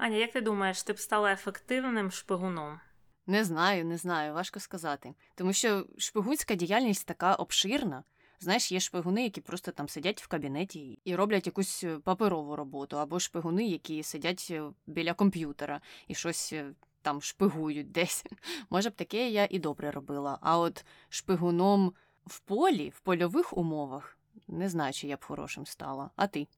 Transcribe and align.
Аня, 0.00 0.16
як 0.16 0.32
ти 0.32 0.40
думаєш, 0.40 0.82
ти 0.82 0.92
б 0.92 0.98
стала 0.98 1.32
ефективним 1.32 2.10
шпигуном? 2.10 2.80
Не 3.26 3.44
знаю, 3.44 3.84
не 3.84 3.96
знаю, 3.96 4.34
важко 4.34 4.60
сказати. 4.60 5.14
Тому 5.34 5.52
що 5.52 5.86
шпигунська 5.98 6.54
діяльність 6.54 7.06
така 7.06 7.34
обширна. 7.34 8.04
Знаєш, 8.38 8.72
є 8.72 8.80
шпигуни, 8.80 9.22
які 9.22 9.40
просто 9.40 9.72
там 9.72 9.88
сидять 9.88 10.22
в 10.22 10.28
кабінеті 10.28 10.98
і 11.04 11.16
роблять 11.16 11.46
якусь 11.46 11.84
е, 11.84 11.98
паперову 11.98 12.56
роботу, 12.56 12.98
або 12.98 13.20
шпигуни, 13.20 13.66
які 13.66 14.02
сидять 14.02 14.48
е, 14.50 14.62
біля 14.86 15.14
комп'ютера 15.14 15.80
і 16.08 16.14
щось 16.14 16.52
е, 16.52 16.72
там 17.02 17.22
шпигують 17.22 17.90
десь. 17.92 18.24
Може 18.70 18.90
б 18.90 18.92
таке 18.92 19.30
я 19.30 19.48
і 19.50 19.58
добре 19.58 19.90
робила. 19.90 20.38
А 20.40 20.58
от 20.58 20.84
шпигуном 21.08 21.92
в 22.26 22.40
полі, 22.40 22.92
в 22.96 23.00
польових 23.00 23.56
умовах, 23.56 24.18
не 24.48 24.68
знаю, 24.68 24.92
чи 24.92 25.06
я 25.06 25.16
б 25.16 25.24
хорошим 25.24 25.66
стала. 25.66 26.10
А 26.16 26.26
ти? 26.26 26.48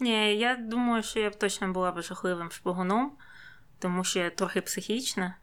Ні, 0.00 0.36
я 0.36 0.56
думаю, 0.56 1.02
що 1.02 1.20
я 1.20 1.30
б 1.30 1.34
точно 1.34 1.72
була 1.72 1.92
б 1.92 2.02
жахливим 2.02 2.50
шпигуном, 2.50 3.12
тому 3.78 4.04
що 4.04 4.18
я 4.18 4.30
трохи 4.30 4.60
психічна. 4.60 5.34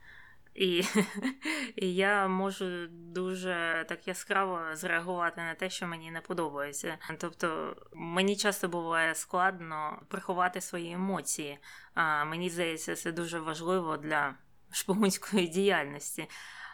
І 0.56 0.84
і 1.76 1.96
я 1.96 2.28
можу 2.28 2.88
дуже 2.90 3.86
так 3.90 4.08
яскраво 4.08 4.60
зреагувати 4.74 5.42
на 5.42 5.54
те, 5.56 5.70
що 5.70 5.88
мені 5.88 6.12
не 6.12 6.22
подобається. 6.22 6.98
Тобто 7.18 7.76
мені 7.94 8.36
часто 8.36 8.68
буває 8.68 9.16
складно 9.16 10.02
приховати 10.08 10.62
свої 10.62 10.92
емоції. 10.92 11.60
А 11.94 12.26
Мені 12.26 12.50
здається, 12.50 12.96
це 12.96 13.12
дуже 13.12 13.40
важливо 13.40 13.98
для 13.98 14.36
шпигунської 14.72 15.48
діяльності. 15.48 16.28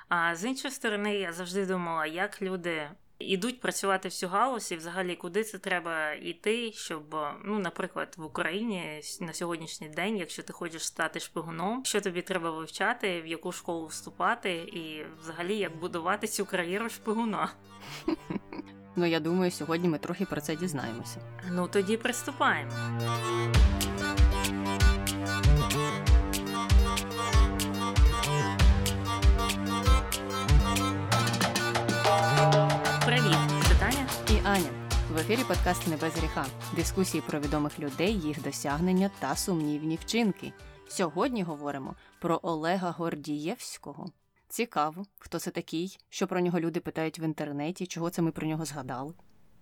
А 0.09 0.35
з 0.35 0.45
іншої 0.45 0.71
сторони, 0.73 1.15
я 1.15 1.33
завжди 1.33 1.65
думала, 1.65 2.05
як 2.05 2.41
люди 2.41 2.89
ідуть 3.21 3.59
працювати 3.59 4.07
всю 4.07 4.29
галузь 4.29 4.71
і 4.71 4.75
взагалі 4.75 5.15
куди 5.15 5.43
це 5.43 5.57
треба 5.57 6.13
йти, 6.13 6.71
щоб, 6.71 7.15
ну, 7.45 7.59
наприклад, 7.59 8.15
в 8.17 8.25
Україні 8.25 9.01
на 9.19 9.33
сьогоднішній 9.33 9.89
день, 9.89 10.17
якщо 10.17 10.43
ти 10.43 10.53
хочеш 10.53 10.85
стати 10.87 11.19
шпигуном, 11.19 11.85
що 11.85 12.01
тобі 12.01 12.21
треба 12.21 12.51
вивчати, 12.51 13.21
в 13.21 13.27
яку 13.27 13.51
школу 13.51 13.85
вступати, 13.85 14.53
і 14.53 15.05
взагалі 15.21 15.57
як 15.57 15.77
будувати 15.77 16.27
цю 16.27 16.45
кар'єру 16.45 16.89
шпигуна. 16.89 17.49
Ну 18.95 19.05
я 19.05 19.19
думаю, 19.19 19.51
сьогодні 19.51 19.89
ми 19.89 19.97
трохи 19.97 20.25
про 20.25 20.41
це 20.41 20.55
дізнаємося. 20.55 21.19
Ну 21.51 21.67
тоді 21.67 21.97
приступаємо. 21.97 22.71
Ефірі 35.21 35.43
подкаст 35.47 35.87
«Не 35.87 35.97
без 35.97 36.13
гріха. 36.15 36.45
Дискусії 36.75 37.23
про 37.27 37.39
відомих 37.39 37.79
людей, 37.79 38.19
їх 38.19 38.41
досягнення 38.41 39.11
та 39.19 39.35
сумнівні 39.35 39.95
вчинки. 39.95 40.53
Сьогодні 40.87 41.43
говоримо 41.43 41.95
про 42.19 42.39
Олега 42.43 42.91
Гордієвського. 42.91 44.11
Цікаво, 44.49 45.05
хто 45.19 45.39
це 45.39 45.51
такий, 45.51 45.99
що 46.09 46.27
про 46.27 46.39
нього 46.39 46.59
люди 46.59 46.79
питають 46.79 47.19
в 47.19 47.21
інтернеті, 47.21 47.87
чого 47.87 48.09
це 48.09 48.21
ми 48.21 48.31
про 48.31 48.47
нього 48.47 48.65
згадали. 48.65 49.13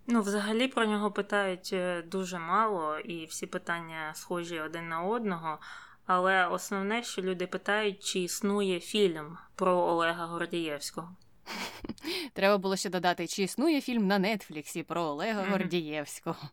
Ну, 0.07 0.21
взагалі 0.21 0.67
про 0.67 0.85
нього 0.85 1.11
питають 1.11 1.69
е, 1.73 2.01
дуже 2.01 2.39
мало, 2.39 2.99
і 2.99 3.25
всі 3.25 3.47
питання 3.47 4.11
схожі 4.15 4.59
один 4.59 4.89
на 4.89 5.01
одного. 5.01 5.59
Але 6.05 6.47
основне, 6.47 7.03
що 7.03 7.21
люди 7.21 7.47
питають, 7.47 8.03
чи 8.03 8.19
існує 8.19 8.79
фільм 8.79 9.37
про 9.55 9.77
Олега 9.77 10.25
Гордієвського. 10.25 11.15
Треба 12.33 12.57
було 12.57 12.75
ще 12.75 12.89
додати, 12.89 13.27
чи 13.27 13.43
існує 13.43 13.81
фільм 13.81 14.07
на 14.07 14.19
Нетфліксі 14.19 14.83
про 14.83 15.01
Олега 15.01 15.41
mm-hmm. 15.41 15.51
Гордієвського. 15.51 16.37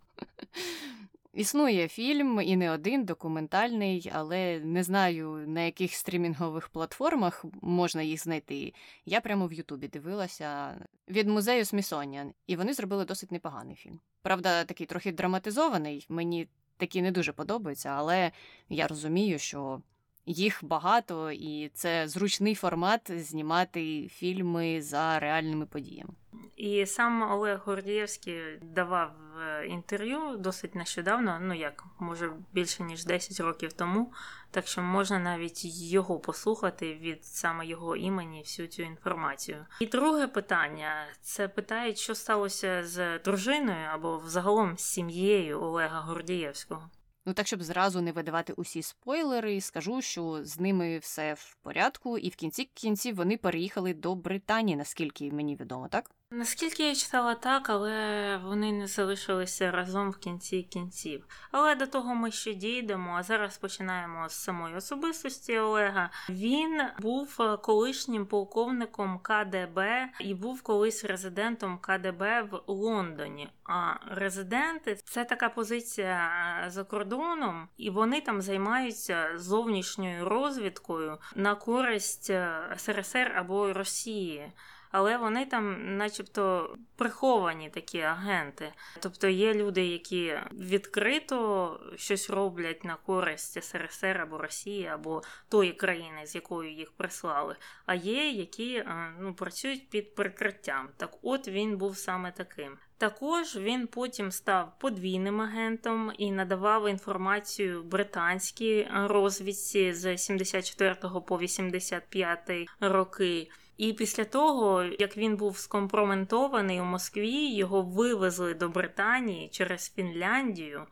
Існує 1.37 1.89
фільм 1.89 2.41
і 2.41 2.57
не 2.57 2.71
один 2.71 3.05
документальний, 3.05 4.11
але 4.15 4.61
не 4.61 4.83
знаю, 4.83 5.45
на 5.47 5.61
яких 5.61 5.95
стрімінгових 5.95 6.69
платформах 6.69 7.45
можна 7.63 8.03
їх 8.03 8.23
знайти. 8.23 8.73
Я 9.07 9.21
прямо 9.21 9.47
в 9.47 9.53
Ютубі 9.53 9.89
дивилася 9.89 10.81
від 11.09 11.29
музею 11.29 11.65
Смісоніан, 11.65 12.33
і 12.47 12.57
вони 12.57 12.75
зробили 12.75 13.05
досить 13.05 13.33
непоганий 13.33 13.77
фільм. 13.77 14.01
Правда, 14.23 14.65
такий 14.65 14.87
трохи 14.87 15.13
драматизований, 15.13 16.07
мені 16.09 16.49
такі 16.77 17.03
не 17.03 17.11
дуже 17.11 17.33
подобаються, 17.33 17.89
але 17.89 18.33
я 18.69 18.87
розумію, 18.87 19.39
що 19.39 19.81
їх 20.27 20.59
багато, 20.63 21.31
і 21.31 21.71
це 21.75 22.09
зручний 22.09 22.55
формат 22.55 23.11
знімати 23.11 24.09
фільми 24.09 24.83
за 24.83 25.19
реальними 25.19 25.67
подіями. 25.67 26.11
І 26.57 26.87
сам 26.87 27.33
Олег 27.33 27.61
Гордієвський 27.65 28.41
давав 28.63 29.11
е, 29.41 29.67
інтерв'ю 29.67 30.37
досить 30.37 30.75
нещодавно, 30.75 31.39
ну 31.41 31.55
як 31.55 31.85
може 31.99 32.33
більше 32.53 32.83
ніж 32.83 33.05
10 33.05 33.41
років 33.41 33.73
тому. 33.73 34.13
Так 34.51 34.67
що 34.67 34.83
можна 34.83 35.19
навіть 35.19 35.65
його 35.65 36.19
послухати 36.19 36.95
від 36.95 37.25
саме 37.25 37.67
його 37.67 37.97
імені 37.97 38.41
всю 38.41 38.69
цю 38.69 38.83
інформацію. 38.83 39.67
І 39.81 39.87
друге 39.87 40.27
питання: 40.27 41.07
це 41.23 41.49
питають, 41.49 41.99
що 41.99 42.15
сталося 42.15 42.85
з 42.85 43.19
дружиною 43.19 43.89
або 43.93 44.19
взагалом 44.19 44.79
з 44.79 44.83
сім'єю 44.83 45.63
Олега 45.63 46.01
Гордієвського. 46.01 46.91
Ну 47.27 47.33
так, 47.33 47.47
щоб 47.47 47.63
зразу 47.63 48.01
не 48.01 48.13
видавати 48.13 48.53
усі 48.53 48.83
спойлери, 48.83 49.61
скажу, 49.61 50.03
що 50.03 50.45
з 50.45 50.61
ними 50.61 50.99
все 50.99 51.35
в 51.35 51.57
порядку, 51.63 52.19
і 52.19 52.29
в 52.29 52.37
кінці 52.37 52.65
кінців 52.75 53.17
вони 53.17 53.37
переїхали 53.37 53.95
до 53.95 54.15
Британії, 54.15 54.77
наскільки 54.77 55.33
мені 55.33 55.57
відомо, 55.57 55.89
так? 55.89 56.11
Наскільки 56.31 56.89
я 56.89 56.95
читала 56.95 57.35
так, 57.35 57.71
але 57.71 58.37
вони 58.45 58.73
не 58.73 58.87
залишилися 58.87 59.71
разом 59.71 60.11
в 60.11 60.17
кінці 60.17 60.63
кінців. 60.63 61.27
Але 61.51 61.75
до 61.75 61.87
того 61.87 62.15
ми 62.15 62.31
ще 62.31 62.55
дійдемо. 62.55 63.17
А 63.17 63.23
зараз 63.23 63.59
починаємо 63.59 64.29
з 64.29 64.33
самої 64.33 64.75
особистості 64.77 65.59
Олега. 65.59 66.11
Він 66.29 66.83
був 66.99 67.37
колишнім 67.63 68.27
полковником 68.27 69.19
КДБ 69.19 70.09
і 70.21 70.35
був 70.35 70.63
колись 70.63 71.05
резидентом 71.05 71.79
КДБ 71.79 72.43
в 72.51 72.61
Лондоні. 72.67 73.49
А 73.65 73.95
резиденти 74.11 74.95
це 74.95 75.25
така 75.25 75.49
позиція 75.49 76.31
за 76.69 76.85
кордоном, 76.85 77.69
і 77.77 77.91
вони 77.91 78.21
там 78.21 78.43
займаються 78.43 79.29
зовнішньою 79.35 80.29
розвідкою 80.29 81.19
на 81.35 81.55
користь 81.55 82.33
СРСР 82.77 83.33
або 83.37 83.73
Росії 83.73 84.53
але 84.97 85.17
вони 85.17 85.47
там, 85.47 85.97
начебто, 85.97 86.77
приховані 86.97 87.71
такі 87.71 88.01
агенти. 88.01 88.73
Тобто 89.01 89.29
є 89.29 89.55
люди, 89.55 89.87
які 89.87 90.39
відкрито 90.53 91.81
щось 91.97 92.31
роблять 92.31 92.85
на 92.85 92.97
користь 92.97 93.65
СРСР 93.65 94.21
або 94.21 94.39
Росії, 94.39 94.87
або 94.87 95.23
тої 95.49 95.73
країни, 95.73 96.27
з 96.27 96.35
якою 96.35 96.73
їх 96.73 96.93
прислали. 96.93 97.57
А 97.87 97.95
є, 97.95 98.31
які 98.31 98.75
е, 98.75 99.15
ну, 99.21 99.35
працюють 99.35 99.89
під 99.89 100.15
прикриттям. 100.15 100.89
Так, 100.97 101.11
от 101.23 101.49
він 101.49 101.77
був 101.77 101.97
саме 101.97 102.33
таким. 102.33 102.79
Також 102.99 103.57
він 103.57 103.87
потім 103.87 104.33
став 104.33 104.79
подвійним 104.79 105.41
агентом 105.41 106.13
і 106.19 106.33
надавав 106.33 106.89
інформацію 106.89 107.83
британській 107.83 108.89
розвідці 108.95 109.93
з 109.93 110.19
74 110.19 110.97
по 111.27 111.39
85 111.39 112.51
роки. 112.81 113.49
І 113.77 113.93
після 113.93 114.25
того, 114.25 114.83
як 114.83 115.17
він 115.17 115.37
був 115.37 115.59
скомпроментований 115.59 116.81
у 116.81 116.85
Москві, 116.85 117.55
його 117.55 117.83
вивезли 117.83 118.55
до 118.55 118.69
Британії 118.69 119.49
через 119.49 119.93
Фінляндію. 119.93 120.87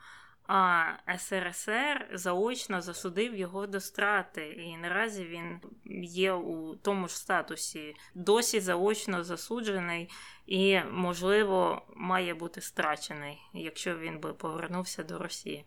А 0.47 0.85
СРСР 1.19 2.09
заочно 2.13 2.81
засудив 2.81 3.37
його 3.37 3.67
до 3.67 3.81
страти, 3.81 4.49
і 4.49 4.77
наразі 4.77 5.25
він 5.25 5.61
є 6.05 6.33
у 6.33 6.77
тому 6.77 7.09
ж 7.09 7.17
статусі, 7.17 7.95
досі 8.15 8.61
заочно 8.61 9.25
засуджений 9.25 10.11
і, 10.47 10.81
можливо, 10.93 11.83
має 11.97 12.35
бути 12.35 12.61
страчений, 12.61 13.39
якщо 13.55 13.99
він 13.99 14.21
би 14.21 14.33
повернувся 14.33 15.03
до 15.03 15.19
Росії. 15.19 15.65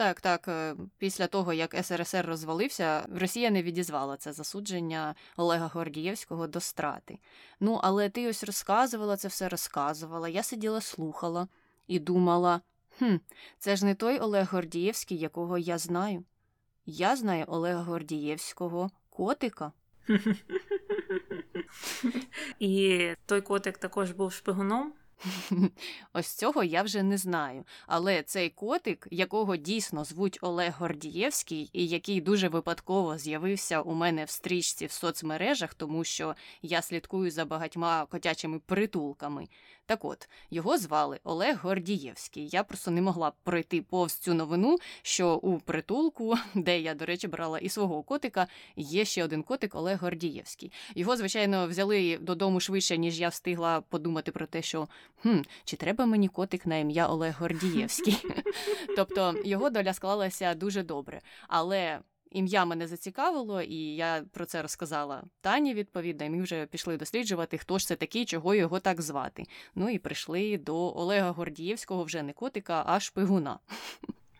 Так, 0.00 0.20
так. 0.20 0.48
Е, 0.48 0.76
після 0.98 1.26
того, 1.26 1.52
як 1.52 1.76
СРСР 1.82 2.26
розвалився, 2.26 3.06
Росія 3.14 3.50
не 3.50 3.62
відізвала 3.62 4.16
це 4.16 4.32
засудження 4.32 5.14
Олега 5.36 5.66
Гордієвського 5.66 6.46
до 6.46 6.60
страти. 6.60 7.18
Ну, 7.60 7.80
але 7.82 8.08
ти 8.08 8.28
ось 8.28 8.44
розказувала 8.44 9.16
це 9.16 9.28
все 9.28 9.48
розказувала. 9.48 10.28
Я 10.28 10.42
сиділа, 10.42 10.80
слухала 10.80 11.48
і 11.86 11.98
думала: 11.98 12.60
хм, 12.98 13.16
це 13.58 13.76
ж 13.76 13.84
не 13.84 13.94
той 13.94 14.18
Олег 14.18 14.48
Гордієвський, 14.52 15.18
якого 15.18 15.58
я 15.58 15.78
знаю. 15.78 16.24
Я 16.86 17.16
знаю 17.16 17.44
Олега 17.48 17.82
Гордієвського 17.82 18.90
котика. 19.10 19.72
І 22.58 23.08
той 23.26 23.40
котик 23.40 23.78
також 23.78 24.10
був 24.10 24.32
шпигуном. 24.32 24.92
Ось 26.12 26.34
цього 26.34 26.64
я 26.64 26.82
вже 26.82 27.02
не 27.02 27.18
знаю. 27.18 27.64
Але 27.86 28.22
цей 28.22 28.50
котик, 28.50 29.08
якого 29.10 29.56
дійсно 29.56 30.04
звуть 30.04 30.38
Олег 30.40 30.74
Гордієвський, 30.78 31.70
і 31.72 31.86
який 31.86 32.20
дуже 32.20 32.48
випадково 32.48 33.18
з'явився 33.18 33.80
у 33.80 33.94
мене 33.94 34.24
в 34.24 34.30
стрічці 34.30 34.86
в 34.86 34.92
соцмережах, 34.92 35.74
тому 35.74 36.04
що 36.04 36.34
я 36.62 36.82
слідкую 36.82 37.30
за 37.30 37.44
багатьма 37.44 38.06
котячими 38.06 38.58
притулками. 38.58 39.48
Так 39.90 40.04
от, 40.04 40.28
його 40.50 40.78
звали 40.78 41.20
Олег 41.24 41.60
Гордієвський. 41.62 42.48
Я 42.52 42.64
просто 42.64 42.90
не 42.90 43.02
могла 43.02 43.32
пройти 43.42 43.82
повз 43.82 44.14
цю 44.14 44.34
новину, 44.34 44.78
що 45.02 45.34
у 45.34 45.58
притулку, 45.58 46.34
де 46.54 46.80
я, 46.80 46.94
до 46.94 47.04
речі, 47.04 47.28
брала 47.28 47.58
і 47.58 47.68
свого 47.68 48.02
котика, 48.02 48.46
є 48.76 49.04
ще 49.04 49.24
один 49.24 49.42
котик 49.42 49.74
Олег 49.74 50.00
Гордієвський. 50.00 50.72
Його, 50.94 51.16
звичайно, 51.16 51.68
взяли 51.68 52.18
додому 52.20 52.60
швидше, 52.60 52.98
ніж 52.98 53.20
я 53.20 53.28
встигла 53.28 53.80
подумати 53.80 54.32
про 54.32 54.46
те, 54.46 54.62
що 54.62 54.88
хм, 55.22 55.38
чи 55.64 55.76
треба 55.76 56.06
мені 56.06 56.28
котик 56.28 56.66
на 56.66 56.76
ім'я 56.76 57.08
Олег 57.08 57.36
Гордієвський. 57.38 58.16
Тобто 58.96 59.34
його 59.44 59.70
доля 59.70 59.92
склалася 59.92 60.54
дуже 60.54 60.82
добре. 60.82 61.20
Але 61.48 62.00
ім'я 62.30 62.64
мене 62.64 62.86
зацікавило, 62.86 63.62
і 63.62 63.76
я 63.76 64.24
про 64.32 64.44
це 64.46 64.62
розказала 64.62 65.22
Тані, 65.40 65.74
відповідно, 65.74 66.26
і 66.26 66.30
ми 66.30 66.42
вже 66.42 66.66
пішли 66.66 66.96
досліджувати, 66.96 67.58
хто 67.58 67.78
ж 67.78 67.86
це 67.86 67.96
такий, 67.96 68.24
чого 68.24 68.54
його 68.54 68.80
так 68.80 69.00
звати. 69.00 69.44
Ну 69.74 69.90
і 69.90 69.98
прийшли 69.98 70.58
до 70.58 70.76
Олега 70.96 71.30
Гордієвського, 71.30 72.04
вже 72.04 72.22
не 72.22 72.32
котика, 72.32 72.84
а 72.86 73.00
шпигуна. 73.00 73.58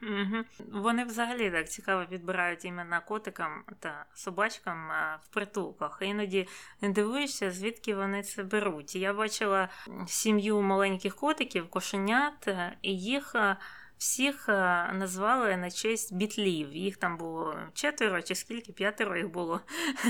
Угу. 0.03 0.45
Вони 0.73 1.05
взагалі 1.05 1.51
так 1.51 1.69
цікаво 1.69 2.07
підбирають 2.11 2.65
імена 2.65 3.01
котикам 3.01 3.65
та 3.81 4.05
собачкам 4.15 4.89
в 5.23 5.29
притулках. 5.29 5.99
Іноді 6.03 6.49
дивуєшся, 6.83 7.51
звідки 7.51 7.95
вони 7.95 8.23
це 8.23 8.43
беруть. 8.43 8.97
Я 8.97 9.15
бачила 9.15 9.69
сім'ю 10.07 10.63
маленьких 10.63 11.17
котиків, 11.17 11.71
кошенят, 11.71 12.49
і 12.83 12.99
їх 12.99 13.37
всіх 14.01 14.49
назвали 14.93 15.57
на 15.57 15.71
честь 15.71 16.15
бітлів. 16.15 16.77
Їх 16.77 16.97
там 16.97 17.17
було 17.17 17.57
четверо 17.75 18.23
чи 18.23 18.35
скільки, 18.35 18.73
п'ятеро 18.73 19.17
їх 19.17 19.31
було. 19.31 19.61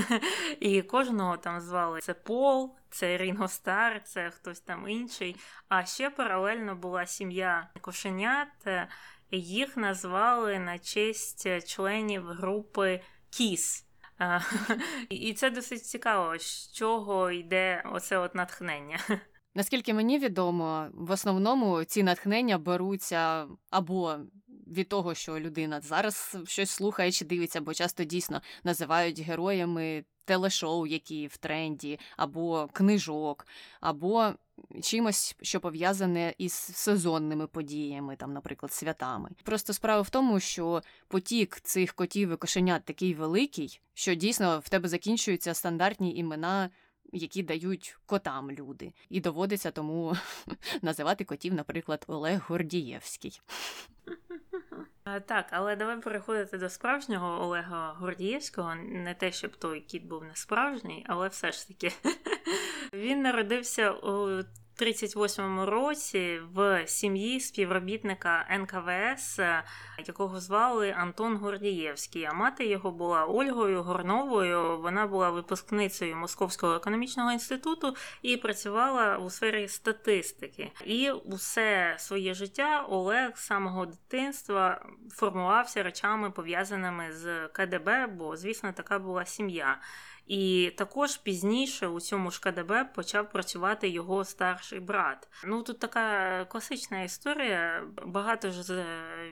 І 0.59 0.81
кожного 0.81 1.37
там 1.37 1.61
звали 1.61 1.99
це 2.01 2.13
Пол, 2.13 2.75
це 2.89 3.17
Рінго 3.17 3.47
Стар, 3.47 4.03
це 4.03 4.29
хтось 4.29 4.59
там 4.59 4.87
інший. 4.87 5.35
А 5.67 5.85
ще 5.85 6.09
паралельно 6.09 6.75
була 6.75 7.05
сім'я 7.05 7.69
кошенят. 7.81 8.47
Їх 9.31 9.77
назвали 9.77 10.59
на 10.59 10.79
честь 10.79 11.67
членів 11.67 12.25
групи 12.25 13.01
Кіс. 13.29 13.85
І 15.09 15.33
це 15.33 15.49
досить 15.49 15.85
цікаво, 15.85 16.39
з 16.39 16.73
чого 16.73 17.31
йде 17.31 17.83
оце 17.85 18.17
от 18.17 18.35
натхнення. 18.35 18.99
Наскільки 19.55 19.93
мені 19.93 20.19
відомо, 20.19 20.87
в 20.93 21.11
основному 21.11 21.83
ці 21.83 22.03
натхнення 22.03 22.57
беруться 22.57 23.47
або 23.69 24.17
від 24.67 24.89
того, 24.89 25.13
що 25.13 25.39
людина 25.39 25.81
зараз 25.81 26.37
щось 26.45 26.71
слухає 26.71 27.11
чи 27.11 27.25
дивиться, 27.25 27.61
бо 27.61 27.73
часто 27.73 28.03
дійсно 28.03 28.41
називають 28.63 29.19
героями 29.19 30.03
телешоу, 30.25 30.87
які 30.87 31.27
в 31.27 31.37
тренді, 31.37 31.99
або 32.17 32.69
книжок, 32.73 33.47
або 33.81 34.33
чимось, 34.81 35.35
що 35.41 35.59
пов'язане 35.59 36.33
із 36.37 36.53
сезонними 36.53 37.47
подіями, 37.47 38.15
там, 38.15 38.33
наприклад, 38.33 38.73
святами. 38.73 39.29
Просто 39.43 39.73
справа 39.73 40.01
в 40.01 40.09
тому, 40.09 40.39
що 40.39 40.81
потік 41.07 41.59
цих 41.63 41.93
котів 41.93 42.31
і 42.31 42.35
кошенят 42.35 42.85
такий 42.85 43.13
великий, 43.13 43.81
що 43.93 44.15
дійсно 44.15 44.59
в 44.59 44.69
тебе 44.69 44.89
закінчуються 44.89 45.53
стандартні 45.53 46.15
імена. 46.15 46.69
Які 47.13 47.43
дають 47.43 47.97
котам 48.05 48.51
люди, 48.51 48.93
і 49.09 49.21
доводиться 49.21 49.71
тому 49.71 50.15
називати 50.81 51.23
котів, 51.23 51.53
наприклад, 51.53 52.05
Олег 52.07 52.41
Гордієвський. 52.47 53.41
Так, 55.25 55.47
але 55.51 55.75
давай 55.75 56.01
переходити 56.01 56.57
до 56.57 56.69
справжнього 56.69 57.43
Олега 57.43 57.93
Гордієвського. 57.93 58.75
Не 58.75 59.13
те, 59.13 59.31
щоб 59.31 59.55
той 59.55 59.81
кіт 59.81 60.03
був 60.03 60.23
не 60.23 60.35
справжній, 60.35 61.05
але 61.09 61.27
все 61.27 61.51
ж 61.51 61.67
таки 61.67 61.91
він 62.93 63.21
народився 63.21 63.91
у 63.91 64.43
38-му 64.81 65.65
році 65.65 66.39
в 66.53 66.87
сім'ї 66.87 67.39
співробітника 67.39 68.45
НКВС, 68.59 69.63
якого 70.07 70.39
звали 70.39 70.91
Антон 70.91 71.37
Гордієвський. 71.37 72.25
А 72.25 72.33
мати 72.33 72.65
його 72.65 72.91
була 72.91 73.25
Ольгою 73.25 73.83
Горновою. 73.83 74.81
Вона 74.81 75.07
була 75.07 75.29
випускницею 75.29 76.15
Московського 76.15 76.73
економічного 76.73 77.31
інституту 77.31 77.95
і 78.21 78.37
працювала 78.37 79.17
у 79.17 79.29
сфері 79.29 79.67
статистики. 79.67 80.71
І 80.85 81.11
усе 81.11 81.95
своє 81.97 82.33
життя 82.33 82.85
Олег 82.89 83.37
з 83.37 83.45
самого 83.45 83.85
дитинства 83.85 84.85
формувався 85.11 85.83
речами 85.83 86.31
пов'язаними 86.31 87.11
з 87.11 87.47
КДБ, 87.47 88.07
бо, 88.07 88.37
звісно, 88.37 88.73
така 88.73 88.99
була 88.99 89.25
сім'я. 89.25 89.77
І 90.31 90.73
також 90.77 91.17
пізніше 91.17 91.87
у 91.87 91.99
цьому 91.99 92.31
ж 92.31 92.41
КДБ 92.41 92.83
почав 92.95 93.29
працювати 93.29 93.89
його 93.89 94.25
старший 94.25 94.79
брат. 94.79 95.27
Ну 95.43 95.63
тут 95.63 95.79
така 95.79 96.45
класична 96.45 97.01
історія. 97.01 97.83
Багато 98.05 98.51
ж 98.51 98.63
з 98.63 98.85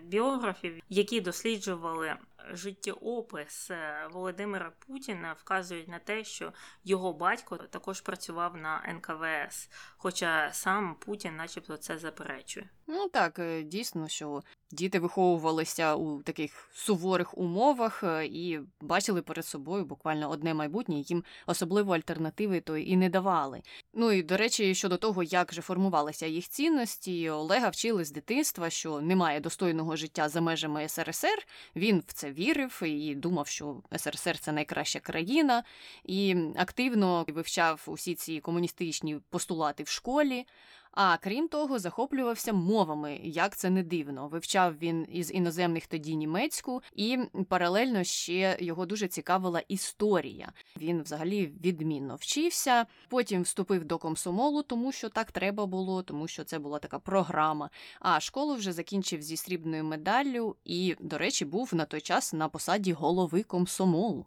біографів, 0.04 0.84
які 0.90 1.22
досліджували 1.22 2.16
життєопис 2.52 3.72
Володимира 4.12 4.72
Путіна, 4.88 5.36
вказують 5.40 5.88
на 5.88 6.00
те, 6.00 6.24
що 6.24 6.54
його 6.84 7.14
батько 7.14 7.58
також 7.58 8.02
працював 8.02 8.58
на 8.58 8.94
НКВС, 8.94 9.70
хоча 9.98 10.50
сам 10.54 10.96
Путін, 10.96 11.36
начебто, 11.36 11.78
це 11.78 11.98
заперечує. 11.98 12.70
Ну 12.92 13.10
так, 13.10 13.42
дійсно, 13.64 14.08
що 14.08 14.44
діти 14.72 15.00
виховувалися 15.00 15.96
у 15.96 16.24
таких 16.24 16.70
суворих 16.74 17.38
умовах 17.38 18.04
і 18.24 18.60
бачили 18.82 19.22
перед 19.22 19.46
собою 19.46 19.86
буквально 19.86 20.30
одне 20.30 20.54
майбутнє, 20.54 20.96
їм 20.96 21.24
особливо 21.48 21.96
альтернативи 21.96 22.62
то 22.62 22.78
і 22.78 22.98
не 22.98 23.10
давали. 23.10 23.62
Ну 23.94 24.12
і 24.12 24.24
до 24.24 24.38
речі, 24.38 24.76
щодо 24.76 24.98
того, 24.98 25.24
як 25.24 25.54
же 25.54 25.62
формувалися 25.62 26.26
їх 26.26 26.48
цінності, 26.48 27.30
Олега 27.30 27.70
вчили 27.70 28.06
з 28.06 28.12
дитинства, 28.12 28.70
що 28.70 29.02
немає 29.02 29.40
достойного 29.40 29.96
життя 29.96 30.30
за 30.30 30.42
межами 30.42 30.90
СРСР. 30.90 31.48
Він 31.76 32.04
в 32.08 32.14
це 32.14 32.32
вірив 32.32 32.82
і 32.86 33.16
думав, 33.16 33.48
що 33.48 33.82
СРСР 33.98 34.40
це 34.40 34.52
найкраща 34.52 35.00
країна, 35.00 35.64
і 36.04 36.36
активно 36.56 37.26
вивчав 37.28 37.84
усі 37.88 38.16
ці 38.16 38.40
комуністичні 38.40 39.20
постулати 39.30 39.84
в 39.84 39.88
школі. 39.88 40.46
А 40.92 41.18
крім 41.18 41.48
того, 41.48 41.80
захоплювався 41.80 42.54
мовами, 42.54 43.20
як 43.24 43.56
це 43.58 43.70
не 43.70 43.84
дивно. 43.84 44.28
Вивчав 44.28 44.78
він 44.78 45.08
із 45.10 45.32
іноземних 45.34 45.88
тоді 45.88 46.16
німецьку, 46.16 46.82
і 46.96 47.20
паралельно 47.50 48.04
ще 48.04 48.58
його 48.60 48.86
дуже 48.86 49.08
цікавила 49.08 49.60
історія. 49.68 50.52
Він 50.78 51.02
взагалі 51.02 51.46
відмінно 51.64 52.16
вчився. 52.16 52.86
Потім 53.10 53.42
вступив 53.42 53.86
до 53.86 53.98
комсомолу, 53.98 54.64
тому 54.64 54.92
що 54.92 55.10
так 55.10 55.32
треба 55.32 55.66
було, 55.66 56.04
тому 56.04 56.28
що 56.28 56.44
це 56.44 56.60
була 56.60 56.80
така 56.80 57.00
програма. 57.00 57.70
А 58.00 58.20
школу 58.20 58.56
вже 58.56 58.74
закінчив 58.74 59.22
зі 59.22 59.38
срібною 59.38 59.84
медаллю 59.84 60.56
і, 60.66 60.96
до 61.00 61.18
речі, 61.18 61.46
був 61.46 61.70
на 61.74 61.86
той 61.86 62.02
час 62.02 62.34
на 62.34 62.50
посаді 62.50 62.94
голови 62.94 63.44
комсомолу. 63.44 64.26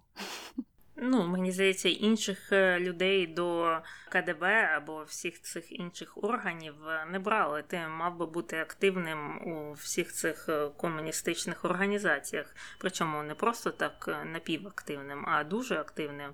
Ну, 1.04 1.26
мені 1.26 1.52
здається, 1.52 1.88
інших 1.88 2.52
е, 2.52 2.80
людей 2.80 3.26
до 3.26 3.78
КДБ 4.08 4.42
або 4.76 5.02
всіх 5.02 5.40
цих 5.42 5.72
інших 5.72 6.24
органів 6.24 6.74
е, 6.88 7.06
не 7.10 7.18
брали. 7.18 7.62
Ти 7.62 7.78
мав 7.78 8.16
би 8.16 8.26
бути 8.26 8.58
активним 8.58 9.38
у 9.46 9.72
всіх 9.72 10.12
цих 10.12 10.48
е, 10.48 10.68
комуністичних 10.76 11.64
організаціях. 11.64 12.56
Причому 12.78 13.22
не 13.22 13.34
просто 13.34 13.70
так 13.70 14.22
напівактивним, 14.32 15.24
а 15.28 15.44
дуже 15.44 15.76
активним. 15.76 16.30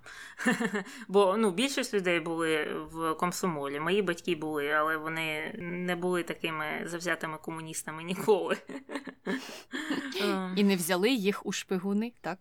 Бо 1.08 1.36
ну, 1.36 1.50
більшість 1.50 1.94
людей 1.94 2.20
були 2.20 2.74
в 2.74 3.14
комсомолі. 3.14 3.80
Мої 3.80 4.02
батьки 4.02 4.36
були, 4.36 4.70
але 4.70 4.96
вони 4.96 5.54
не 5.58 5.96
були 5.96 6.22
такими 6.22 6.64
завзятими 6.84 7.38
комуністами 7.38 8.02
ніколи. 8.02 8.56
І 10.56 10.64
не 10.64 10.76
взяли 10.76 11.10
їх 11.10 11.46
у 11.46 11.52
шпигуни, 11.52 12.12
так? 12.20 12.38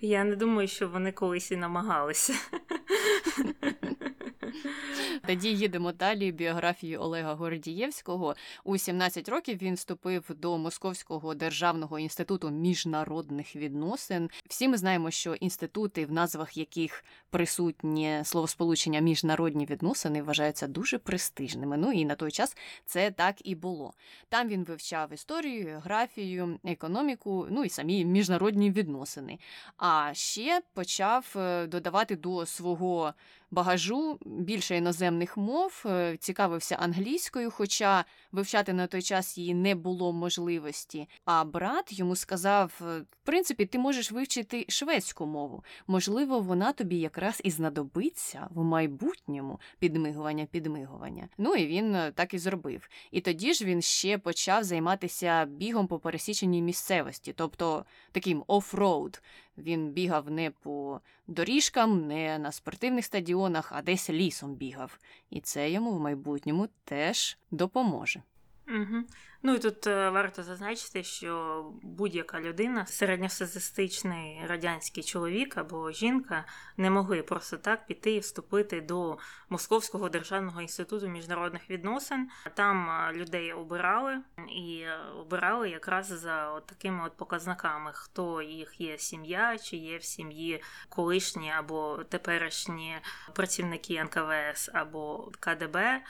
Я 0.00 0.24
не 0.24 0.36
думаю, 0.36 0.68
що 0.68 0.88
вони 0.88 1.12
колись 1.12 1.50
і 1.50 1.56
намагалися. 1.56 2.34
Тоді 5.26 5.48
їдемо 5.48 5.92
далі. 5.92 6.32
Біографії 6.32 6.96
Олега 6.96 7.34
Гордієвського. 7.34 8.36
У 8.64 8.78
17 8.78 9.28
років 9.28 9.58
він 9.62 9.74
вступив 9.74 10.24
до 10.28 10.58
Московського 10.58 11.34
державного 11.34 11.98
інституту 11.98 12.50
міжнародних 12.50 13.56
відносин. 13.56 14.30
Всі 14.48 14.68
ми 14.68 14.76
знаємо, 14.76 15.10
що 15.10 15.34
інститути, 15.34 16.06
в 16.06 16.12
назвах 16.12 16.56
яких 16.56 17.04
присутнє 17.30 18.22
словосполучення 18.24 19.00
міжнародні 19.00 19.66
відносини, 19.66 20.22
вважаються 20.22 20.66
дуже 20.66 20.98
престижними. 20.98 21.76
Ну 21.76 21.92
і 21.92 22.04
на 22.04 22.14
той 22.14 22.30
час 22.30 22.56
це 22.86 23.10
так 23.10 23.36
і 23.44 23.54
було. 23.54 23.92
Там 24.28 24.48
він 24.48 24.64
вивчав 24.64 25.12
історію, 25.12 25.66
географію, 25.66 26.58
економіку, 26.64 27.46
ну 27.50 27.64
і 27.64 27.68
самі 27.68 28.04
міжнародні 28.04 28.70
відносини. 28.70 29.38
А 29.76 30.10
ще 30.14 30.62
почав 30.74 31.36
додавати 31.68 32.16
до 32.16 32.46
свого 32.46 33.14
багажу 33.50 34.18
більше 34.24 34.76
іноземних 34.76 35.36
мов, 35.36 35.82
е, 35.86 36.16
цікавився 36.16 36.74
англійською, 36.74 37.50
хоча 37.50 38.04
вивчати 38.32 38.72
на 38.72 38.86
той 38.86 39.02
час 39.02 39.38
її 39.38 39.54
не 39.54 39.74
було 39.74 40.12
можливості. 40.12 41.08
А 41.24 41.44
брат 41.44 41.98
йому 41.98 42.16
сказав: 42.16 42.80
е, 42.82 43.00
в 43.00 43.24
принципі, 43.24 43.66
ти 43.66 43.78
можеш 43.78 44.12
вивчити 44.12 44.64
шведську 44.68 45.26
мову. 45.26 45.64
Можливо, 45.86 46.40
вона 46.40 46.72
тобі 46.72 46.98
якраз 46.98 47.40
і 47.44 47.50
знадобиться 47.50 48.46
в 48.50 48.64
майбутньому 48.64 49.60
підмигування, 49.78 50.46
підмигування. 50.46 51.28
Ну 51.38 51.54
і 51.54 51.66
він 51.66 51.94
е, 51.94 52.12
так 52.14 52.34
і 52.34 52.38
зробив. 52.38 52.88
І 53.10 53.20
тоді 53.20 53.54
ж 53.54 53.64
він 53.64 53.82
ще 53.82 54.18
почав 54.18 54.64
займатися 54.64 55.44
бігом 55.44 55.86
по 55.86 55.98
пересіченій 55.98 56.62
місцевості, 56.62 57.32
тобто 57.36 57.84
таким 58.12 58.44
офроуд. 58.46 59.22
Він 59.60 59.90
бігав 59.90 60.30
не 60.30 60.50
по 60.50 61.00
доріжкам, 61.26 62.06
не 62.06 62.38
на 62.38 62.52
спортивних 62.52 63.04
стадіонах, 63.04 63.72
а 63.74 63.82
десь 63.82 64.10
лісом 64.10 64.54
бігав. 64.54 64.98
І 65.30 65.40
це 65.40 65.70
йому 65.70 65.92
в 65.92 66.00
майбутньому 66.00 66.68
теж 66.84 67.38
допоможе. 67.50 68.22
Угу. 68.68 69.04
Ну 69.42 69.54
і 69.54 69.58
тут 69.58 69.86
е, 69.86 70.10
варто 70.10 70.42
зазначити, 70.42 71.04
що 71.04 71.64
будь-яка 71.82 72.40
людина, 72.40 72.86
середньостатистичний 72.86 74.40
радянський 74.46 75.02
чоловік 75.02 75.56
або 75.58 75.90
жінка, 75.90 76.44
не 76.76 76.90
могли 76.90 77.22
просто 77.22 77.56
так 77.56 77.86
піти 77.86 78.12
і 78.12 78.18
вступити 78.18 78.80
до 78.80 79.18
Московського 79.48 80.08
державного 80.08 80.62
інституту 80.62 81.08
міжнародних 81.08 81.70
відносин. 81.70 82.28
Там 82.54 82.90
е, 82.90 83.12
людей 83.12 83.52
обирали 83.52 84.18
і 84.48 84.80
е, 84.80 84.98
обирали 85.20 85.70
якраз 85.70 86.06
за 86.06 86.50
от 86.50 86.66
такими 86.66 87.06
от 87.06 87.16
показниками, 87.16 87.90
хто 87.94 88.42
їх 88.42 88.80
є 88.80 88.98
сім'я, 88.98 89.58
чи 89.58 89.76
є 89.76 89.98
в 89.98 90.04
сім'ї 90.04 90.62
колишні 90.88 91.50
або 91.50 92.04
теперішні 92.08 92.96
працівники 93.34 94.04
НКВС 94.04 94.70
або 94.74 95.32
КДБ. 95.40 96.02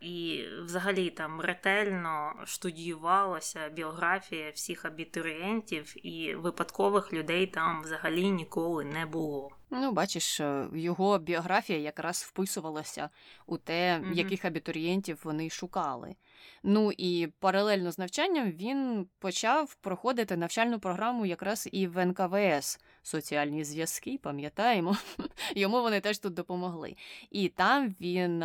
І 0.00 0.44
взагалі 0.64 1.10
там 1.10 1.40
ретельно 1.40 2.32
штудіювалася 2.44 3.68
біографія 3.68 4.50
всіх 4.50 4.84
абітурієнтів, 4.84 6.06
і 6.06 6.34
випадкових 6.34 7.12
людей 7.12 7.46
там 7.46 7.82
взагалі 7.82 8.30
ніколи 8.30 8.84
не 8.84 9.06
було. 9.06 9.50
Ну, 9.70 9.92
бачиш, 9.92 10.40
е, 10.40 10.68
його 10.74 11.18
біографія 11.18 11.78
якраз 11.78 12.22
вписувалася 12.32 13.10
у 13.46 13.58
те, 13.58 13.98
Мгм. 13.98 14.12
яких 14.12 14.44
абітурієнтів 14.44 15.20
вони 15.24 15.50
шукали. 15.50 16.14
Ну 16.62 16.92
і 16.98 17.28
паралельно 17.40 17.92
з 17.92 17.98
навчанням 17.98 18.50
він 18.50 19.06
почав 19.18 19.74
проходити 19.74 20.36
навчальну 20.36 20.78
програму 20.78 21.26
якраз 21.26 21.68
і 21.72 21.86
в 21.86 22.06
НКВС. 22.06 22.78
Соціальні 23.02 23.64
зв'язки, 23.64 24.18
пам'ятаємо. 24.22 24.96
Йому 25.54 25.82
вони 25.82 26.00
теж 26.00 26.18
тут 26.18 26.34
допомогли. 26.34 26.96
І 27.30 27.48
там 27.48 27.94
він 28.00 28.44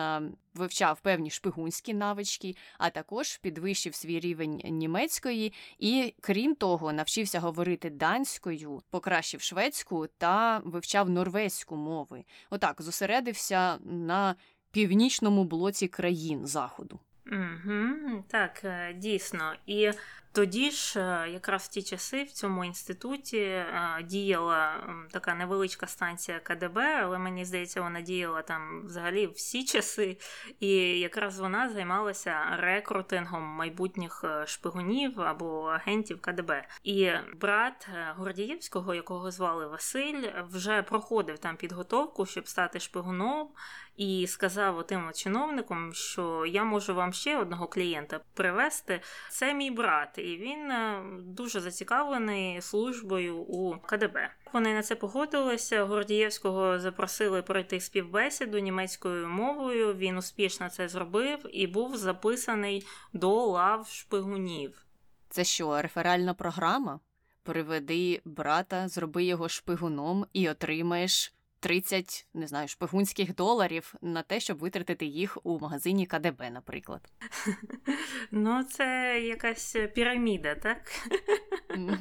вивчав 0.53 0.99
певні 1.01 1.29
шпигунські 1.29 1.93
навички, 1.93 2.55
а 2.77 2.89
також 2.89 3.37
підвищив 3.37 3.95
свій 3.95 4.19
рівень 4.19 4.61
німецької 4.63 5.53
і, 5.79 6.13
крім 6.21 6.55
того, 6.55 6.93
навчився 6.93 7.39
говорити 7.39 7.89
данською, 7.89 8.81
покращив 8.89 9.41
шведську 9.41 10.07
та 10.17 10.61
вивчав 10.65 11.09
норвезьку 11.09 11.75
мови. 11.75 12.23
Отак 12.49 12.81
зосередився 12.81 13.77
на 13.85 14.35
північному 14.71 15.43
блоці 15.43 15.87
країн 15.87 16.47
заходу. 16.47 16.99
Угу, 17.31 18.23
так, 18.27 18.61
е, 18.63 18.93
дійсно. 18.93 19.53
І 19.65 19.91
тоді 20.33 20.71
ж, 20.71 20.99
е, 20.99 21.29
якраз 21.29 21.63
в 21.63 21.67
ті 21.67 21.83
часи, 21.83 22.23
в 22.23 22.31
цьому 22.31 22.65
інституті 22.65 23.37
е, 23.37 24.03
діяла 24.03 24.87
така 25.11 25.33
невеличка 25.33 25.87
станція 25.87 26.39
КДБ, 26.39 26.77
але 26.77 27.17
мені 27.17 27.45
здається, 27.45 27.81
вона 27.81 28.01
діяла 28.01 28.41
там 28.41 28.85
взагалі 28.85 29.27
всі 29.27 29.65
часи. 29.65 30.17
І 30.59 30.69
якраз 30.99 31.39
вона 31.39 31.69
займалася 31.69 32.57
рекрутингом 32.57 33.43
майбутніх 33.43 34.21
е, 34.23 34.47
шпигунів 34.47 35.21
або 35.21 35.63
агентів 35.63 36.21
КДБ. 36.21 36.67
І 36.83 37.11
брат 37.35 37.89
Гордієвського, 38.15 38.93
якого 38.93 39.31
звали 39.31 39.67
Василь, 39.67 40.31
вже 40.49 40.81
проходив 40.81 41.39
там 41.39 41.57
підготовку, 41.57 42.25
щоб 42.25 42.47
стати 42.47 42.79
шпигуном. 42.79 43.49
І 43.97 44.27
сказав 44.27 44.77
отим 44.77 45.07
от 45.07 45.17
чиновникам, 45.17 45.93
що 45.93 46.45
я 46.45 46.63
можу 46.63 46.95
вам 46.95 47.13
ще 47.13 47.37
одного 47.37 47.67
клієнта 47.67 48.19
привезти. 48.33 49.01
Це 49.29 49.53
мій 49.53 49.71
брат, 49.71 50.17
і 50.23 50.37
він 50.37 50.71
е, 50.71 51.03
дуже 51.19 51.61
зацікавлений 51.61 52.61
службою 52.61 53.37
у 53.37 53.77
КДБ. 53.77 54.29
Вони 54.53 54.73
на 54.73 54.83
це 54.83 54.95
погодилися. 54.95 55.83
Гордієвського 55.83 56.79
запросили 56.79 57.41
пройти 57.41 57.79
співбесіду 57.79 58.59
німецькою 58.59 59.27
мовою. 59.27 59.93
Він 59.93 60.17
успішно 60.17 60.69
це 60.69 60.87
зробив 60.87 61.39
і 61.51 61.67
був 61.67 61.97
записаний 61.97 62.85
до 63.13 63.45
лав 63.45 63.87
шпигунів. 63.87 64.85
Це 65.29 65.43
що, 65.43 65.81
реферальна 65.81 66.33
програма? 66.33 66.99
Приведи 67.43 68.21
брата, 68.25 68.87
зроби 68.87 69.23
його 69.23 69.49
шпигуном 69.49 70.25
і 70.33 70.49
отримаєш 70.49 71.33
30, 71.63 72.27
не 72.33 72.47
знаю, 72.47 72.67
шпигунських 72.67 73.35
доларів 73.35 73.95
на 74.01 74.21
те, 74.21 74.39
щоб 74.39 74.57
витратити 74.57 75.05
їх 75.05 75.37
у 75.43 75.59
магазині 75.59 76.05
КДБ, 76.05 76.49
наприклад. 76.49 77.01
Ну, 78.31 78.63
це 78.63 79.19
якась 79.25 79.75
піраміда, 79.95 80.55
так? 80.55 80.91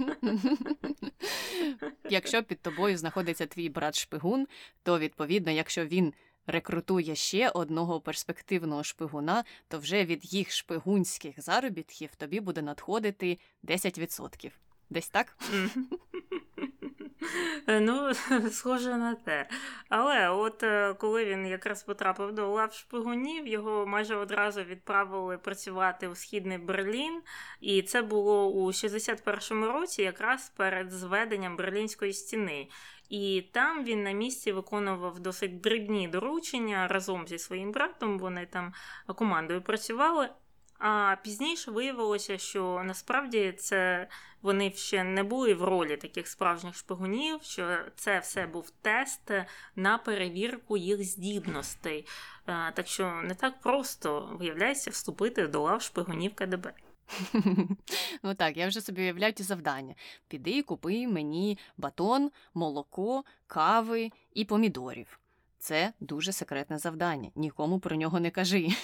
Якщо 2.10 2.42
під 2.42 2.60
тобою 2.60 2.96
знаходиться 2.98 3.46
твій 3.46 3.68
брат 3.68 3.94
шпигун, 3.94 4.46
то 4.82 4.98
відповідно, 4.98 5.52
якщо 5.52 5.86
він 5.86 6.14
рекрутує 6.46 7.14
ще 7.14 7.48
одного 7.48 8.00
перспективного 8.00 8.84
шпигуна, 8.84 9.44
то 9.68 9.78
вже 9.78 10.04
від 10.04 10.34
їх 10.34 10.52
шпигунських 10.52 11.42
заробітків 11.42 12.14
тобі 12.16 12.40
буде 12.40 12.62
надходити 12.62 13.38
10%. 13.64 14.50
Десь 14.90 15.08
так? 15.08 15.36
Мгм. 17.22 17.84
Ну, 17.84 18.14
схоже 18.50 18.96
на 18.96 19.14
те. 19.14 19.48
Але 19.88 20.28
от 20.28 20.62
е, 20.62 20.94
коли 20.94 21.24
він 21.24 21.46
якраз 21.46 21.82
потрапив 21.82 22.32
до 22.32 22.48
лав 22.48 22.72
шпигунів, 22.72 23.46
його 23.46 23.86
майже 23.86 24.16
одразу 24.16 24.62
відправили 24.62 25.38
працювати 25.38 26.08
у 26.08 26.14
східний 26.14 26.58
Берлін, 26.58 27.22
і 27.60 27.82
це 27.82 28.02
було 28.02 28.50
у 28.50 28.66
61-му 28.66 29.66
році, 29.66 30.02
якраз 30.02 30.52
перед 30.56 30.90
зведенням 30.90 31.56
Берлінської 31.56 32.12
стіни. 32.12 32.68
І 33.08 33.44
там 33.52 33.84
він 33.84 34.02
на 34.02 34.12
місці 34.12 34.52
виконував 34.52 35.20
досить 35.20 35.60
дрібні 35.60 36.08
доручення 36.08 36.88
разом 36.88 37.28
зі 37.28 37.38
своїм 37.38 37.72
братом. 37.72 38.18
Вони 38.18 38.46
там 38.46 38.72
командою 39.16 39.62
працювали. 39.62 40.28
А 40.84 41.16
пізніше 41.22 41.70
виявилося, 41.70 42.38
що 42.38 42.82
насправді 42.84 43.52
це 43.58 44.08
вони 44.42 44.72
ще 44.72 45.04
не 45.04 45.22
були 45.22 45.54
в 45.54 45.64
ролі 45.64 45.96
таких 45.96 46.28
справжніх 46.28 46.74
шпигунів, 46.74 47.42
що 47.42 47.78
це 47.96 48.18
все 48.18 48.46
був 48.46 48.70
тест 48.70 49.30
на 49.76 49.98
перевірку 49.98 50.76
їх 50.76 51.04
здібностей. 51.04 52.06
Так 52.46 52.86
що 52.86 53.12
не 53.24 53.34
так 53.34 53.60
просто 53.60 54.36
виявляється 54.40 54.90
вступити 54.90 55.46
до 55.46 55.62
лав 55.62 55.82
шпигунів 55.82 56.34
КДБ. 56.34 56.72
Ну 58.22 58.34
так, 58.34 58.56
я 58.56 58.68
вже 58.68 58.80
собі 58.80 59.02
уявляю 59.02 59.32
ті 59.32 59.42
завдання. 59.42 59.94
Піди 60.28 60.62
купи 60.62 61.08
мені 61.08 61.58
батон, 61.76 62.30
молоко, 62.54 63.24
кави 63.46 64.10
і 64.34 64.44
помідорів. 64.44 65.18
Це 65.62 65.92
дуже 66.00 66.32
секретне 66.32 66.78
завдання. 66.78 67.30
Нікому 67.34 67.80
про 67.80 67.96
нього 67.96 68.20
не 68.20 68.30
кажи. 68.30 68.68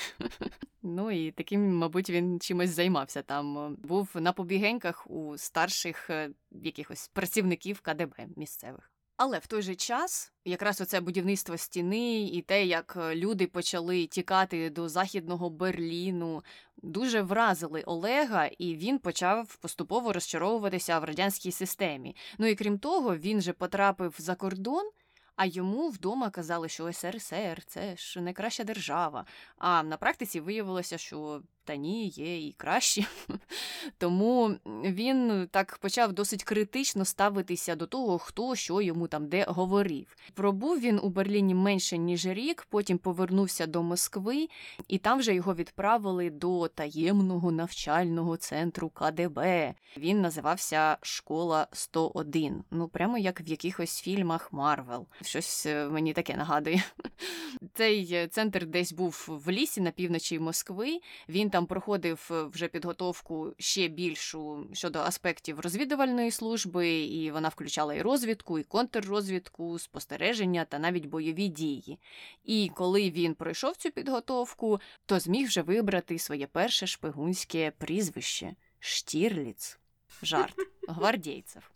Ну 0.82 1.10
і 1.10 1.30
таким, 1.30 1.76
мабуть, 1.76 2.10
він 2.10 2.40
чимось 2.40 2.70
займався 2.70 3.22
там. 3.22 3.58
е, 3.58 3.70
Був 3.78 4.08
на 4.14 4.32
побігеньках 4.32 5.10
у 5.10 5.38
старших 5.38 6.10
е, 6.10 6.30
якихось 6.50 7.08
працівників 7.08 7.80
КДБ 7.80 8.14
місцевих. 8.36 8.90
Але 9.16 9.38
в 9.38 9.46
той 9.46 9.62
же 9.62 9.74
час, 9.74 10.32
якраз 10.44 10.80
оце 10.80 11.00
будівництво 11.00 11.56
стіни 11.56 12.22
і 12.22 12.42
те, 12.42 12.66
як 12.66 12.94
е, 12.96 13.16
люди 13.16 13.46
почали 13.46 14.06
тікати 14.06 14.70
до 14.70 14.88
західного 14.88 15.50
Берліну, 15.50 16.42
дуже 16.82 17.22
вразили 17.22 17.82
Олега, 17.82 18.46
і 18.46 18.76
він 18.76 18.98
почав 18.98 19.56
поступово 19.56 20.12
розчаровуватися 20.12 20.98
в 20.98 21.04
радянській 21.04 21.52
системі. 21.52 22.16
Ну 22.38 22.46
і 22.46 22.54
крім 22.54 22.78
того, 22.78 23.16
він 23.16 23.40
же 23.40 23.52
потрапив 23.52 24.14
за 24.18 24.34
кордон. 24.34 24.90
А 25.38 25.46
йому 25.46 25.88
вдома 25.88 26.30
казали, 26.30 26.68
що 26.68 26.92
СРСР 26.92 27.62
це 27.66 27.96
ж 27.96 28.20
найкраща 28.20 28.64
держава. 28.64 29.24
А 29.58 29.82
на 29.82 29.96
практиці 29.96 30.40
виявилося, 30.40 30.98
що 30.98 31.42
та 31.68 31.76
ні, 31.76 32.08
є 32.08 32.46
і 32.46 32.52
кращі. 32.52 33.06
Тому 33.98 34.54
він 34.84 35.48
так 35.50 35.78
почав 35.78 36.12
досить 36.12 36.44
критично 36.44 37.04
ставитися 37.04 37.76
до 37.76 37.86
того, 37.86 38.18
хто 38.18 38.54
що 38.54 38.80
йому 38.80 39.08
там 39.08 39.28
де 39.28 39.44
говорив. 39.48 40.16
Пробув 40.34 40.80
він 40.80 41.00
у 41.02 41.08
Берліні 41.08 41.54
менше 41.54 41.98
ніж 41.98 42.26
рік, 42.26 42.66
потім 42.70 42.98
повернувся 42.98 43.66
до 43.66 43.82
Москви, 43.82 44.48
і 44.88 44.98
там 44.98 45.18
вже 45.18 45.34
його 45.34 45.54
відправили 45.54 46.30
до 46.30 46.68
таємного 46.68 47.52
навчального 47.52 48.36
центру 48.36 48.88
КДБ. 48.88 49.74
Він 49.96 50.20
називався 50.20 50.96
Школа 51.02 51.66
101. 51.72 52.64
Ну 52.70 52.88
прямо 52.88 53.18
як 53.18 53.40
в 53.40 53.48
якихось 53.48 54.00
фільмах 54.00 54.52
Marvel. 54.52 55.06
Щось 55.22 55.66
е, 55.66 55.88
мені 55.88 56.12
таке 56.12 56.36
нагадує. 56.36 56.82
Цей 57.74 58.12
е, 58.12 58.28
центр 58.28 58.66
десь 58.66 58.92
був 58.92 59.24
в 59.28 59.50
лісі 59.50 59.80
на 59.80 59.90
півночі 59.90 60.38
Москви. 60.38 61.00
Він 61.28 61.50
там 61.50 61.57
проходив 61.66 62.28
е, 62.30 62.42
вже 62.42 62.68
підготовку 62.68 63.54
ще 63.58 63.88
більшу 63.88 64.66
щодо 64.72 64.98
аспектів 64.98 65.60
розвідувальної 65.60 66.30
служби, 66.30 66.88
і 66.90 67.30
вона 67.30 67.48
включала 67.48 67.94
і 67.94 68.02
розвідку, 68.02 68.58
і 68.58 68.62
контррозвідку, 68.62 69.78
спостереження 69.78 70.64
та 70.64 70.78
навіть 70.78 71.06
бойові 71.06 71.48
дії. 71.48 71.98
І 72.44 72.70
коли 72.74 73.10
він 73.10 73.34
пройшов 73.34 73.76
цю 73.76 73.90
підготовку, 73.90 74.80
то 75.06 75.20
зміг 75.20 75.46
вже 75.46 75.62
вибрати 75.62 76.18
своє 76.18 76.46
перше 76.46 76.86
шпигунське 76.86 77.72
прізвище 77.78 78.54
Штірліц. 78.78 79.78
Жарт 80.22 80.54
гвардійців. 80.88 81.70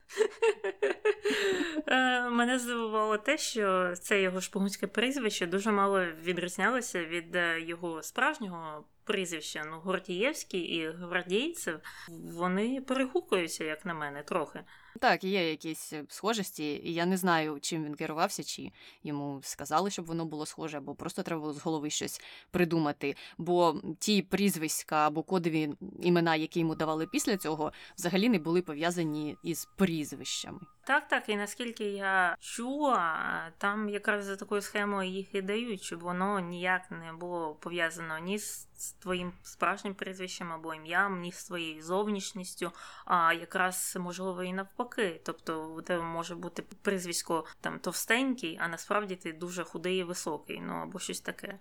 Е, 1.86 2.30
мене 2.30 2.58
здивувало 2.58 3.18
те, 3.18 3.38
що 3.38 3.94
це 4.00 4.22
його 4.22 4.40
шпигунське 4.40 4.86
прізвище 4.86 5.46
дуже 5.46 5.72
мало 5.72 6.04
відрізнялося 6.04 7.04
від 7.04 7.36
е, 7.36 7.60
його 7.60 8.02
справжнього 8.02 8.84
прізвища. 9.04 9.64
Ну, 9.70 9.80
Гордієвський 9.80 10.60
і 10.60 10.90
гвардійцев 10.90 11.80
вони 12.08 12.80
перегукуються, 12.80 13.64
як 13.64 13.86
на 13.86 13.94
мене, 13.94 14.22
трохи. 14.22 14.60
Так, 15.00 15.24
є 15.24 15.50
якісь 15.50 15.92
е, 15.92 16.04
схожості, 16.08 16.80
і 16.84 16.94
я 16.94 17.06
не 17.06 17.16
знаю, 17.16 17.58
чим 17.60 17.84
він 17.84 17.94
керувався, 17.94 18.44
чи 18.44 18.70
йому 19.04 19.40
сказали, 19.42 19.90
щоб 19.90 20.06
воно 20.06 20.24
було 20.24 20.46
схоже, 20.46 20.78
або 20.78 20.94
просто 20.94 21.22
треба 21.22 21.40
було 21.40 21.52
з 21.52 21.62
голови 21.62 21.90
щось 21.90 22.20
придумати. 22.50 23.16
Бо 23.38 23.80
ті 23.98 24.22
прізвиська 24.22 25.06
або 25.06 25.22
кодові 25.22 25.74
імена, 26.02 26.36
які 26.36 26.60
йому 26.60 26.74
давали 26.74 27.06
після 27.06 27.36
цього, 27.36 27.72
взагалі 27.98 28.28
не 28.28 28.38
були 28.38 28.62
пов'язані 28.62 29.36
із 29.42 29.68
прізвищами. 29.76 30.60
Так, 30.84 31.08
так, 31.08 31.28
і 31.28 31.36
наскільки 31.36 31.84
я 31.84 32.36
чула, 32.40 33.18
там 33.58 33.88
якраз 33.88 34.24
за 34.24 34.36
такою 34.36 34.62
схемою 34.62 35.10
їх 35.10 35.34
і 35.34 35.42
дають, 35.42 35.82
щоб 35.82 36.00
воно 36.00 36.40
ніяк 36.40 36.90
не 36.90 37.12
було 37.12 37.54
пов'язано 37.54 38.18
ні 38.18 38.38
з 38.38 38.92
твоїм 38.98 39.32
справжнім 39.42 39.94
прізвищем 39.94 40.52
або 40.52 40.74
ім'ям, 40.74 41.20
ні 41.20 41.32
з 41.32 41.44
твоєю 41.44 41.82
зовнішністю, 41.82 42.70
а 43.04 43.32
якраз 43.32 43.96
можливо 44.00 44.42
і 44.42 44.52
навпаки. 44.52 44.81
Тобто 45.22 45.68
у 45.68 45.82
тебе 45.82 46.02
може 46.02 46.34
бути 46.34 46.62
прізвисько 46.82 47.44
там 47.60 47.78
товстенький, 47.78 48.58
а 48.60 48.68
насправді 48.68 49.16
ти 49.16 49.32
дуже 49.32 49.64
худий 49.64 49.98
і 49.98 50.04
високий, 50.04 50.60
ну 50.60 50.72
або 50.72 50.98
щось 50.98 51.20
таке. 51.20 51.58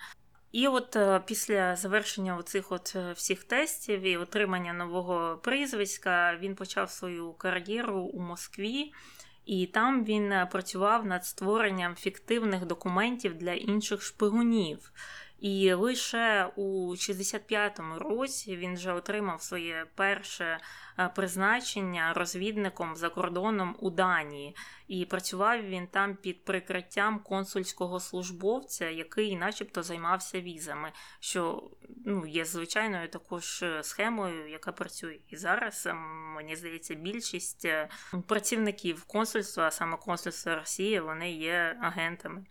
І 0.51 0.67
от 0.67 0.95
е, 0.95 1.21
після 1.25 1.75
завершення 1.75 2.37
оцих 2.37 2.71
от 2.71 2.93
е, 2.95 3.11
всіх 3.11 3.43
тестів 3.43 4.01
і 4.01 4.17
отримання 4.17 4.73
нового 4.73 5.37
прізвиська 5.37 6.37
він 6.37 6.55
почав 6.55 6.91
свою 6.91 7.33
кар'єру 7.33 7.99
у 7.99 8.19
Москві. 8.19 8.93
І 9.45 9.65
там 9.65 10.05
він 10.05 10.31
е, 10.31 10.45
працював 10.51 11.05
над 11.05 11.25
створенням 11.25 11.95
фіктивних 11.95 12.65
документів 12.65 13.35
для 13.35 13.53
інших 13.53 14.01
шпигунів. 14.01 14.91
І 15.41 15.73
лише 15.73 16.51
у 16.55 16.91
65-му 16.95 17.99
році 17.99 18.57
він 18.57 18.73
вже 18.73 18.93
отримав 18.93 19.41
своє 19.41 19.85
перше 19.95 20.59
е, 20.99 21.09
призначення 21.15 22.13
розвідником 22.13 22.95
за 22.95 23.09
кордоном 23.09 23.75
у 23.79 23.89
Данії. 23.89 24.55
І 24.87 25.05
працював 25.05 25.61
він 25.61 25.87
там 25.87 26.15
під 26.15 26.45
прикриттям 26.45 27.19
консульського 27.19 27.99
службовця, 27.99 28.89
який, 28.89 29.35
начебто, 29.35 29.83
займався 29.83 30.41
візами, 30.41 30.91
що 31.19 31.71
ну, 32.05 32.25
є 32.27 32.45
звичайною 32.45 33.09
також 33.09 33.63
е, 33.63 33.83
схемою, 33.83 34.49
яка 34.49 34.71
працює 34.71 35.19
і 35.27 35.37
зараз. 35.37 35.87
Ем, 35.87 35.97
мені 36.35 36.55
здається, 36.55 36.95
більшість 36.95 37.65
е, 37.65 37.89
працівників 38.27 39.03
консульства, 39.03 39.67
а 39.67 39.71
саме 39.71 39.97
консульства 39.97 40.55
Росії, 40.55 40.99
вони 40.99 41.31
є 41.31 41.77
агентами. 41.81 42.45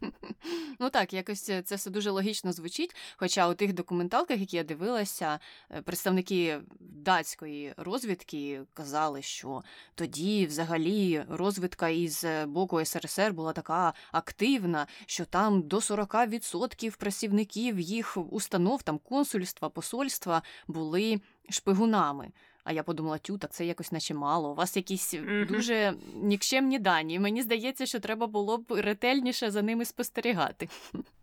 Ну 0.78 0.90
так, 0.90 1.12
якось 1.12 1.42
це 1.42 1.74
все 1.76 1.90
дуже 1.90 2.10
логічно 2.10 2.52
звучить. 2.52 2.96
Хоча 3.16 3.48
у 3.48 3.54
тих 3.54 3.72
документалках, 3.72 4.38
які 4.38 4.56
я 4.56 4.64
дивилася, 4.64 5.38
е, 5.70 5.82
представники 5.82 6.60
датської 6.80 7.74
розвідки 7.76 8.62
казали, 8.74 9.22
що 9.22 9.62
тоді 9.94 10.46
взагалі 10.46 11.24
розвідка 11.28 11.88
із 11.88 12.24
е, 12.24 12.46
боку 12.46 12.84
СРСР 12.84 13.32
була 13.32 13.52
така 13.52 13.92
активна, 14.12 14.86
що 15.06 15.24
там 15.24 15.62
до 15.62 15.76
40% 15.76 16.96
працівників 16.96 17.80
їх 17.80 18.16
установ, 18.16 18.82
там 18.82 18.98
консульства, 18.98 19.68
посольства 19.68 20.42
були 20.68 21.20
шпигунами. 21.50 22.30
А 22.66 22.72
я 22.72 22.82
подумала, 22.82 23.18
тю, 23.18 23.38
так 23.38 23.50
це 23.52 23.66
якось 23.66 23.92
наче 23.92 24.14
мало. 24.14 24.50
У 24.50 24.54
вас 24.54 24.76
якісь 24.76 25.14
mm-hmm. 25.14 25.48
дуже 25.48 25.94
нікчемні 26.14 26.78
дані. 26.78 27.18
Мені 27.18 27.42
здається, 27.42 27.86
що 27.86 28.00
треба 28.00 28.26
було 28.26 28.58
б 28.58 28.64
ретельніше 28.70 29.50
за 29.50 29.62
ними 29.62 29.84
спостерігати. 29.84 30.68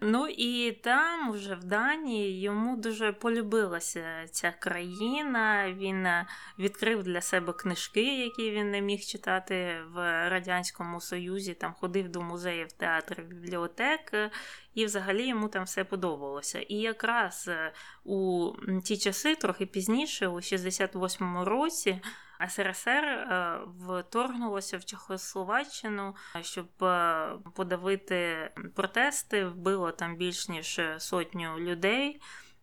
Ну 0.01 0.29
і 0.29 0.73
там, 0.73 1.33
вже 1.33 1.55
в 1.55 1.65
Данії, 1.65 2.41
йому 2.41 2.77
дуже 2.77 3.13
полюбилася 3.13 4.27
ця 4.31 4.51
країна. 4.51 5.73
Він 5.73 6.07
е, 6.07 6.27
відкрив 6.59 7.03
для 7.03 7.21
себе 7.21 7.53
книжки, 7.53 8.19
які 8.19 8.51
він 8.51 8.71
не 8.71 8.81
міг 8.81 9.01
читати 9.01 9.77
в 9.93 10.29
Радянському 10.29 11.01
Союзі. 11.01 11.55
Там 11.55 11.73
ходив 11.73 12.09
до 12.09 12.23
музеїв, 12.23 12.73
театрів, 12.73 13.27
бібліотек, 13.27 14.31
і 14.75 14.85
взагалі 14.85 15.29
йому 15.29 15.49
там 15.49 15.65
все 15.65 15.85
подобалося. 15.85 16.61
І 16.61 16.75
якраз 16.75 17.49
е, 17.49 17.73
у 18.05 18.51
ті 18.85 18.97
часи, 18.97 19.35
трохи 19.35 19.67
пізніше, 19.67 20.29
у 20.29 20.37
68-му 20.37 21.45
році. 21.45 22.01
СРСР 22.49 23.05
е, 23.05 23.61
вторгнулося 23.89 24.79
в 24.79 24.85
Чехословаччину, 24.85 26.15
щоб 26.41 26.85
е, 26.85 27.29
подавити 27.55 28.51
протести. 28.75 29.45
Вбило 29.45 29.93
там 29.93 30.17
більш 30.17 30.49
ніж 30.49 30.81
сотню 30.99 31.59
людей. 31.59 32.21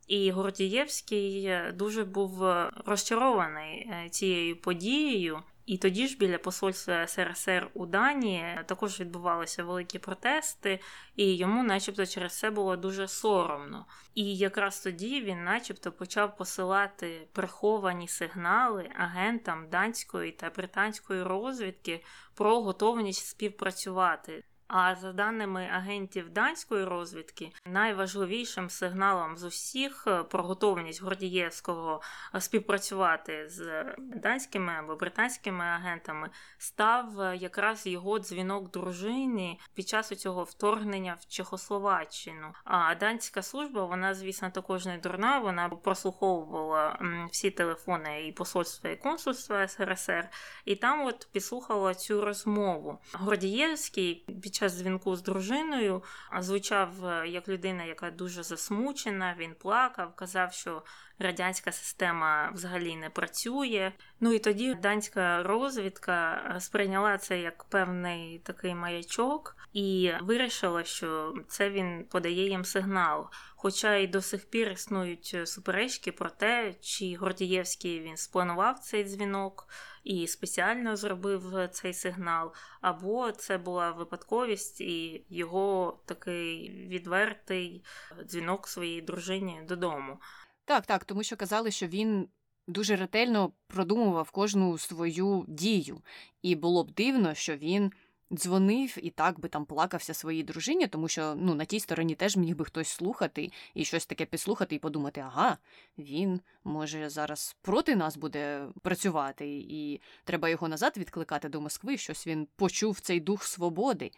І 0.08 0.32
Гордієвський 0.32 1.54
дуже 1.74 2.04
був 2.04 2.44
розчарований 2.86 3.92
цією 4.10 4.62
подією. 4.62 5.44
І 5.66 5.78
тоді 5.78 6.08
ж 6.08 6.18
біля 6.18 6.38
посольства 6.38 7.08
СРСР 7.08 7.70
у 7.74 7.86
Данії 7.86 8.60
також 8.66 9.00
відбувалися 9.00 9.64
великі 9.64 10.00
протести, 10.00 10.80
і 11.16 11.36
йому, 11.36 11.64
начебто, 11.64 12.06
через 12.06 12.40
це 12.40 12.52
було 12.52 12.78
дуже 12.78 13.08
соромно. 13.08 13.86
І 14.16 14.38
якраз 14.38 14.80
тоді 14.80 15.22
він, 15.22 15.44
начебто, 15.44 15.92
почав 15.92 16.38
посилати 16.38 17.28
приховані 17.32 18.08
сигнали 18.08 18.90
агентам 18.96 19.70
данської 19.70 20.32
та 20.32 20.50
британської 20.50 21.24
розвідки 21.24 22.04
про 22.34 22.62
готовність 22.62 23.28
співпрацювати. 23.28 24.44
А 24.68 24.96
за 24.96 25.14
даними 25.14 25.70
агентів 25.74 26.30
данської 26.30 26.86
розвідки, 26.86 27.52
найважливішим 27.66 28.70
сигналом 28.70 29.38
з 29.38 29.44
усіх 29.44 30.04
е, 30.08 30.24
про 30.24 30.44
готовність 30.44 31.02
Гордієвського 31.04 32.02
е, 32.36 32.42
співпрацювати 32.42 33.50
з 33.50 33.86
данськими 33.98 34.74
або 34.74 34.96
британськими 34.96 35.66
агентами 35.66 36.30
став 36.58 37.22
е, 37.22 37.36
якраз 37.38 37.88
його 37.88 38.20
дзвінок 38.20 38.72
дружині 38.72 39.60
під 39.74 39.88
час 39.88 40.08
цього 40.08 40.44
вторгнення 40.44 41.18
в 41.20 41.26
Чехословаччину. 41.26 42.54
А 42.64 42.96
данська 42.96 43.42
служба, 43.42 43.86
вона, 43.86 44.14
звісно, 44.14 44.50
також 44.52 44.86
не 44.86 44.98
дурна. 44.98 45.40
Вона 45.40 45.70
прослуховувала 45.70 47.00
всі 47.32 47.52
телефони 47.52 48.28
і 48.28 48.32
посольства 48.32 48.90
і 48.90 48.96
консульства 48.96 49.68
СРСР, 49.68 50.30
і 50.66 50.76
там 50.76 51.06
от 51.06 51.28
підслухала 51.32 51.94
цю 51.94 52.26
розмову. 52.26 53.00
Гордієвський 53.14 54.26
під 54.44 54.56
час 54.56 54.63
час 54.64 54.78
дзвінку 54.78 55.16
з 55.16 55.22
дружиною 55.22 56.04
звучав 56.40 57.06
е, 57.06 57.28
як 57.28 57.48
людина, 57.48 57.84
яка 57.84 58.12
дуже 58.12 58.44
засмучена. 58.44 59.36
Він 59.40 59.56
плакав, 59.56 60.16
казав, 60.16 60.54
що 60.54 60.84
радянська 61.20 61.72
система 61.72 62.52
взагалі 62.54 62.96
не 62.96 63.10
працює. 63.10 63.92
Ну 64.20 64.34
і 64.34 64.40
тоді 64.40 64.74
данська 64.74 65.44
розвідка 65.44 66.56
сприйняла 66.60 67.18
це 67.18 67.40
як 67.40 67.64
певний 67.64 68.40
такий 68.40 68.76
маячок 68.76 69.56
і 69.74 70.12
вирішила, 70.22 70.84
що 70.84 71.34
це 71.48 71.70
він 71.70 72.06
подає 72.12 72.50
їм 72.50 72.66
сигнал. 72.66 73.28
Хоча 73.56 73.96
й 73.96 74.08
до 74.08 74.22
сих 74.22 74.50
пір 74.50 74.70
існують 74.70 75.36
суперечки 75.46 76.12
про 76.12 76.30
те, 76.30 76.74
чи 76.82 77.16
Гордієвський 77.16 78.00
він 78.00 78.18
спланував 78.18 78.80
цей 78.80 79.04
дзвінок 79.04 79.68
і 80.04 80.28
спеціально 80.28 80.96
зробив 80.96 81.70
цей 81.72 81.94
сигнал, 81.94 82.54
або 82.82 83.32
це 83.32 83.58
була 83.58 83.92
випадковість 83.92 84.82
і 84.82 85.26
його 85.30 86.00
такий 86.06 86.70
відвертий 86.70 87.84
дзвінок 88.26 88.68
своїй 88.68 89.02
дружині 89.02 89.62
додому. 89.68 90.20
Так, 90.66 90.86
так, 90.86 91.06
тому 91.06 91.24
що 91.24 91.36
казали, 91.38 91.72
що 91.72 91.88
він 91.88 92.28
дуже 92.68 92.96
ретельно 92.96 93.52
продумував 93.68 94.32
кожну 94.32 94.78
свою 94.78 95.46
дію, 95.48 96.02
і 96.42 96.56
було 96.56 96.84
б 96.84 96.92
дивно, 96.92 97.34
що 97.34 97.56
він 97.56 97.92
дзвонив 98.32 98.98
і 99.02 99.10
так 99.10 99.40
би 99.40 99.50
там 99.50 99.66
плакався 99.66 100.14
своїй 100.14 100.44
дружині, 100.44 100.88
тому 100.88 101.08
що 101.08 101.36
ну, 101.36 101.56
на 101.56 101.66
тій 101.66 101.80
стороні 101.80 102.16
теж 102.16 102.38
міг 102.38 102.56
би 102.56 102.66
хтось 102.66 102.88
слухати 102.88 103.52
і 103.74 103.86
щось 103.86 104.06
таке 104.06 104.26
підслухати 104.26 104.76
і 104.76 104.80
подумати, 104.80 105.22
ага, 105.22 105.58
він 105.98 106.42
може 106.64 107.10
зараз 107.10 107.56
проти 107.62 107.96
нас 107.96 108.18
буде 108.18 108.68
працювати, 108.82 109.48
і 109.50 110.02
треба 110.24 110.50
його 110.50 110.68
назад 110.68 110.98
відкликати 110.98 111.50
до 111.50 111.62
Москви. 111.62 111.98
Щось 111.98 112.28
він 112.28 112.48
почув 112.56 113.00
цей 113.00 113.20
дух 113.20 113.44
свободи. 113.44 114.12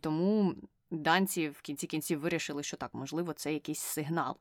Тому 0.00 0.54
Данці 0.90 1.48
в 1.48 1.60
кінці 1.60 1.86
кінців 1.86 2.20
вирішили, 2.20 2.62
що 2.62 2.76
так, 2.76 2.94
можливо, 2.94 3.32
це 3.32 3.52
якийсь 3.52 3.80
сигнал. 3.80 4.36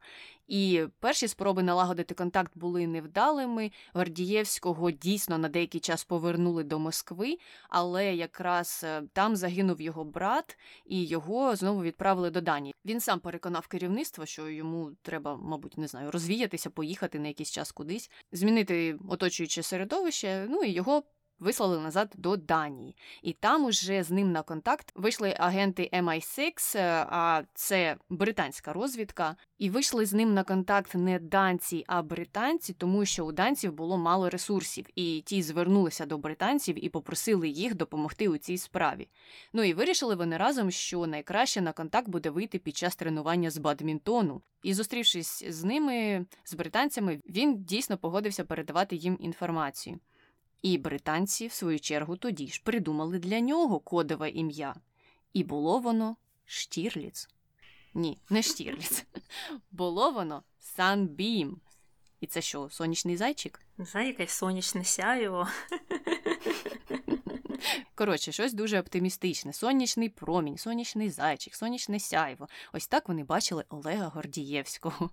І 0.48 0.86
перші 1.00 1.28
спроби 1.28 1.64
налагодити 1.64 2.14
контакт 2.16 2.52
були 2.58 2.88
невдалими. 2.88 3.72
Гордієвського 3.94 4.92
дійсно 4.92 5.38
на 5.38 5.50
деякий 5.50 5.82
час 5.82 6.04
повернули 6.04 6.64
до 6.64 6.80
Москви, 6.80 7.38
але 7.70 8.16
якраз 8.16 8.82
е, 8.84 9.04
там 9.14 9.36
загинув 9.36 9.82
його 9.82 10.04
брат, 10.04 10.58
і 10.86 11.06
його 11.06 11.56
знову 11.56 11.84
відправили 11.84 12.30
до 12.30 12.42
Данії. 12.42 12.76
Він 12.86 13.00
сам 13.00 13.20
переконав 13.20 13.68
керівництво, 13.68 14.26
що 14.26 14.50
йому 14.50 14.92
треба, 15.02 15.38
мабуть, 15.38 15.78
не 15.78 15.88
знаю, 15.88 16.12
розвіятися, 16.12 16.70
поїхати 16.70 17.20
на 17.20 17.28
якийсь 17.28 17.52
час 17.52 17.72
кудись, 17.72 18.12
змінити 18.32 19.00
оточуюче 19.10 19.64
середовище. 19.64 20.48
Ну 20.50 20.64
і 20.64 20.72
його 20.72 21.04
вислали 21.40 21.80
назад 21.80 22.14
до 22.18 22.38
Данії. 22.38 22.96
І 23.22 23.34
там 23.34 23.66
уже 23.66 24.04
з 24.04 24.12
ним 24.12 24.32
на 24.32 24.42
контакт 24.42 24.92
вийшли 24.96 25.36
агенти 25.40 25.90
MI6, 25.94 26.78
е, 26.78 27.06
а 27.10 27.44
це 27.54 27.98
британська 28.10 28.74
розвідка. 28.74 29.36
І 29.58 29.70
вийшли 29.70 30.06
з 30.06 30.14
ним 30.14 30.34
на 30.34 30.44
контакт 30.44 30.96
не 30.96 31.20
данці, 31.20 31.84
а 31.88 32.02
британці, 32.02 32.74
тому 32.74 33.06
що 33.06 33.26
у 33.26 33.32
данців 33.32 33.74
було 33.74 33.98
мало 33.98 34.30
ресурсів, 34.30 34.86
і 34.96 35.24
ті 35.26 35.42
звернулися 35.42 36.06
до 36.06 36.18
британців 36.18 36.86
і 36.86 36.90
попросили 36.90 37.50
їх 37.50 37.76
допомогти 37.76 38.28
у 38.28 38.38
цій 38.38 38.58
справі. 38.58 39.08
Ну 39.54 39.64
і 39.64 39.74
вирішили 39.74 40.16
вони 40.16 40.38
разом, 40.38 40.72
що 40.72 41.08
найкраще 41.08 41.62
на 41.62 41.74
контакт 41.74 42.10
буде 42.10 42.30
вийти 42.30 42.60
під 42.60 42.78
час 42.78 42.96
тренування 42.96 43.50
з 43.50 43.58
бадмінтону. 43.58 44.42
І 44.64 44.74
зустрівшись 44.74 45.44
з 45.50 45.64
ними, 45.64 46.26
з 46.46 46.54
британцями, 46.54 47.22
він 47.30 47.64
дійсно 47.64 47.98
погодився 47.98 48.44
передавати 48.44 48.96
їм 48.96 49.18
інформацію. 49.20 50.00
І 50.62 50.78
британці, 50.78 51.48
в 51.48 51.52
свою 51.52 51.80
чергу, 51.80 52.18
тоді 52.18 52.48
ж 52.48 52.62
придумали 52.64 53.20
для 53.20 53.40
нього 53.40 53.80
кодове 53.80 54.30
ім'я. 54.30 54.76
І 55.34 55.44
було 55.44 55.80
воно 55.80 56.16
Штірліц. 56.46 57.30
Ні, 57.94 58.18
не 58.30 58.42
Штірліц. 58.42 59.06
Було 59.72 60.12
воно 60.12 60.44
Санбім. 60.60 61.62
І 62.22 62.28
це 62.28 62.42
що, 62.42 62.70
сонячний 62.70 63.18
зайчик? 63.18 63.62
Не 63.78 63.86
знаю, 63.86 64.08
якесь 64.08 64.32
сонячне 64.32 64.84
сяєво. 64.84 65.48
Коротше, 67.96 68.32
щось 68.32 68.54
дуже 68.54 68.80
оптимістичне. 68.80 69.54
Сонячний 69.54 70.10
промінь, 70.10 70.58
сонячний 70.58 71.10
зайчик, 71.10 71.56
сонячне 71.56 72.00
сяйво. 72.00 72.48
Ось 72.74 72.88
так 72.88 73.08
вони 73.08 73.24
бачили 73.24 73.66
Олега 73.70 74.08
Гордієвського. 74.08 75.10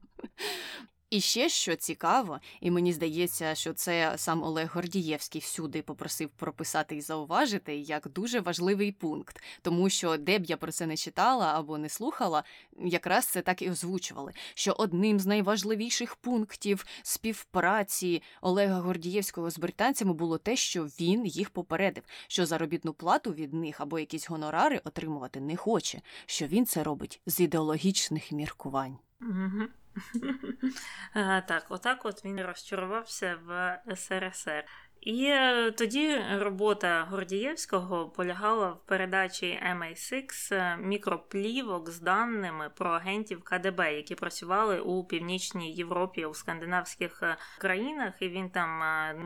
І 1.14 1.20
ще 1.20 1.48
що 1.48 1.77
цікаво, 1.77 2.40
і 2.61 2.70
мені 2.70 2.92
здається, 2.92 3.55
що 3.55 3.72
це 3.72 4.12
сам 4.16 4.42
Олег 4.42 4.70
Гордієвський 4.74 5.40
всюди 5.40 5.83
попросив 5.83 6.29
прописати 6.29 6.96
і 6.96 7.00
зауважити 7.00 7.77
як 7.77 8.09
дуже 8.09 8.40
важливий 8.40 8.92
пункт, 8.92 9.42
тому 9.62 9.90
що 9.90 10.16
де 10.16 10.38
б 10.38 10.44
я 10.44 10.57
про 10.57 10.72
це 10.72 10.87
не 10.87 10.96
читала 10.96 11.59
або 11.59 11.79
не 11.79 11.88
слухала, 11.88 12.44
якраз 12.79 13.27
це 13.27 13.42
так 13.42 13.62
і 13.62 13.70
озвучували. 13.70 14.33
Що 14.55 14.72
одним 14.72 15.20
з 15.20 15.27
найважливіших 15.27 16.16
пунктів 16.16 16.87
співпраці 17.03 18.22
Олега 18.40 18.81
Гордієвського 18.81 19.50
з 19.50 19.59
британцями 19.59 20.12
було 20.12 20.38
те, 20.38 20.57
що 20.57 20.85
він 20.85 21.27
їх 21.27 21.50
попередив, 21.50 22.05
що 22.29 22.46
заробітну 22.46 22.92
плату 22.92 23.33
від 23.33 23.55
них 23.55 23.81
або 23.81 23.98
якісь 23.98 24.31
гонорари 24.31 24.81
отримувати 24.85 25.40
не 25.40 25.57
хоче, 25.57 26.00
що 26.27 26.46
він 26.46 26.66
це 26.66 26.83
робить 26.83 27.20
з 27.27 27.40
ідеологічних 27.40 28.33
міркувань. 28.33 28.98
Угу. 29.20 29.68
Так, 31.46 31.66
отак 31.68 32.04
от 32.04 32.24
він 32.24 32.40
розчарувався 32.40 33.38
в 33.46 33.80
СРСР. 33.96 34.64
І 35.05 35.25
е, 35.27 35.71
тоді 35.71 36.21
робота 36.38 37.07
Гордієвського 37.11 38.09
полягала 38.09 38.69
в 38.69 38.81
передачі 38.87 39.61
MI6 39.77 40.55
е, 40.55 40.77
мікроплівок 40.77 41.90
з 41.90 42.01
даними 42.01 42.71
про 42.75 42.90
агентів 42.90 43.43
КДБ, 43.43 43.95
які 43.95 44.14
працювали 44.14 44.81
у 44.81 45.05
північній 45.05 45.73
Європі 45.73 46.25
у 46.25 46.35
скандинавських 46.35 47.23
е, 47.23 47.37
країнах, 47.59 48.14
і 48.21 48.29
він 48.29 48.51
там 48.51 48.81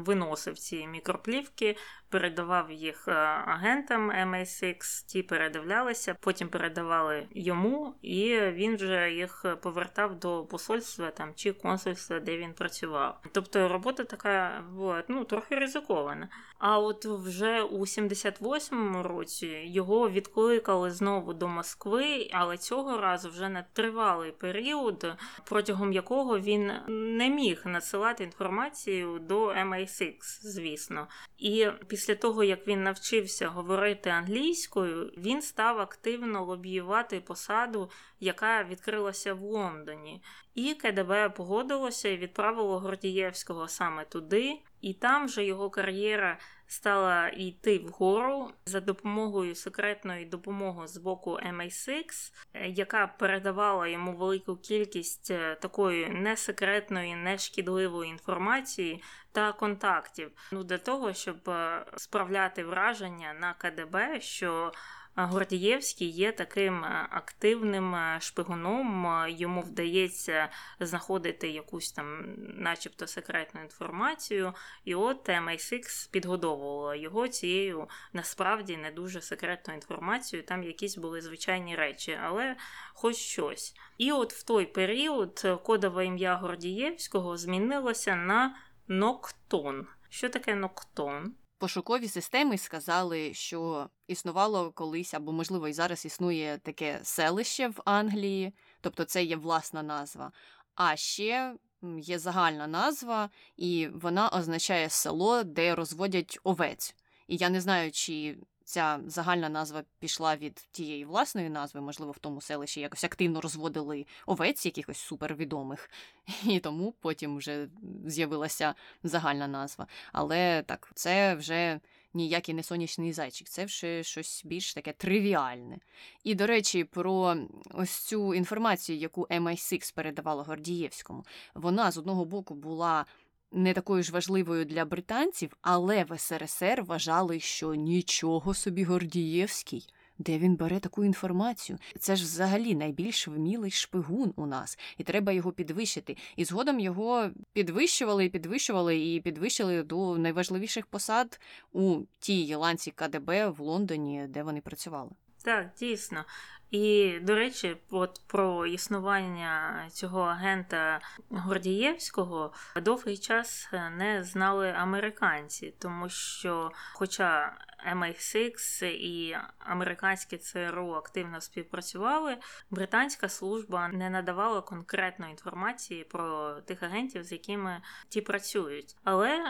виносив 0.05 0.59
ці 0.59 0.87
мікроплівки, 0.87 1.77
передавав 2.09 2.73
їх 2.73 3.09
агентам 3.09 4.11
MI6, 4.11 5.07
ті 5.07 5.23
передивлялися, 5.23 6.17
потім 6.21 6.49
передавали 6.49 7.27
йому, 7.31 7.95
і 8.03 8.41
він 8.41 8.77
вже 8.77 9.11
їх 9.11 9.45
повертав 9.63 10.19
до 10.19 10.45
посольства 10.45 11.11
там 11.11 11.33
чи 11.35 11.53
консульства, 11.53 12.21
де 12.21 12.37
він 12.37 12.53
працював. 12.53 13.21
Тобто 13.33 13.69
робота 13.69 14.05
така 14.05 14.65
була 14.73 15.05
ну 15.09 15.25
трохи 15.25 15.57
ризиковане. 15.69 16.29
А 16.59 16.79
от 16.79 17.05
вже 17.05 17.63
у 17.63 17.81
78-му 17.81 19.03
році 19.03 19.47
його 19.65 20.11
відкликали 20.11 20.91
знову 20.91 21.35
до 21.35 21.49
Москви, 21.49 22.31
але 22.33 22.59
цього 22.59 22.99
разу 22.99 23.31
вже 23.31 23.49
на 23.49 23.63
тривалий 23.73 24.33
період, 24.33 25.07
протягом 25.45 25.93
якого 25.93 26.39
він 26.39 26.73
не 26.89 27.29
міг 27.29 27.63
надсилати 27.65 28.25
інформацію 28.25 29.19
до 29.19 29.47
MI6, 29.49 30.15
звісно. 30.43 31.09
І 31.39 31.67
після 31.87 32.15
того, 32.15 32.45
як 32.45 32.67
він 32.67 32.83
навчився 32.83 33.49
говорити 33.49 34.11
англійською, 34.11 35.13
він 35.19 35.43
став 35.43 35.79
активно 35.79 36.45
лобіювати 36.45 37.21
посаду, 37.21 37.91
яка 38.21 38.65
відкрилася 38.65 39.35
в 39.35 39.41
Лондоні. 39.41 40.23
І 40.55 40.75
КДБ 40.75 41.29
погодилося 41.37 42.09
і 42.09 42.17
відправило 42.17 42.79
Гордієвського 42.79 43.69
саме 43.69 44.05
туди, 44.05 44.59
і 44.81 44.95
там 44.95 45.27
вже 45.27 45.45
його 45.45 45.71
кар'єра 45.71 46.39
стала 46.69 47.29
йти 47.29 47.79
вгору 47.79 48.51
за 48.67 48.81
допомогою 48.81 49.55
секретної 49.55 50.25
допомоги 50.25 50.87
з 50.87 50.97
боку 50.97 51.31
MI6, 51.31 52.33
яка 52.67 53.07
передавала 53.07 53.89
йому 53.89 54.17
велику 54.17 54.57
кількість 54.57 55.31
е, 55.31 55.55
такої 55.55 56.09
несекретної, 56.09 57.15
нешкідливої 57.15 58.11
інформації 58.11 59.03
та 59.33 59.53
контактів. 59.53 60.31
Ну 60.53 60.65
для 60.65 60.79
того, 60.79 61.13
щоб 61.13 61.49
е, 61.49 61.85
справляти 61.97 62.65
враження 62.65 63.35
на 63.41 63.55
КДБ, 63.55 64.21
що 64.21 64.73
Гордієвський 65.15 66.09
є 66.09 66.33
таким 66.33 66.85
е, 66.85 67.07
активним 67.11 67.95
е, 67.95 68.19
шпигуном, 68.21 69.07
е, 69.07 69.31
йому 69.31 69.61
вдається 69.61 70.49
знаходити 70.81 71.49
якусь 71.49 71.93
там, 71.93 72.35
начебто, 72.39 73.07
секретну 73.07 73.63
інформацію, 73.63 74.55
і 74.85 74.95
от 74.95 75.29
MI6 75.29 76.11
підгодовувала 76.11 76.95
його 76.95 77.29
цією 77.29 77.89
насправді 78.13 78.77
не 78.77 78.91
дуже 78.91 79.21
секретною 79.21 79.77
інформацією. 79.77 80.47
Там 80.47 80.63
якісь 80.63 80.97
були 80.97 81.21
звичайні 81.21 81.77
речі, 81.77 82.19
але 82.25 82.57
хоч 82.95 83.17
щось. 83.17 83.75
І 83.99 84.13
от 84.13 84.33
в 84.33 84.43
той 84.43 84.67
період 84.67 85.61
кодове 85.63 86.07
ім'я 86.07 86.37
Гордієвського 86.37 87.37
змінилося 87.37 88.17
на 88.17 88.57
Ноктон. 88.89 89.87
Що 90.09 90.29
таке 90.29 90.55
Ноктон? 90.55 91.35
Пошукові 91.59 92.09
системи 92.09 92.59
сказали, 92.59 93.35
що 93.35 93.91
існувало 94.07 94.71
колись, 94.71 95.15
або, 95.15 95.33
можливо, 95.33 95.69
і 95.69 95.73
зараз 95.73 96.05
існує 96.05 96.59
таке 96.59 97.01
селище 97.03 97.69
в 97.69 97.83
Англії, 97.85 98.53
тобто 98.81 99.05
це 99.05 99.25
є 99.25 99.37
власна 99.37 99.83
назва. 99.83 100.33
А 100.75 100.97
ще 100.97 101.55
є 101.99 102.19
загальна 102.19 102.67
назва, 102.67 103.31
і 103.57 103.89
вона 103.95 104.29
означає 104.29 104.89
село, 104.89 105.43
де 105.43 105.75
розводять 105.75 106.39
овець. 106.45 106.95
І 107.29 107.37
я 107.37 107.51
не 107.51 107.61
знаю, 107.61 107.93
чи 107.93 108.39
ця 108.69 109.01
загальна 109.07 109.49
назва 109.49 109.83
пішла 109.99 110.37
від 110.37 110.55
тієї 110.55 111.05
власної 111.05 111.51
назви, 111.51 111.81
можливо, 111.81 112.13
в 112.13 112.19
тому 112.19 112.41
селищі 112.41 112.81
якось 112.81 113.05
активно 113.05 113.41
розводили 113.41 114.07
овець, 114.27 114.67
якихось 114.67 114.99
супервідомих, 114.99 115.91
і 116.45 116.61
тому 116.61 116.95
потім 117.01 117.37
вже 117.37 117.69
з'явилася 118.07 118.75
загальна 119.03 119.49
назва. 119.49 119.87
Але 120.13 120.63
так, 120.63 120.91
це 120.95 121.35
вже 121.35 121.81
ніякий 122.15 122.55
не 122.55 122.63
сонячний 122.63 123.13
зайчик, 123.13 123.49
це 123.49 123.65
вже 123.65 124.03
щось 124.03 124.43
більш 124.45 124.75
таке 124.75 124.93
тривіальне. 124.93 125.79
І, 126.25 126.35
до 126.35 126.47
речі, 126.47 126.85
про 126.85 127.37
ось 127.71 127.91
цю 127.91 128.35
інформацію, 128.35 128.99
яку 128.99 129.27
MI6 129.27 129.95
передавала 129.95 130.43
Гордієвському, 130.43 131.25
вона 131.55 131.91
з 131.91 131.99
одного 131.99 132.25
боку 132.25 132.55
була. 132.55 133.07
Не 133.53 133.75
такою 133.75 134.03
ж 134.03 134.13
важливою 134.13 134.65
для 134.65 134.85
британців, 134.85 135.57
але 135.63 136.05
в 136.05 136.19
СРСР 136.19 136.83
вважали, 136.83 137.41
що 137.41 137.75
нічого 137.75 138.55
собі 138.55 138.85
Гордієвський 138.85 139.89
де 140.19 140.39
він 140.39 140.57
бере 140.57 140.81
таку 140.81 141.05
інформацію? 141.05 141.79
Це 141.99 142.17
ж 142.17 142.25
взагалі 142.25 142.75
найбільш 142.75 143.29
вмілий 143.29 143.71
шпигун 143.71 144.33
у 144.37 144.47
нас, 144.47 144.79
і 144.99 145.05
треба 145.05 145.33
його 145.33 145.53
підвищити. 145.53 146.17
І 146.37 146.45
згодом 146.45 146.81
його 146.81 147.31
підвищували 147.53 148.25
і 148.25 148.29
підвищували 148.29 149.15
і 149.15 149.21
підвищили 149.21 149.83
до 149.83 150.19
найважливіших 150.19 150.87
посад 150.87 151.41
у 151.73 152.01
тій 152.19 152.55
ланці 152.55 152.91
КДБ 152.91 153.49
в 153.49 153.61
Лондоні, 153.61 154.27
де 154.29 154.43
вони 154.43 154.61
працювали. 154.61 155.11
Так, 155.49 155.67
дійсно. 155.79 156.25
І, 156.71 157.19
до 157.23 157.35
речі, 157.35 157.77
от 157.91 158.21
про 158.27 158.67
існування 158.67 159.87
цього 159.91 160.21
агента 160.21 161.01
Гордієвського 161.31 162.53
довгий 162.83 163.19
час 163.19 163.69
не 163.97 164.25
знали 164.25 164.71
американці, 164.71 165.75
тому 165.79 166.09
що, 166.09 166.73
хоча 166.95 167.57
MI6 167.93 168.85
і 168.85 169.37
американське 169.59 170.39
ЦРУ 170.39 170.93
активно 170.93 171.41
співпрацювали, 171.41 172.37
британська 172.71 173.29
служба 173.29 173.89
не 173.89 174.11
надавала 174.11 174.61
конкретної 174.61 175.31
інформації 175.31 176.05
про 176.05 176.55
тих 176.61 176.83
агентів, 176.83 177.25
з 177.25 177.33
якими 177.33 177.83
ті 178.09 178.21
працюють. 178.21 178.97
Але 179.05 179.41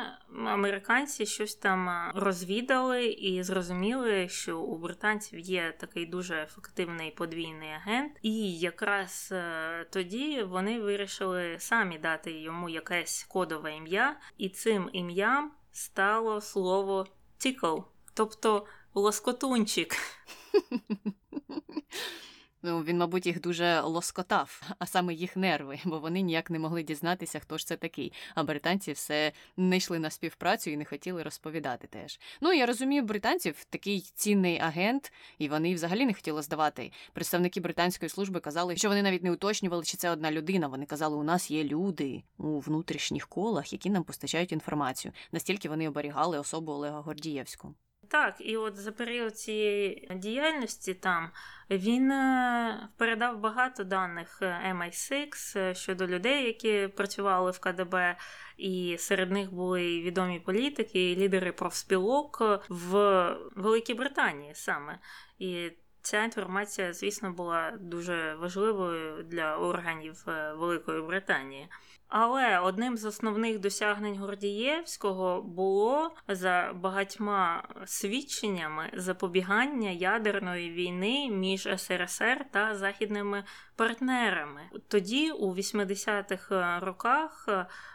американці 0.47 1.27
щось 1.27 1.55
там 1.55 2.11
розвідали 2.14 3.07
і 3.07 3.43
зрозуміли, 3.43 4.29
що 4.29 4.61
у 4.61 4.79
британців 4.79 5.38
є 5.38 5.75
такий 5.79 6.07
дуже 6.07 6.43
ефективний 6.43 7.11
подвійний 7.11 7.71
агент, 7.71 8.19
і 8.23 8.59
якраз 8.59 9.29
е, 9.33 9.87
тоді 9.91 10.43
вони 10.43 10.81
вирішили 10.81 11.57
самі 11.59 11.99
дати 11.99 12.33
йому 12.33 12.69
якесь 12.69 13.27
кодове 13.29 13.77
ім'я, 13.77 14.17
і 14.38 14.49
цим 14.49 14.91
ім'ям 14.93 15.53
стало 15.73 16.41
слово 16.41 17.07
«tickle», 17.38 17.85
тобто 18.18 18.66
лоскотунчик. 18.94 19.96
Ну, 22.62 22.83
він, 22.83 22.98
мабуть, 22.98 23.26
їх 23.26 23.40
дуже 23.40 23.81
лоскотав, 23.81 24.62
а 24.78 24.87
саме 24.87 25.14
їх 25.14 25.37
нерви, 25.37 25.78
бо 25.85 25.98
вони 25.98 26.20
ніяк 26.20 26.50
не 26.50 26.59
могли 26.59 26.83
дізнатися, 26.83 27.38
хто 27.38 27.59
ж 27.59 27.66
це 27.66 27.76
такий. 27.76 28.12
А 28.35 28.42
британці 28.42 28.92
все 28.92 29.33
не 29.57 29.76
йшли 29.76 29.98
на 29.98 30.11
співпрацю 30.11 30.70
і 30.70 30.76
не 30.76 30.85
хотіли 30.85 31.22
розповідати 31.22 31.87
теж. 31.87 32.20
Ну 32.40 32.52
я 32.52 32.66
розумію, 32.66 33.02
британців 33.02 33.64
такий 33.70 34.00
цінний 34.00 34.59
агент, 34.59 35.12
і 35.38 35.48
вони 35.48 35.74
взагалі 35.74 36.07
не 36.07 36.14
хотіли 36.14 36.42
здавати. 36.42 36.92
Представники 37.12 37.61
британської 37.61 38.09
служби 38.09 38.40
казали, 38.40 38.76
що 38.76 38.88
вони 38.88 39.02
навіть 39.02 39.22
не 39.22 39.33
уточнювали, 39.33 39.85
чи 39.85 39.96
це 39.96 40.11
одна 40.11 40.31
людина. 40.33 40.68
Вони 40.68 40.87
казали, 40.87 41.16
у 41.16 41.22
нас 41.22 41.50
є 41.50 41.64
люди 41.64 42.22
у 42.38 42.61
внутрішніх 42.61 43.28
колах, 43.28 43.72
які 43.72 43.90
нам 43.90 44.04
постачають 44.04 44.52
інформацію. 44.52 45.12
Настільки 45.33 45.68
вони 45.68 45.88
оберігали 45.88 46.38
особу 46.38 46.72
Олега 46.72 47.00
Гордієвського. 47.00 47.74
Так, 48.09 48.35
і 48.38 48.57
от 48.57 48.77
за 48.77 48.92
період 48.92 49.38
цієї 49.38 50.11
діяльності 50.14 50.94
там 50.94 51.31
він 51.71 52.11
е, 52.11 52.88
передав 52.97 53.38
багато 53.38 53.85
даних 53.85 54.42
MI6 54.42 55.59
е, 55.59 55.75
щодо 55.75 56.07
людей, 56.07 56.44
які 56.47 56.88
працювали 56.88 57.51
в 57.51 57.59
КДБ, 57.59 58.16
і 58.57 58.97
серед 58.99 59.31
них 59.31 59.53
були 59.53 60.03
відомі 60.03 60.40
політики, 60.40 61.12
і 61.12 61.16
лідери 61.16 61.53
профспілок 61.53 62.42
в 62.68 62.92
Великій 63.57 63.94
Британії 63.94 64.55
саме. 64.55 64.99
І 65.38 65.71
Ця 66.03 66.25
інформація, 66.25 66.92
звісно, 66.92 67.33
була 67.33 67.73
дуже 67.81 68.35
важливою 68.35 69.23
для 69.23 69.57
органів 69.57 70.25
е, 70.29 70.53
Великої 70.53 71.03
Британії. 71.03 71.68
Але 72.09 72.59
одним 72.59 72.97
з 72.97 73.05
основних 73.05 73.59
досягнень 73.59 74.18
Гордієвського 74.18 75.42
було 75.42 76.14
за 76.29 76.73
багатьма 76.75 77.68
свідченнями 77.87 78.90
запобігання 78.94 79.90
ядерної 79.90 80.71
війни 80.71 81.31
між 81.31 81.68
СРСР 81.77 82.44
та 82.51 82.77
західними 82.77 83.44
партнерами. 83.77 84.61
Тоді, 84.88 85.31
у 85.31 85.55
80-х 85.55 86.81
роках, 86.81 87.49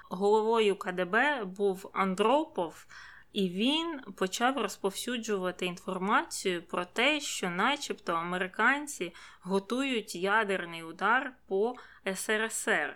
головою 0.09 0.75
КДБ 0.75 1.43
був 1.45 1.89
Андропов. 1.93 2.85
І 3.33 3.49
він 3.49 3.99
почав 4.17 4.57
розповсюджувати 4.57 5.65
інформацію 5.65 6.63
про 6.63 6.85
те, 6.85 7.19
що, 7.19 7.49
начебто, 7.49 8.13
американці 8.13 9.13
готують 9.41 10.15
ядерний 10.15 10.83
удар 10.83 11.33
по 11.47 11.75
СРСР. 12.15 12.95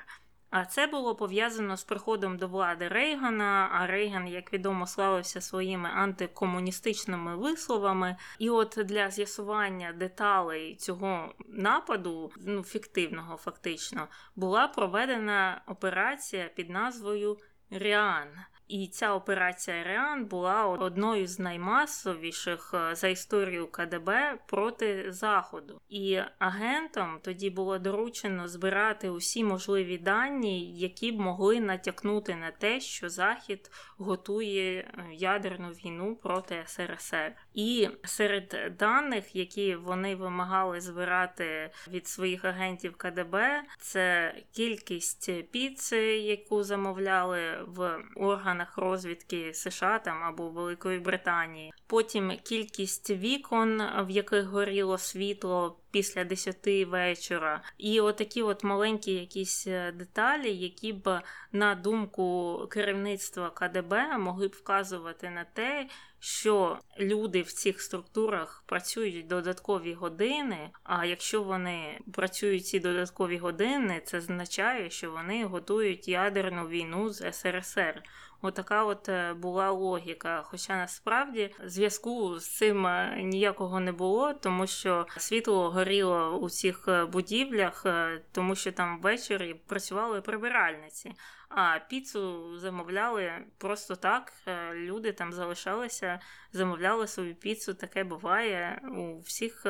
А 0.50 0.66
це 0.66 0.88
було 0.88 1.16
пов'язано 1.16 1.78
з 1.78 1.84
приходом 1.84 2.38
до 2.38 2.48
влади 2.48 2.88
Рейгана. 2.88 3.70
А 3.74 3.88
Рейган, 3.88 4.28
як 4.28 4.54
відомо, 4.54 4.88
славився 4.88 5.42
своїми 5.42 5.90
антикомуністичними 5.90 7.36
висловами. 7.36 8.16
І 8.40 8.50
от 8.50 8.80
для 8.86 9.12
з'ясування 9.12 9.94
деталей 9.94 10.76
цього 10.76 11.34
нападу, 11.48 12.32
ну 12.46 12.64
фіктивного 12.64 13.38
фактично, 13.38 14.08
була 14.36 14.68
проведена 14.68 15.62
операція 15.68 16.48
під 16.56 16.70
назвою 16.70 17.38
Ріан. 17.70 18.28
І 18.68 18.88
ця 18.88 19.14
операція 19.14 19.84
Реан 19.84 20.26
була 20.26 20.66
одною 20.66 21.28
з 21.28 21.40
наймасовіших 21.40 22.72
е, 22.74 22.96
за 22.96 23.08
історію 23.08 23.68
КДБ 23.68 24.40
проти 24.48 25.12
Заходу. 25.12 25.82
І 25.90 26.20
агентам 26.40 27.20
тоді 27.24 27.50
було 27.50 27.80
доручено 27.80 28.48
збирати 28.48 29.10
усі 29.10 29.44
можливі 29.44 29.98
дані, 29.98 30.78
які 30.78 31.12
б 31.12 31.20
могли 31.20 31.60
натякнути 31.60 32.36
на 32.36 32.52
те, 32.52 32.80
що 32.80 33.10
Захід 33.10 33.72
готує 33.98 34.80
е, 34.80 35.06
ядерну 35.14 35.70
війну 35.70 36.16
проти 36.16 36.64
СРСР. 36.66 37.36
І 37.54 37.90
серед 38.04 38.76
даних, 38.80 39.36
які 39.36 39.76
вони 39.76 40.16
вимагали 40.16 40.82
збирати 40.82 41.72
від 41.88 42.08
своїх 42.08 42.46
агентів 42.46 42.96
КДБ, 42.98 43.64
це 43.80 44.36
кількість 44.52 45.52
піци, 45.52 46.18
яку 46.18 46.64
замовляли 46.64 47.40
в 47.68 48.04
органах 48.16 48.57
органах 48.58 48.78
розвідки 48.78 49.54
США 49.54 50.00
там 50.00 50.24
або 50.24 50.50
Великої 50.50 51.00
Британії. 51.00 51.74
Потім 51.88 52.38
кількість 52.44 53.10
вікон, 53.10 53.82
в 54.00 54.10
яких 54.10 54.46
горіло 54.46 54.98
світло 54.98 55.80
після 55.92 56.24
10 56.24 56.88
вечора, 56.88 57.62
і 57.78 58.00
отакі 58.00 58.42
от 58.42 58.64
маленькі 58.64 59.12
якісь 59.12 59.68
е, 59.68 59.92
деталі, 59.92 60.56
які 60.56 60.94
б 60.94 61.22
на 61.52 61.76
думку 61.76 62.58
керівництва 62.72 63.50
КДБ 63.50 64.18
могли 64.18 64.48
б 64.48 64.52
вказувати 64.52 65.30
на 65.30 65.44
те, 65.44 65.88
що 66.20 66.80
люди 67.00 67.42
в 67.42 67.52
цих 67.52 67.82
структурах 67.82 68.64
працюють 68.66 69.28
додаткові 69.28 69.94
години. 69.94 70.70
А 70.84 71.06
якщо 71.06 71.44
вони 71.44 72.00
працюють 72.14 72.66
ці 72.66 72.80
додаткові 72.80 73.38
години, 73.38 74.02
це 74.06 74.18
означає, 74.18 74.90
що 74.90 75.12
вони 75.12 75.46
готують 75.46 76.08
ядерну 76.08 76.68
війну 76.68 77.10
з 77.10 77.32
СРСР. 77.34 78.04
Отака 78.42 78.84
от 78.84 79.10
е, 79.10 79.34
була 79.34 79.72
логіка. 79.72 80.42
Хоча 80.46 80.76
насправді 80.76 81.56
зв'язку 81.64 82.40
з 82.40 82.58
цим 82.58 82.88
е, 82.88 83.22
ніякого 83.24 83.80
не 83.80 83.92
було, 83.92 84.34
тому 84.34 84.68
що 84.68 85.08
світло 85.18 85.70
горіло 85.70 86.38
у 86.38 86.50
цих 86.50 86.88
е, 86.88 87.06
будівлях, 87.06 87.86
тому 88.32 88.56
що 88.56 88.72
там 88.72 89.02
ввечері 89.02 89.54
працювали 89.54 90.22
прибиральниці. 90.22 91.12
А 91.50 91.80
піцу 91.80 92.58
замовляли 92.60 93.32
просто 93.58 93.96
так. 93.96 94.34
Люди 94.74 95.12
там 95.12 95.34
залишалися, 95.34 96.20
замовляли 96.52 97.08
свою 97.08 97.36
піцу. 97.36 97.74
Таке 97.74 98.04
буває 98.04 98.82
у 98.98 99.20
всіх 99.20 99.66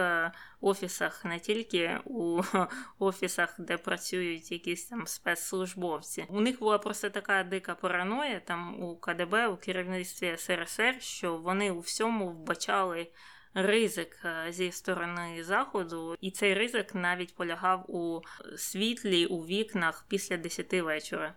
офісах, 0.62 1.26
не 1.26 1.40
тільки 1.40 2.00
у 2.06 2.42
офісах, 3.00 3.56
де 3.60 3.78
працюють 3.78 4.52
якісь 4.52 4.86
там 4.86 5.08
спецслужбовці. 5.08 6.26
У 6.30 6.42
них 6.42 6.60
була 6.60 6.78
просто 6.78 7.10
така 7.10 7.44
дика 7.44 7.76
параноя 7.76 8.40
там 8.40 8.84
у 8.84 8.96
КДБ, 8.96 9.48
у 9.48 9.58
керівництві 9.58 10.38
СРСР, 10.38 10.96
що 11.00 11.38
вони 11.38 11.72
у 11.72 11.80
всьому 11.80 12.30
вбачали. 12.30 13.08
Ризик 13.54 14.20
е, 14.26 14.52
зі 14.52 14.72
сторони 14.72 15.44
заходу, 15.44 16.16
і 16.22 16.32
цей 16.32 16.54
ризик 16.54 16.96
навіть 16.96 17.36
полягав 17.36 17.92
у 17.92 18.22
світлі 18.58 19.26
у 19.26 19.46
вікнах 19.46 20.06
після 20.10 20.38
10 20.38 20.74
вечора. 20.74 21.34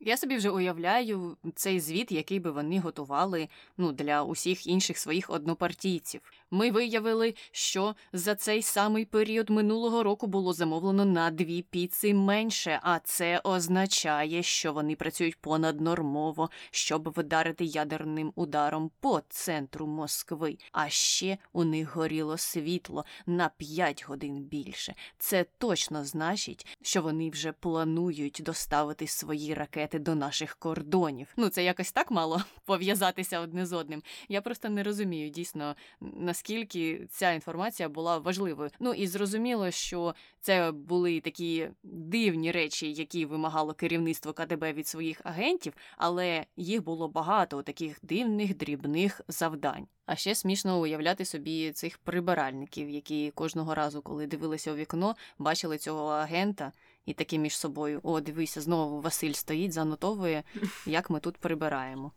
Я 0.00 0.16
собі 0.16 0.36
вже 0.36 0.50
уявляю 0.50 1.36
цей 1.54 1.80
звіт, 1.80 2.12
який 2.12 2.40
би 2.40 2.50
вони 2.50 2.80
готували 2.80 3.48
ну, 3.76 3.92
для 3.92 4.22
усіх 4.22 4.66
інших 4.66 4.98
своїх 4.98 5.30
однопартійців. 5.30 6.20
Ми 6.50 6.70
виявили, 6.70 7.34
що 7.50 7.94
за 8.12 8.34
цей 8.34 8.62
самий 8.62 9.04
період 9.04 9.50
минулого 9.50 10.02
року 10.02 10.26
було 10.26 10.52
замовлено 10.52 11.04
на 11.04 11.30
дві 11.30 11.62
піци 11.62 12.14
менше, 12.14 12.80
а 12.82 12.98
це 12.98 13.40
означає, 13.44 14.42
що 14.42 14.72
вони 14.72 14.96
працюють 14.96 15.36
понаднормово, 15.36 16.50
щоб 16.70 17.08
вдарити 17.08 17.64
ядерним 17.64 18.32
ударом 18.34 18.90
по 19.00 19.22
центру 19.28 19.86
Москви. 19.86 20.58
А 20.72 20.88
ще 20.88 21.38
у 21.52 21.64
них 21.64 21.96
горіло 21.96 22.38
світло 22.38 23.04
на 23.26 23.50
5 23.56 24.04
годин 24.04 24.38
більше. 24.38 24.94
Це 25.18 25.46
точно 25.58 26.04
значить, 26.04 26.66
що 26.82 27.02
вони 27.02 27.30
вже 27.30 27.52
планують 27.52 28.40
доставити 28.44 28.85
свої 29.06 29.54
ракети 29.54 29.98
до 29.98 30.14
наших 30.14 30.56
кордонів. 30.56 31.28
Ну 31.36 31.48
це 31.48 31.64
якось 31.64 31.92
так 31.92 32.10
мало 32.10 32.42
пов'язатися 32.64 33.40
одне 33.40 33.66
з 33.66 33.72
одним. 33.72 34.02
Я 34.28 34.40
просто 34.40 34.68
не 34.68 34.82
розумію 34.82 35.30
дійсно 35.30 35.76
наскільки 36.00 37.06
ця 37.10 37.32
інформація 37.32 37.88
була 37.88 38.18
важливою. 38.18 38.70
Ну 38.80 38.92
і 38.92 39.06
зрозуміло, 39.06 39.70
що 39.70 40.14
це 40.40 40.72
були 40.72 41.20
такі 41.20 41.68
дивні 41.82 42.52
речі, 42.52 42.92
які 42.92 43.24
вимагало 43.24 43.74
керівництво 43.74 44.32
КДБ 44.32 44.72
від 44.72 44.86
своїх 44.86 45.20
агентів, 45.24 45.72
але 45.96 46.46
їх 46.56 46.84
було 46.84 47.08
багато 47.08 47.62
таких 47.62 47.98
дивних 48.02 48.56
дрібних 48.56 49.20
завдань. 49.28 49.86
А 50.06 50.16
ще 50.16 50.34
смішно 50.34 50.80
уявляти 50.80 51.24
собі 51.24 51.72
цих 51.72 51.98
прибиральників, 51.98 52.90
які 52.90 53.30
кожного 53.30 53.74
разу, 53.74 54.02
коли 54.02 54.26
дивилися 54.26 54.72
у 54.72 54.76
вікно, 54.76 55.16
бачили 55.38 55.78
цього 55.78 56.08
агента 56.08 56.72
і 57.06 57.12
такі 57.14 57.38
між 57.38 57.56
собою: 57.56 58.00
о, 58.02 58.20
дивися, 58.20 58.60
знову 58.60 59.00
Василь 59.00 59.32
стоїть, 59.32 59.72
занотовує, 59.72 60.42
як 60.86 61.10
ми 61.10 61.20
тут 61.20 61.36
прибираємо. 61.36 62.12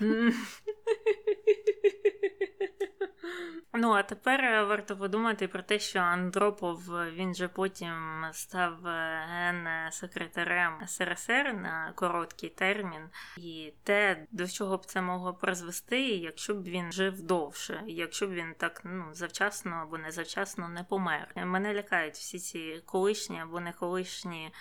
Ну, 3.76 3.92
а 3.92 4.02
тепер 4.02 4.44
е, 4.44 4.64
варто 4.64 4.96
подумати 4.96 5.48
про 5.48 5.62
те, 5.62 5.78
що 5.78 5.98
Андропов 5.98 6.96
е, 6.96 7.10
він 7.10 7.34
же 7.34 7.48
потім 7.48 8.24
став 8.32 8.86
е, 8.86 9.26
генсекретарем 9.28 10.72
СРСР 10.86 11.54
на 11.54 11.92
короткий 11.94 12.48
термін, 12.48 13.08
і 13.36 13.72
те, 13.82 14.26
до 14.30 14.48
чого 14.48 14.76
б 14.76 14.86
це 14.86 15.02
могло 15.02 15.34
призвести, 15.34 16.00
якщо 16.02 16.54
б 16.54 16.62
він 16.62 16.92
жив 16.92 17.22
довше, 17.22 17.82
якщо 17.86 18.26
б 18.26 18.30
він 18.30 18.54
так 18.58 18.80
ну 18.84 19.04
завчасно 19.12 19.76
або 19.76 19.98
не 19.98 20.10
завчасно 20.10 20.68
не 20.68 20.84
помер. 20.84 21.32
Мене 21.36 21.74
лякають 21.74 22.14
всі 22.14 22.38
ці 22.38 22.82
колишні 22.86 23.40
або 23.40 23.60
не 23.60 23.72
колишні 23.72 24.52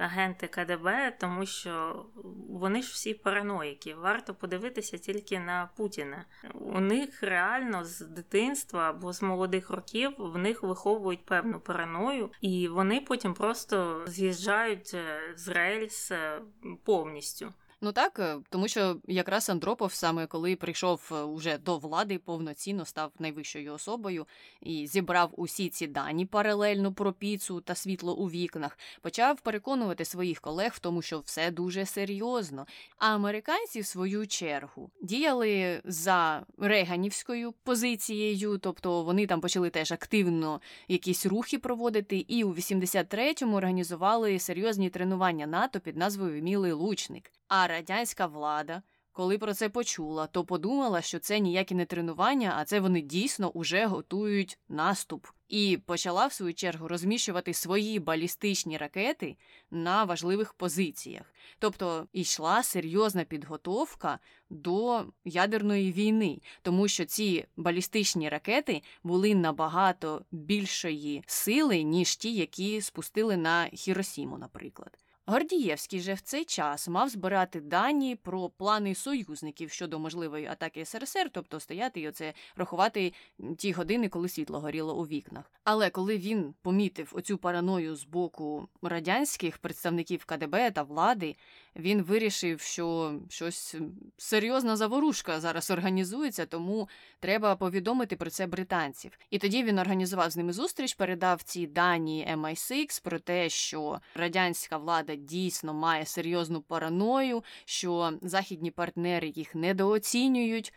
агенти 0.00 0.46
КДБ, 0.46 1.16
тому 1.20 1.46
що 1.46 2.04
вони 2.48 2.82
ж 2.82 2.92
всі 2.92 3.14
параноїки. 3.14 3.94
Варто 3.94 4.34
подивитися 4.34 4.98
тільки 4.98 5.40
на 5.40 5.68
Путіна. 5.76 6.24
У 6.54 6.80
них 6.80 7.22
реально 7.22 7.84
з 7.84 8.00
дитинства 8.00 8.90
або 8.90 9.12
з 9.12 9.22
молодих 9.22 9.70
років 9.70 10.14
в 10.18 10.38
них 10.38 10.62
виховують 10.62 11.24
певну 11.24 11.60
параною, 11.60 12.30
і 12.40 12.68
вони 12.68 13.00
потім 13.00 13.34
просто 13.34 14.04
з'їжджають 14.06 14.90
е, 14.94 15.20
з 15.36 15.48
рельс 15.48 16.10
е, 16.10 16.40
повністю. 16.84 17.52
Ну 17.82 17.92
так, 17.92 18.18
е, 18.18 18.36
тому 18.50 18.68
що 18.68 18.96
якраз 19.06 19.50
Андропов, 19.50 19.92
саме 19.92 20.26
коли 20.26 20.56
прийшов 20.56 21.10
е, 21.12 21.22
уже 21.22 21.58
до 21.58 21.78
влади, 21.78 22.18
повноцінно 22.18 22.84
став 22.84 23.12
найвищою 23.18 23.74
особою 23.74 24.26
і 24.60 24.86
зібрав 24.86 25.30
усі 25.36 25.68
ці 25.68 25.86
дані 25.86 26.26
паралельно 26.26 26.92
про 26.92 27.12
піцу 27.12 27.60
та 27.60 27.74
світло 27.74 28.16
у 28.16 28.30
вікнах, 28.30 28.78
почав 29.00 29.40
переконувати 29.40 30.04
своїх 30.04 30.40
колег 30.40 30.72
в 30.74 30.78
тому, 30.78 31.02
що 31.02 31.20
все 31.20 31.50
дуже 31.50 31.86
серйозно. 31.86 32.66
А 32.98 33.14
американці, 33.14 33.80
в 33.80 33.86
свою 33.86 34.26
чергу, 34.26 34.90
діяли 35.02 35.80
за 35.84 36.46
Рейганівською 36.58 37.52
позицією, 37.52 38.58
тобто 38.58 39.02
вони 39.02 39.26
там 39.26 39.40
почали 39.40 39.70
теж 39.70 39.92
активно 39.92 40.60
якісь 40.88 41.26
рухи 41.26 41.58
проводити, 41.58 42.16
і 42.16 42.44
у 42.44 42.54
83-му 42.54 43.56
організували 43.56 44.38
серйозні 44.38 44.90
тренування 44.90 45.46
НАТО 45.46 45.80
під 45.80 45.96
назвою 45.96 46.42
Мілий 46.42 46.72
Лучник. 46.72 47.32
А 47.50 47.66
радянська 47.66 48.26
влада, 48.26 48.82
коли 49.12 49.38
про 49.38 49.54
це 49.54 49.68
почула, 49.68 50.26
то 50.26 50.44
подумала, 50.44 51.02
що 51.02 51.18
це 51.18 51.38
ніякі 51.38 51.74
не 51.74 51.86
тренування, 51.86 52.54
а 52.56 52.64
це 52.64 52.80
вони 52.80 53.00
дійсно 53.00 53.50
уже 53.50 53.86
готують 53.86 54.58
наступ. 54.68 55.26
І 55.48 55.78
почала 55.86 56.26
в 56.26 56.32
свою 56.32 56.54
чергу 56.54 56.88
розміщувати 56.88 57.54
свої 57.54 57.98
балістичні 57.98 58.76
ракети 58.76 59.36
на 59.70 60.04
важливих 60.04 60.52
позиціях. 60.52 61.34
Тобто 61.58 62.06
йшла 62.12 62.62
серйозна 62.62 63.24
підготовка 63.24 64.18
до 64.50 65.04
ядерної 65.24 65.92
війни, 65.92 66.40
тому 66.62 66.88
що 66.88 67.04
ці 67.04 67.44
балістичні 67.56 68.28
ракети 68.28 68.82
були 69.02 69.34
набагато 69.34 70.24
більшої 70.30 71.24
сили, 71.26 71.82
ніж 71.82 72.16
ті, 72.16 72.34
які 72.34 72.80
спустили 72.80 73.36
на 73.36 73.66
Хіросіму, 73.66 74.38
наприклад. 74.38 74.98
Гордієвський 75.30 76.00
же 76.00 76.14
в 76.14 76.20
цей 76.20 76.44
час 76.44 76.88
мав 76.88 77.08
збирати 77.08 77.60
дані 77.60 78.16
про 78.16 78.48
плани 78.48 78.94
союзників 78.94 79.70
щодо 79.70 79.98
можливої 79.98 80.46
атаки 80.46 80.84
СРСР, 80.84 81.30
тобто 81.32 81.60
стояти 81.60 82.00
і 82.00 82.08
оце 82.08 82.32
рахувати 82.56 83.12
ті 83.58 83.72
години, 83.72 84.08
коли 84.08 84.28
світло 84.28 84.60
горіло 84.60 84.96
у 84.96 85.06
вікнах. 85.06 85.52
Але 85.64 85.90
коли 85.90 86.18
він 86.18 86.54
помітив 86.62 87.12
оцю 87.14 87.38
параною 87.38 87.96
з 87.96 88.04
боку 88.04 88.68
радянських 88.82 89.58
представників 89.58 90.24
КДБ 90.24 90.70
та 90.70 90.82
влади, 90.82 91.36
він 91.76 92.02
вирішив, 92.02 92.60
що 92.60 93.14
щось 93.28 93.76
серйозна 94.16 94.76
заворушка 94.76 95.40
зараз 95.40 95.70
організується, 95.70 96.46
тому 96.46 96.88
треба 97.20 97.56
повідомити 97.56 98.16
про 98.16 98.30
це 98.30 98.46
британців. 98.46 99.18
І 99.30 99.38
тоді 99.38 99.62
він 99.62 99.78
організував 99.78 100.30
з 100.30 100.36
ними 100.36 100.52
зустріч, 100.52 100.94
передав 100.94 101.42
ці 101.42 101.66
дані 101.66 102.28
MI6 102.36 103.02
про 103.02 103.18
те, 103.18 103.48
що 103.48 104.00
радянська 104.14 104.76
влада 104.76 105.16
дійсно 105.20 105.74
має 105.74 106.06
серйозну 106.06 106.60
параною, 106.60 107.44
що 107.64 108.12
західні 108.22 108.70
партнери 108.70 109.32
їх 109.36 109.54
недооцінюють. 109.54 110.72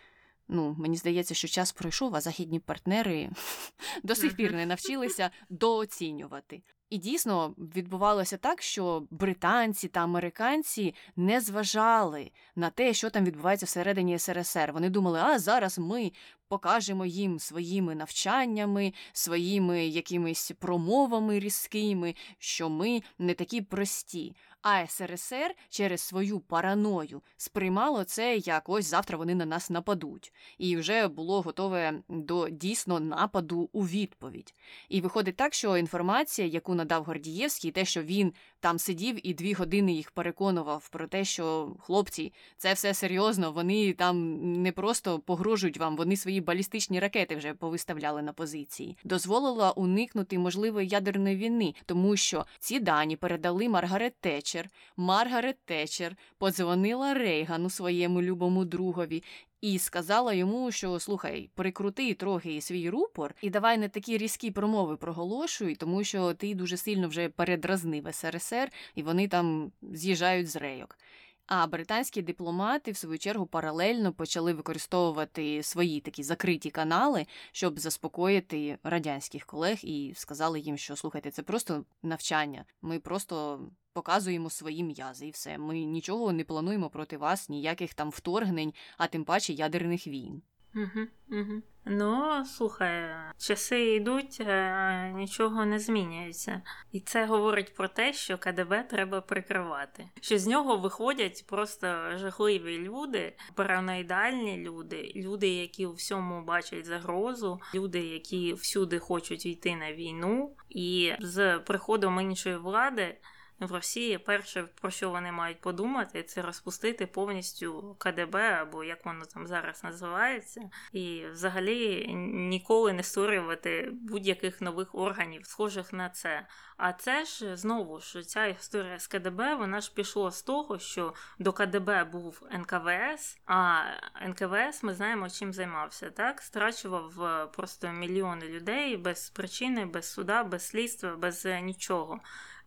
Ну, 0.47 0.75
мені 0.79 0.97
здається, 0.97 1.33
що 1.33 1.47
час 1.47 1.71
пройшов, 1.71 2.15
а 2.15 2.21
західні 2.21 2.59
партнери 2.59 3.29
до 4.03 4.15
сих 4.15 4.35
пір 4.35 4.53
не 4.53 4.65
навчилися 4.75 5.29
дооцінювати. 5.49 6.61
І 6.89 6.97
дійсно 6.97 7.55
відбувалося 7.57 8.37
так, 8.37 8.61
що 8.61 9.07
британці 9.11 9.87
та 9.87 9.99
американці 9.99 10.95
не 11.15 11.41
зважали 11.41 12.31
на 12.55 12.69
те, 12.69 12.93
що 12.93 13.09
там 13.09 13.25
відбувається 13.25 13.65
всередині 13.65 14.19
СРСР. 14.19 14.71
Вони 14.73 14.89
думали, 14.89 15.19
а 15.19 15.39
зараз 15.39 15.79
ми 15.79 16.11
покажемо 16.53 17.05
їм 17.05 17.39
своїми 17.39 17.95
навчаннями, 17.95 18.93
своїми 19.13 19.87
якимись 19.87 20.51
промовами 20.59 21.39
різкими, 21.39 22.15
що 22.39 22.69
ми 22.69 23.01
не 23.19 23.33
такі 23.33 23.61
прості. 23.61 24.35
А 24.63 24.87
СРСР 24.87 25.55
через 25.69 26.01
свою 26.01 26.39
параною 26.39 27.21
сприймало 27.37 28.03
це 28.03 28.37
як 28.37 28.69
ось 28.69 28.85
завтра 28.85 29.17
вони 29.17 29.35
на 29.35 29.45
нас 29.45 29.69
нападуть, 29.69 30.33
і 30.57 30.77
вже 30.77 31.07
було 31.07 31.41
готове 31.41 31.93
до 32.09 32.49
дійсно 32.49 32.99
нападу 32.99 33.69
у 33.73 33.85
відповідь. 33.87 34.53
І 34.89 35.01
виходить 35.01 35.35
так, 35.35 35.53
що 35.53 35.77
інформація, 35.77 36.47
яку 36.47 36.75
надав 36.75 37.03
Гордієвський, 37.03 37.71
те, 37.71 37.85
що 37.85 38.01
він 38.01 38.33
там 38.59 38.79
сидів 38.79 39.27
і 39.27 39.33
дві 39.33 39.53
години 39.53 39.93
їх 39.93 40.11
переконував 40.11 40.89
про 40.89 41.07
те, 41.07 41.25
що 41.25 41.75
хлопці, 41.79 42.33
це 42.57 42.73
все 42.73 42.93
серйозно, 42.93 43.51
вони 43.51 43.93
там 43.93 44.37
не 44.61 44.71
просто 44.71 45.19
погрожують 45.19 45.77
вам, 45.77 45.95
вони 45.95 46.17
свої 46.17 46.41
балістичні 46.43 46.99
ракети 46.99 47.35
вже 47.35 47.53
повиставляли 47.53 48.21
на 48.21 48.33
позиції, 48.33 48.97
дозволила 49.03 49.71
уникнути 49.71 50.39
можливої 50.39 50.87
ядерної 50.87 51.35
війни, 51.35 51.73
тому 51.85 52.15
що 52.15 52.45
ці 52.59 52.79
дані 52.79 53.15
передали 53.15 53.69
Маргарет 53.69 54.13
Тетчер. 54.19 54.69
Маргарет 54.97 55.57
Тетчер 55.65 56.15
подзвонила 56.37 57.13
Рейгану 57.13 57.69
своєму 57.69 58.21
любому 58.21 58.65
другові. 58.65 59.23
І 59.61 59.79
сказала 59.79 60.33
йому, 60.33 60.71
що 60.71 60.99
слухай, 60.99 61.49
прикрути 61.55 62.13
трохи 62.13 62.61
свій 62.61 62.89
рупор, 62.89 63.35
і 63.41 63.49
давай 63.49 63.77
не 63.77 63.89
такі 63.89 64.17
різкі 64.17 64.51
промови 64.51 64.97
проголошуй, 64.97 65.75
тому 65.75 66.03
що 66.03 66.33
ти 66.33 66.55
дуже 66.55 66.77
сильно 66.77 67.07
вже 67.07 67.29
передразнив 67.29 68.07
СРСР, 68.11 68.71
і 68.95 69.03
вони 69.03 69.27
там 69.27 69.71
з'їжджають 69.81 70.49
з 70.49 70.55
рейок. 70.55 70.97
А 71.45 71.67
британські 71.67 72.21
дипломати, 72.21 72.91
в 72.91 72.97
свою 72.97 73.19
чергу, 73.19 73.45
паралельно 73.45 74.13
почали 74.13 74.53
використовувати 74.53 75.63
свої 75.63 76.01
такі 76.01 76.23
закриті 76.23 76.69
канали, 76.71 77.25
щоб 77.51 77.79
заспокоїти 77.79 78.77
радянських 78.83 79.45
колег, 79.45 79.77
і 79.83 80.13
сказали 80.15 80.59
їм, 80.59 80.77
що 80.77 80.95
слухайте, 80.95 81.31
це 81.31 81.43
просто 81.43 81.85
навчання. 82.03 82.65
Ми 82.81 82.99
просто 82.99 83.67
показуємо 83.93 84.49
свої 84.49 84.83
м'язи, 84.83 85.27
і 85.27 85.31
все. 85.31 85.57
Ми 85.57 85.79
нічого 85.79 86.33
не 86.33 86.43
плануємо 86.43 86.89
проти 86.89 87.17
вас, 87.17 87.49
ніяких 87.49 87.93
там 87.93 88.09
вторгнень, 88.09 88.73
а 88.97 89.07
тим 89.07 89.23
паче 89.23 89.53
ядерних 89.53 90.07
війн. 90.07 90.41
Угу, 90.75 91.07
угу. 91.39 91.61
Ну, 91.85 92.45
слухай, 92.45 93.15
часи 93.37 93.95
йдуть, 93.95 94.41
а 94.41 95.07
нічого 95.15 95.65
не 95.65 95.79
змінюється. 95.79 96.61
І 96.91 96.99
це 96.99 97.25
говорить 97.25 97.73
про 97.75 97.87
те, 97.87 98.13
що 98.13 98.37
КДБ 98.37 98.83
треба 98.83 99.21
прикривати. 99.21 100.09
Що 100.21 100.37
з 100.37 100.47
нього 100.47 100.77
виходять 100.77 101.43
просто 101.47 102.17
жахливі 102.17 102.77
люди, 102.77 103.33
параноїдальні 103.55 104.57
люди, 104.57 105.11
люди, 105.15 105.47
які 105.47 105.85
у 105.85 105.93
всьому 105.93 106.43
бачать 106.43 106.85
загрозу, 106.85 107.59
люди, 107.75 107.99
які 107.99 108.53
всюди 108.53 108.99
хочуть 108.99 109.45
йти 109.45 109.75
на 109.75 109.93
війну, 109.93 110.55
і 110.69 111.13
з 111.19 111.59
приходом 111.59 112.19
іншої 112.19 112.57
влади 112.57 113.15
в 113.59 113.71
Росії 113.71 114.17
перше, 114.17 114.63
про 114.81 114.91
що 114.91 115.09
вони 115.09 115.31
мають 115.31 115.61
подумати, 115.61 116.23
це 116.23 116.41
розпустити 116.41 117.07
повністю 117.07 117.95
КДБ 117.99 118.35
або 118.35 118.83
як 118.83 119.05
воно 119.05 119.25
там 119.25 119.47
зараз 119.47 119.83
називається, 119.83 120.69
і 120.91 121.25
взагалі 121.31 122.07
ніколи 122.33 122.93
не 122.93 123.03
створювати 123.03 123.89
будь-яких 123.91 124.61
нових 124.61 124.95
органів, 124.95 125.45
схожих 125.45 125.93
на 125.93 126.09
це. 126.09 126.47
А 126.77 126.93
це 126.93 127.25
ж 127.25 127.57
знову 127.57 127.99
ж 127.99 128.23
ця 128.23 128.45
історія 128.45 128.99
з 128.99 129.07
КДБ, 129.07 129.55
вона 129.55 129.81
ж 129.81 129.93
пішла 129.93 130.31
з 130.31 130.43
того, 130.43 130.79
що 130.79 131.13
до 131.39 131.53
КДБ 131.53 132.03
був 132.11 132.41
НКВС, 132.51 133.37
а 133.45 133.83
НКВС 134.27 134.85
ми 134.85 134.93
знаємо, 134.93 135.29
чим 135.29 135.53
займався. 135.53 136.09
Так, 136.09 136.41
страчував 136.41 137.23
е, 137.23 137.47
просто 137.47 137.87
мільйони 137.87 138.47
людей 138.47 138.97
без 138.97 139.29
причини, 139.29 139.85
без 139.85 140.11
суда, 140.11 140.43
без 140.43 140.67
слідства, 140.67 141.15
без 141.15 141.45
е, 141.45 141.61
нічого. 141.61 142.19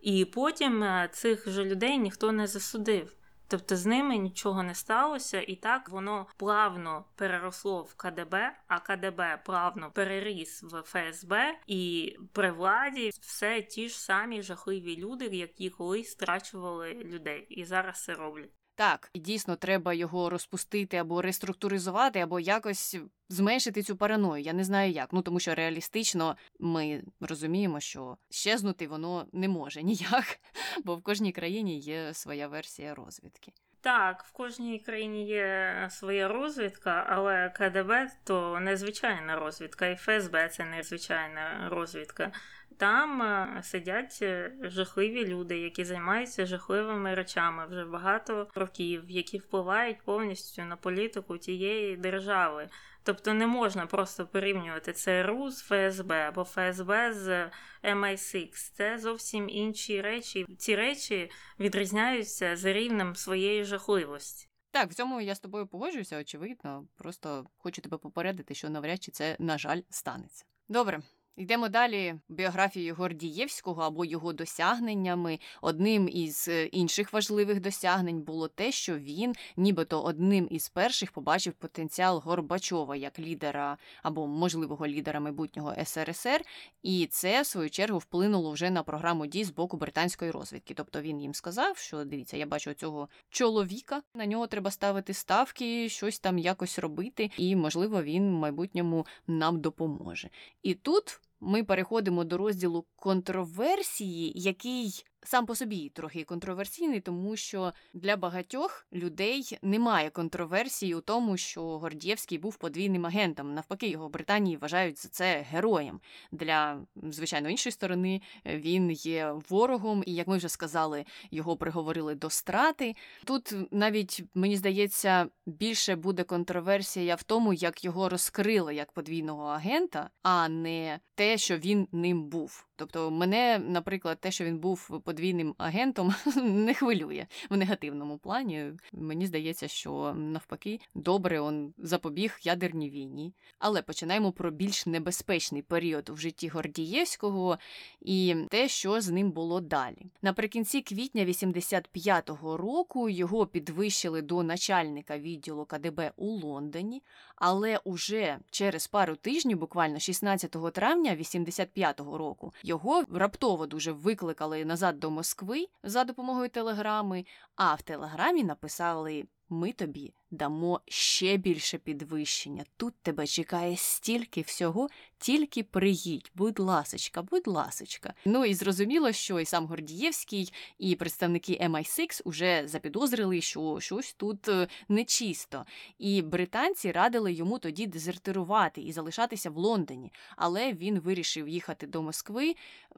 І 0.07 0.24
потім 0.24 0.82
е, 0.82 1.09
цих 1.12 1.48
же 1.48 1.64
людей 1.64 1.98
ніхто 1.98 2.32
не 2.32 2.46
засудив. 2.46 3.16
Тобто 3.48 3.76
з 3.76 3.86
ними 3.86 4.16
нічого 4.16 4.62
не 4.62 4.74
сталося, 4.74 5.40
і 5.40 5.57
так 5.57 5.88
воно 5.88 6.26
плавно 6.36 7.04
переросло 7.16 7.82
в 7.82 7.94
КДБ, 7.94 8.52
а 8.68 8.78
КДБ 8.80 9.42
плавно 9.44 9.90
переріс 9.90 10.62
в 10.62 10.82
ФСБ, 10.82 11.59
і 11.66 12.16
при 12.32 12.52
владі 12.52 13.11
все 13.20 13.62
ті 13.62 13.88
ж 13.88 14.00
самі 14.00 14.42
жахливі 14.42 14.96
люди, 14.96 15.24
які 15.24 15.70
колись 15.70 16.11
страчували 16.11 16.94
людей, 16.94 17.46
і 17.50 17.64
зараз 17.64 18.04
це 18.04 18.14
роблять. 18.14 18.50
Так, 18.77 19.11
і 19.12 19.18
дійсно 19.18 19.57
треба 19.57 19.95
його 19.95 20.31
розпустити 20.31 20.97
або 20.97 21.22
реструктуризувати, 21.22 22.20
або 22.20 22.41
якось 22.41 22.97
зменшити 23.29 23.83
цю 23.83 23.97
параною. 23.97 24.43
Я 24.43 24.53
не 24.53 24.64
знаю 24.64 24.93
як. 24.93 25.12
Ну 25.12 25.22
тому 25.22 25.41
що 25.41 25.55
реалістично 25.55 26.37
ми 26.61 27.03
розуміємо, 27.20 27.81
що 27.81 28.16
щезнути 28.31 28.89
воно 28.89 29.27
не 29.33 29.49
може 29.49 29.83
ніяк, 29.83 30.39
бо 30.85 30.97
в 30.97 31.03
кожній 31.03 31.33
країні 31.33 31.79
є 31.79 32.14
своя 32.14 32.49
версія 32.49 32.95
розвідки. 32.95 33.53
Так, 33.81 34.24
в 34.24 34.33
кожній 34.33 34.79
країні 34.79 35.27
є 35.27 35.87
своя 35.91 36.29
розвідка, 36.29 37.07
але 37.09 37.51
КДБ 37.51 38.11
то 38.24 38.61
незвичайна 38.61 39.37
розвідка, 39.37 39.87
і 39.87 39.97
ФСБ 39.97 40.49
це 40.49 40.64
незвичайна 40.64 41.68
розвідка. 41.70 42.33
Там 42.77 43.22
е, 43.22 43.61
сидять 43.62 44.18
е, 44.22 44.53
жахливі 44.62 45.27
люди, 45.27 45.59
які 45.59 45.85
займаються 45.85 46.47
жахливими 46.47 47.14
речами 47.14 47.66
вже 47.66 47.85
багато 47.85 48.49
років, 48.55 49.05
які 49.09 49.39
впливають 49.39 50.03
повністю 50.05 50.64
на 50.64 50.77
політику 50.77 51.39
тієї 51.39 51.97
держави. 51.97 52.68
Тобто 53.03 53.35
не 53.35 53.47
можна 53.47 53.87
просто 53.87 54.27
порівнювати 54.27 54.93
ЦРУ 54.93 55.51
з 55.51 55.61
ФСБ 55.61 56.14
або 56.29 56.45
ФСБ 56.45 57.12
з 57.12 57.51
MI6. 57.85 58.49
Це 58.74 58.99
зовсім 58.99 59.49
інші 59.49 60.01
речі. 60.01 60.47
Ці 60.59 60.77
речі 60.77 61.31
відрізняються 61.61 62.57
за 62.57 62.72
рівнем 62.72 63.14
своєї 63.14 63.64
жахливості. 63.64 64.49
Так, 64.70 64.91
в 64.91 64.95
цьому 64.95 65.20
я 65.20 65.35
з 65.35 65.41
тобою 65.41 65.66
погоджуюся, 65.66 66.20
очевидно. 66.20 66.89
Просто 66.97 67.47
хочу 67.57 67.83
тебе 67.83 67.99
попередити, 67.99 68.55
що 68.55 68.70
навряд 68.70 69.03
чи 69.03 69.11
це, 69.11 69.37
на 69.39 69.59
жаль, 69.59 69.81
станеться. 69.91 70.45
Добре, 70.68 71.03
Йдемо 71.37 71.68
далі 71.68 72.14
біографією 72.28 72.95
Гордієвського 72.95 73.82
або 73.82 74.05
його 74.05 74.32
досягненнями. 74.32 75.39
Одним 75.62 76.09
із 76.12 76.49
е, 76.49 76.64
інших 76.64 77.12
важливих 77.12 77.61
досягнень 77.61 78.22
було 78.22 78.49
те, 78.49 78.72
що 78.72 78.99
він, 78.99 79.34
нібито 79.57 80.03
одним 80.03 80.49
із 80.51 80.68
перших, 80.68 81.12
побачив 81.12 81.53
потенціал 81.53 82.18
Горбачова 82.24 82.97
як 82.97 83.18
лідера 83.18 83.78
або 84.03 84.26
можливого 84.26 84.87
лідера 84.87 85.20
майбутнього 85.20 85.74
СРСР, 85.84 86.45
і 86.82 87.07
це 87.11 87.43
в 87.43 87.47
свою 87.47 87.70
чергу 87.70 87.99
вплинуло 87.99 88.53
вже 88.53 88.70
на 88.70 88.82
програму 88.82 89.26
дій 89.26 89.45
з 89.45 89.51
боку 89.51 89.76
британської 89.76 90.30
розвідки. 90.30 90.74
Тобто 90.74 91.01
він 91.01 91.20
їм 91.20 91.34
сказав, 91.34 91.76
що 91.76 92.05
дивіться, 92.05 92.37
я 92.37 92.47
бачу 92.47 92.74
цього 92.74 93.09
чоловіка, 93.30 94.03
на 94.14 94.26
нього 94.26 94.47
треба 94.47 94.70
ставити 94.70 95.14
ставки, 95.14 95.89
щось 95.89 96.18
там 96.18 96.39
якось 96.39 96.78
робити, 96.78 97.30
і 97.39 97.57
можливо 97.57 98.03
він 98.03 98.28
в 98.28 98.39
майбутньому 98.39 99.07
нам 99.26 99.61
допоможе. 99.61 100.30
І 100.62 100.74
тут 100.74 101.20
ми 101.41 101.64
переходимо 101.64 102.24
до 102.24 102.37
розділу 102.37 102.87
контроверсії, 102.97 104.32
який 104.37 105.05
сам 105.23 105.47
по 105.47 105.55
собі 105.55 105.89
трохи 105.89 106.25
контроверсійний, 106.25 107.01
тому 107.01 107.37
що 107.37 107.73
для 107.95 108.17
багатьох 108.17 108.87
людей 108.93 109.59
немає 109.62 110.11
контроверсії 110.11 110.95
у 110.95 111.01
тому, 111.01 111.37
що 111.37 111.79
Гордієвський 111.79 112.39
був 112.39 112.57
подвійним 112.57 113.07
агентом. 113.07 113.55
Навпаки, 113.55 113.89
його 113.89 114.09
в 114.09 114.11
Британії 114.11 114.57
вважають 114.57 115.03
за 115.03 115.09
це 115.09 115.47
героєм. 115.51 116.01
Для 116.33 116.81
звичайно 117.03 117.49
іншої 117.49 117.73
сторони 117.73 118.21
він 118.47 118.91
є 118.91 119.35
ворогом, 119.49 120.03
і 120.07 120.14
як 120.14 120.27
ми 120.27 120.37
вже 120.37 120.49
сказали, 120.49 121.05
його 121.31 121.57
приговорили 121.57 122.14
до 122.14 122.31
страти. 122.31 122.95
Тут 123.25 123.55
навіть 123.71 124.25
мені 124.35 124.57
здається 124.57 125.29
більше 125.47 125.97
буде 125.97 126.23
контроверсія 126.23 127.14
в 127.14 127.23
тому, 127.23 127.53
як 127.53 127.85
його 127.85 128.09
розкрили 128.09 128.75
як 128.75 128.93
подвійного 128.93 129.45
агента, 129.45 130.11
а 130.23 130.49
не 130.49 131.01
те, 131.14 131.39
що 131.39 131.59
він 131.59 131.89
ним 131.93 132.25
був. 132.25 132.67
Тобто, 132.77 133.11
мене, 133.11 133.59
наприклад, 133.59 134.21
те, 134.21 134.31
що 134.31 134.45
він 134.45 134.59
був 134.59 135.03
подвійним 135.07 135.54
агентом, 135.59 136.14
не 136.36 136.74
хвилює 136.74 137.26
в 137.50 137.57
негативному 137.57 138.18
плані. 138.18 138.72
Мені 138.92 139.26
здається, 139.26 139.68
що 139.68 140.14
навпаки 140.16 140.80
добре 140.94 141.40
он 141.40 141.74
запобіг 141.78 142.38
ядерній 142.42 142.90
війні. 142.90 143.34
Але 143.59 143.82
починаємо 143.82 144.32
про 144.32 144.50
більш 144.50 144.86
небезпечний 144.86 145.62
період 145.62 146.09
в 146.09 146.16
житті 146.16 146.48
Гордієвського 146.48 147.59
і 148.00 148.34
те, 148.50 148.68
що 148.68 149.00
з 149.00 149.11
ним 149.11 149.30
було 149.30 149.61
далі. 149.61 150.07
Наприкінці 150.22 150.82
квітня 150.82 151.24
85-го 151.24 152.57
року 152.57 153.09
його 153.09 153.46
підвищили 153.46 154.22
до 154.22 154.42
начальника 154.42 155.18
відділу 155.18 155.64
КДБ 155.64 156.12
у 156.16 156.26
Лондоні, 156.26 157.02
але 157.36 157.78
уже 157.84 158.38
через 158.50 158.86
пару 158.86 159.16
тижнів, 159.16 159.59
буквально 159.59 159.98
16 159.98 160.50
травня 160.72 161.16
85-го 161.16 162.18
року, 162.18 162.52
його 162.62 163.04
раптово 163.12 163.66
дуже 163.66 163.92
викликали 163.92 164.64
назад 164.64 164.95
до 164.97 165.11
Москви 165.11 165.66
за 165.82 166.05
допомогою 166.05 166.49
телеграми, 166.49 167.26
а 167.57 167.74
в 167.74 167.82
телеграмі 167.82 168.44
написали: 168.44 169.24
Ми 169.49 169.72
тобі 169.72 170.14
дамо 170.31 170.81
ще 170.89 171.37
більше 171.37 171.79
підвищення. 171.79 172.64
Тут 172.77 172.95
тебе 173.03 173.27
чекає 173.27 173.77
стільки 173.77 174.41
всього, 174.41 174.89
тільки 175.18 175.62
приїдь, 175.62 176.31
будь 176.35 176.59
ласочка, 176.59 177.22
будь 177.22 177.47
ласочка. 177.47 178.14
Ну 178.24 178.45
і 178.45 178.55
зрозуміло, 178.55 179.12
що 179.12 179.41
і 179.41 179.45
сам 179.45 179.66
Гордієвський, 179.66 180.53
і 180.79 180.97
представники 180.97 181.53
MI6 181.53 182.22
уже 182.24 182.62
запідозрили, 182.68 183.41
що 183.41 183.81
щось 183.81 184.12
тут 184.12 184.49
е, 184.49 184.68
нечисто. 184.89 185.64
І 185.99 186.22
британці 186.22 186.93
радили 186.93 187.33
йому 187.33 187.59
тоді 187.59 187.87
дезертирувати 187.87 188.81
і 188.81 188.93
залишатися 188.93 189.51
в 189.51 189.57
Лондоні. 189.57 190.12
Але 190.37 190.72
він 190.72 191.01
вирішив 191.01 191.49
їхати 191.49 191.87
до 191.87 192.03
Москви. 192.03 192.55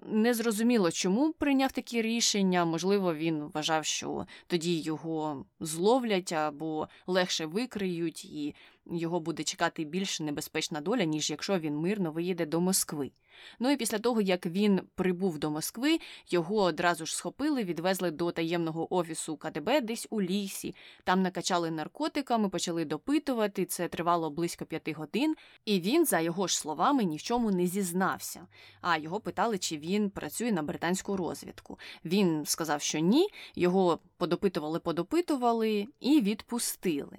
Незрозуміло, 0.07 0.91
чому 0.91 1.33
прийняв 1.33 1.72
такі 1.72 2.03
рішення. 2.03 2.64
Можливо, 2.64 3.14
він 3.14 3.43
вважав, 3.55 3.85
що 3.85 4.26
тоді 4.47 4.81
його 4.81 5.45
зловлять 5.61 6.33
або 6.33 6.89
легше 7.19 7.47
викриють, 7.47 8.25
і 8.25 8.55
його 8.87 9.21
буде 9.21 9.45
чекати 9.45 9.85
більш 9.85 10.21
небезпечна 10.21 10.81
доля, 10.81 11.05
ніж 11.05 11.31
якщо 11.31 11.59
він 11.59 11.77
мирно 11.77 12.12
виїде 12.12 12.47
до 12.47 12.61
Москви. 12.61 13.11
Ну 13.59 13.70
і 13.70 13.76
після 13.76 13.99
того, 13.99 14.20
як 14.20 14.47
він 14.47 14.80
прибув 14.95 15.39
до 15.39 15.51
Москви, 15.51 15.99
його 16.28 16.57
одразу 16.57 17.07
ж 17.07 17.16
схопили, 17.16 17.64
відвезли 17.64 18.11
до 18.11 18.32
таємного 18.32 18.95
офісу 18.95 19.36
КДБ 19.36 19.80
десь 19.80 20.07
у 20.11 20.22
лісі. 20.22 20.74
Там 21.05 21.22
накачали 21.22 21.70
наркотиками, 21.70 22.49
почали 22.49 22.84
допитувати. 22.84 23.64
Це 23.64 23.89
тривало 23.89 24.30
близько 24.30 24.64
п'яти 24.64 24.93
годин. 24.93 25.36
І 25.64 25.80
він, 25.80 26.07
за 26.07 26.20
його 26.20 26.47
ж 26.47 26.59
словами, 26.59 27.05
ні 27.05 27.16
в 27.16 27.22
чому 27.22 27.51
не 27.51 27.66
зізнався. 27.66 28.47
А 28.80 28.97
його 28.97 29.20
питали, 29.20 29.59
чи 29.59 29.78
він 29.78 30.11
працює 30.11 30.53
на 30.53 30.62
британську 30.62 31.16
розвідку. 31.16 31.78
Він 32.05 32.45
сказав, 32.47 32.82
що 32.82 32.99
ні. 32.99 33.28
Його 33.55 33.99
подопитували, 34.16 34.78
подопитували 34.78 35.86
і 36.01 36.20
відпустили. 36.20 37.18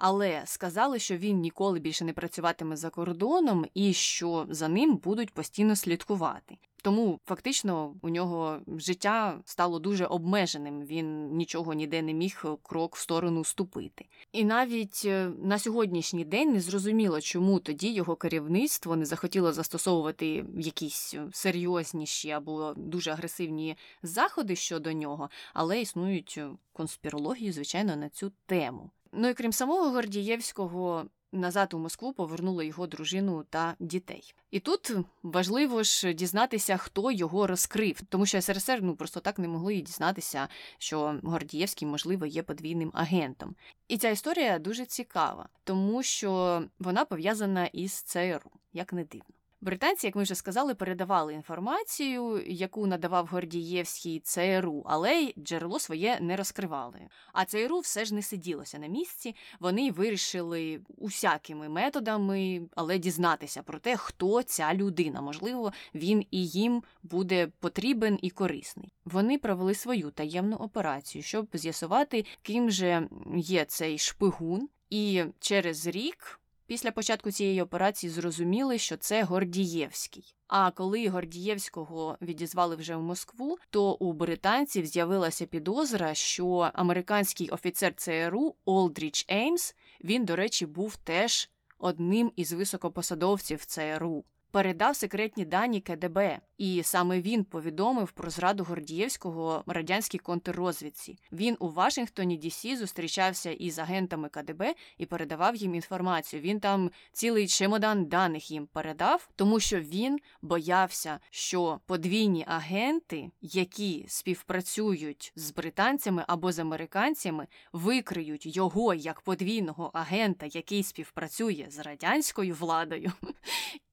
Але 0.00 0.42
сказали, 0.44 0.98
що 0.98 1.16
він 1.16 1.40
ніколи 1.40 1.78
більше 1.78 2.04
не 2.04 2.12
працюватиме 2.12 2.76
за 2.76 2.90
кордоном 2.90 3.66
і 3.74 3.92
що 3.92 4.46
за 4.50 4.68
ним 4.68 4.96
будуть 4.96 5.34
постійно 5.34 5.76
слідкувати. 5.76 6.58
Тому 6.82 7.20
фактично 7.24 7.94
у 8.02 8.08
нього 8.08 8.60
життя 8.66 9.40
стало 9.44 9.78
дуже 9.78 10.06
обмеженим. 10.06 10.82
Він 10.82 11.36
нічого 11.36 11.74
ніде 11.74 12.02
не 12.02 12.12
міг 12.12 12.44
крок 12.62 12.96
в 12.96 13.00
сторону 13.00 13.44
ступити. 13.44 14.06
І 14.32 14.44
навіть 14.44 15.02
е, 15.04 15.30
на 15.42 15.58
сьогоднішній 15.58 16.24
день 16.24 16.52
не 16.52 16.60
зрозуміло, 16.60 17.20
чому 17.20 17.58
тоді 17.58 17.92
його 17.92 18.16
керівництво 18.16 18.96
не 18.96 19.04
захотіло 19.04 19.52
застосовувати 19.52 20.44
якісь 20.58 21.14
серйозніші 21.32 22.30
або 22.30 22.74
дуже 22.76 23.10
агресивні 23.10 23.76
заходи 24.02 24.56
щодо 24.56 24.92
нього, 24.92 25.30
але 25.54 25.80
існують 25.80 26.40
конспірології, 26.72 27.52
звичайно, 27.52 27.96
на 27.96 28.08
цю 28.08 28.32
тему. 28.46 28.90
Ну 29.12 29.28
і 29.28 29.34
крім 29.34 29.52
самого 29.52 29.90
Гордієвського, 29.90 31.06
назад 31.32 31.74
у 31.74 31.78
Москву 31.78 32.12
повернули 32.12 32.66
його 32.66 32.86
дружину 32.86 33.44
та 33.50 33.76
дітей. 33.80 34.34
І 34.50 34.60
тут 34.60 34.92
важливо 35.22 35.82
ж 35.82 36.12
дізнатися, 36.12 36.76
хто 36.76 37.10
його 37.10 37.46
розкрив, 37.46 38.00
тому 38.08 38.26
що 38.26 38.42
СРСР 38.42 38.78
ну 38.82 38.96
просто 38.96 39.20
так 39.20 39.38
не 39.38 39.48
могли 39.48 39.80
дізнатися, 39.80 40.48
що 40.78 41.20
Гордієвський, 41.22 41.88
можливо, 41.88 42.26
є 42.26 42.42
подвійним 42.42 42.90
агентом. 42.94 43.54
І 43.88 43.98
ця 43.98 44.08
історія 44.08 44.58
дуже 44.58 44.86
цікава, 44.86 45.48
тому 45.64 46.02
що 46.02 46.62
вона 46.78 47.04
пов'язана 47.04 47.66
із 47.66 47.92
ЦРУ, 47.92 48.50
як 48.72 48.92
не 48.92 49.04
дивно. 49.04 49.39
Британці, 49.62 50.06
як 50.06 50.16
ми 50.16 50.22
вже 50.22 50.34
сказали, 50.34 50.74
передавали 50.74 51.34
інформацію, 51.34 52.42
яку 52.46 52.86
надавав 52.86 53.26
Гордієвський 53.26 54.20
ЦРУ, 54.20 54.82
але 54.86 55.14
й 55.14 55.34
джерело 55.38 55.78
своє 55.78 56.18
не 56.20 56.36
розкривали. 56.36 57.00
А 57.32 57.44
ЦРУ 57.44 57.78
все 57.78 58.04
ж 58.04 58.14
не 58.14 58.22
сиділося 58.22 58.78
на 58.78 58.86
місці. 58.86 59.34
Вони 59.60 59.90
вирішили 59.90 60.80
усякими 60.96 61.68
методами, 61.68 62.62
але 62.76 62.98
дізнатися 62.98 63.62
про 63.62 63.78
те, 63.78 63.96
хто 63.96 64.42
ця 64.42 64.74
людина. 64.74 65.20
Можливо, 65.20 65.72
він 65.94 66.24
і 66.30 66.46
їм 66.46 66.82
буде 67.02 67.48
потрібен 67.60 68.18
і 68.22 68.30
корисний. 68.30 68.92
Вони 69.04 69.38
провели 69.38 69.74
свою 69.74 70.10
таємну 70.10 70.56
операцію, 70.56 71.22
щоб 71.22 71.48
з'ясувати, 71.52 72.24
ким 72.42 72.70
же 72.70 73.08
є 73.36 73.64
цей 73.64 73.98
шпигун, 73.98 74.68
і 74.90 75.24
через 75.40 75.86
рік. 75.86 76.39
Після 76.70 76.92
початку 76.92 77.30
цієї 77.30 77.62
операції 77.62 78.10
зрозуміли, 78.10 78.78
що 78.78 78.96
це 78.96 79.22
Гордієвський. 79.22 80.34
А 80.48 80.70
коли 80.70 81.08
Гордієвського 81.08 82.18
відізвали 82.22 82.76
вже 82.76 82.96
в 82.96 83.02
Москву, 83.02 83.58
то 83.70 83.92
у 83.92 84.12
британців 84.12 84.86
з'явилася 84.86 85.46
підозра, 85.46 86.14
що 86.14 86.70
американський 86.74 87.48
офіцер 87.48 87.94
ЦРУ 87.94 88.54
Олдріч 88.64 89.26
Еймс 89.30 89.74
він, 90.04 90.24
до 90.24 90.36
речі, 90.36 90.66
був 90.66 90.96
теж 90.96 91.50
одним 91.78 92.32
із 92.36 92.52
високопосадовців 92.52 93.64
ЦРУ 93.64 94.24
передав 94.50 94.96
секретні 94.96 95.44
дані 95.44 95.80
КДБ, 95.80 96.40
і 96.58 96.82
саме 96.82 97.20
він 97.20 97.44
повідомив 97.44 98.12
про 98.12 98.30
зраду 98.30 98.64
Гордієвського 98.64 99.64
радянській 99.66 100.18
контррозвідці. 100.18 101.18
Він 101.32 101.56
у 101.58 101.68
Вашингтоні 101.68 102.36
Дісі 102.36 102.76
зустрічався 102.76 103.50
із 103.50 103.78
агентами 103.78 104.28
КДБ 104.28 104.74
і 104.98 105.06
передавав 105.06 105.56
їм 105.56 105.74
інформацію. 105.74 106.42
Він 106.42 106.60
там 106.60 106.90
цілий 107.12 107.48
чемодан 107.48 108.04
даних 108.04 108.50
їм 108.50 108.66
передав, 108.66 109.28
тому 109.36 109.60
що 109.60 109.80
він 109.80 110.18
боявся, 110.42 111.18
що 111.30 111.80
подвійні 111.86 112.44
агенти, 112.48 113.30
які 113.40 114.04
співпрацюють 114.08 115.32
з 115.36 115.50
британцями 115.50 116.24
або 116.28 116.52
з 116.52 116.58
американцями, 116.58 117.46
викриють 117.72 118.56
його 118.56 118.94
як 118.94 119.20
подвійного 119.20 119.90
агента, 119.94 120.46
який 120.46 120.82
співпрацює 120.82 121.66
з 121.70 121.78
радянською 121.78 122.54
владою 122.54 123.12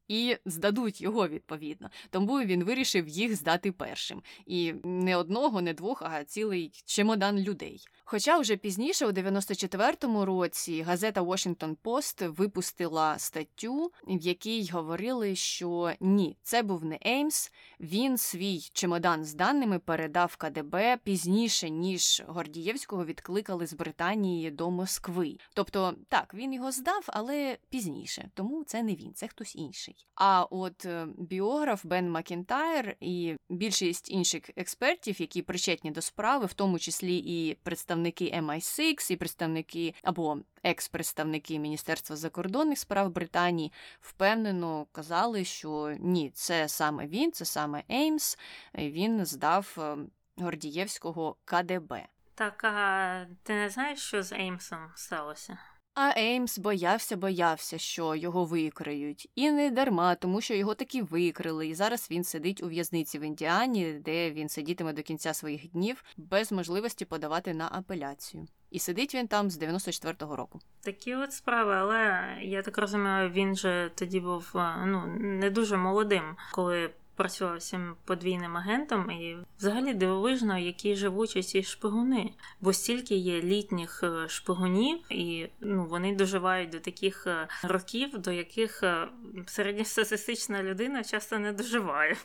і 0.07 0.37
здадуть 0.45 1.01
його 1.01 1.27
відповідно. 1.27 1.89
Тому 2.09 2.41
він 2.41 2.63
вирішив 2.63 3.07
їх 3.07 3.35
здати 3.35 3.71
першим. 3.71 4.21
І 4.45 4.73
не 4.83 5.15
одного, 5.15 5.61
не 5.61 5.73
двох, 5.73 6.01
а 6.01 6.23
цілий 6.23 6.71
чемодан 6.85 7.39
людей. 7.39 7.85
Хоча 8.05 8.39
вже 8.39 8.57
пізніше, 8.57 9.05
у 9.05 9.11
94-му 9.11 10.25
році, 10.25 10.81
газета 10.81 11.21
Washington 11.21 11.75
Post 11.83 12.27
випустила 12.27 13.19
статтю, 13.19 13.91
в 14.07 14.21
якій 14.21 14.69
говорили, 14.73 15.35
що 15.35 15.91
ні, 15.99 16.37
це 16.43 16.63
був 16.63 16.85
не 16.85 16.99
Еймс. 17.05 17.51
Він 17.79 18.17
свій 18.17 18.59
чемодан 18.73 19.25
з 19.25 19.33
даними 19.33 19.79
передав 19.79 20.35
КДБ 20.35 20.97
пізніше, 21.03 21.69
ніж 21.69 22.23
Гордієвського 22.27 23.05
відкликали 23.05 23.67
з 23.67 23.73
Британії 23.73 24.51
до 24.51 24.71
Москви. 24.71 25.37
Тобто, 25.53 25.95
так, 26.09 26.33
він 26.33 26.53
його 26.53 26.71
здав, 26.71 27.03
але 27.07 27.57
пізніше, 27.69 28.29
тому 28.33 28.63
це 28.63 28.83
не 28.83 28.95
він, 28.95 29.13
це 29.13 29.27
хтось 29.27 29.55
інший. 29.55 29.96
А 30.15 30.43
от 30.43 30.85
е, 30.85 31.07
біограф 31.17 31.85
Бен 31.85 32.11
Макінтайр 32.11 32.95
і 32.99 33.35
більшість 33.49 34.11
інших 34.11 34.49
експертів, 34.55 35.21
які 35.21 35.41
причетні 35.41 35.91
до 35.91 36.01
справи, 36.01 36.45
в 36.45 36.53
тому 36.53 36.79
числі 36.79 37.17
і 37.17 37.57
представники 37.63 38.25
MI6, 38.25 39.11
і 39.11 39.15
представники 39.15 39.93
або 40.03 40.37
екс-представники 40.63 41.59
Міністерства 41.59 42.15
закордонних 42.15 42.79
справ 42.79 43.11
Британії, 43.11 43.71
впевнено 44.01 44.87
казали, 44.91 45.45
що 45.45 45.95
ні, 45.99 46.31
це 46.33 46.67
саме 46.67 47.07
він, 47.07 47.31
це 47.31 47.45
саме 47.45 47.83
Еймс. 47.91 48.37
Він 48.75 49.25
здав 49.25 49.75
е, 49.77 49.97
Гордієвського 50.37 51.35
КДБ. 51.45 52.07
Так, 52.35 52.63
а 52.63 53.25
ти 53.43 53.53
не 53.53 53.69
знаєш, 53.69 53.99
що 53.99 54.23
з 54.23 54.31
Еймсом 54.31 54.91
сталося? 54.95 55.57
А 55.99 56.13
Еймс 56.17 56.57
боявся, 56.57 57.17
боявся, 57.17 57.77
що 57.77 58.15
його 58.15 58.45
викриють. 58.45 59.29
І 59.35 59.51
не 59.51 59.71
дарма, 59.71 60.15
тому 60.15 60.41
що 60.41 60.53
його 60.53 60.75
таки 60.75 61.03
викрили. 61.03 61.67
І 61.67 61.75
зараз 61.75 62.07
він 62.11 62.23
сидить 62.23 62.63
у 62.63 62.67
в'язниці 62.67 63.19
в 63.19 63.21
Індіані, 63.21 63.93
де 63.93 64.31
він 64.31 64.49
сидітиме 64.49 64.93
до 64.93 65.03
кінця 65.03 65.33
своїх 65.33 65.71
днів 65.71 66.03
без 66.17 66.51
можливості 66.51 67.05
подавати 67.05 67.53
на 67.53 67.69
апеляцію. 67.71 68.47
І 68.71 68.79
сидить 68.79 69.15
він 69.15 69.27
там 69.27 69.49
з 69.49 69.59
94-го 69.59 70.35
року. 70.35 70.59
Такі 70.81 71.15
от 71.15 71.33
справи, 71.33 71.75
але 71.75 72.27
я 72.41 72.61
так 72.61 72.77
розумію, 72.77 73.29
він 73.29 73.55
же 73.55 73.91
тоді 73.95 74.19
був 74.19 74.51
ну 74.85 75.07
не 75.19 75.49
дуже 75.49 75.77
молодим, 75.77 76.35
коли 76.51 76.89
працював 77.17 77.61
цим 77.61 77.95
подвійним 78.05 78.57
агентом, 78.57 79.11
і 79.11 79.37
взагалі 79.59 79.93
дивовижно, 79.93 80.57
які 80.57 80.95
живучі 80.95 81.43
ці 81.43 81.63
шпигуни. 81.63 82.33
Бо 82.61 82.73
стільки 82.73 83.15
є 83.15 83.41
літніх 83.41 84.03
е, 84.03 84.29
шпигунів, 84.29 84.99
і 85.09 85.49
ну 85.59 85.85
вони 85.85 86.15
доживають 86.15 86.69
до 86.69 86.79
таких 86.79 87.27
е, 87.27 87.47
років, 87.63 88.17
до 88.17 88.31
яких 88.31 88.83
е, 88.83 89.07
середньостатистична 89.45 90.63
людина 90.63 91.03
часто 91.03 91.39
не 91.39 91.53
доживає. 91.53 92.17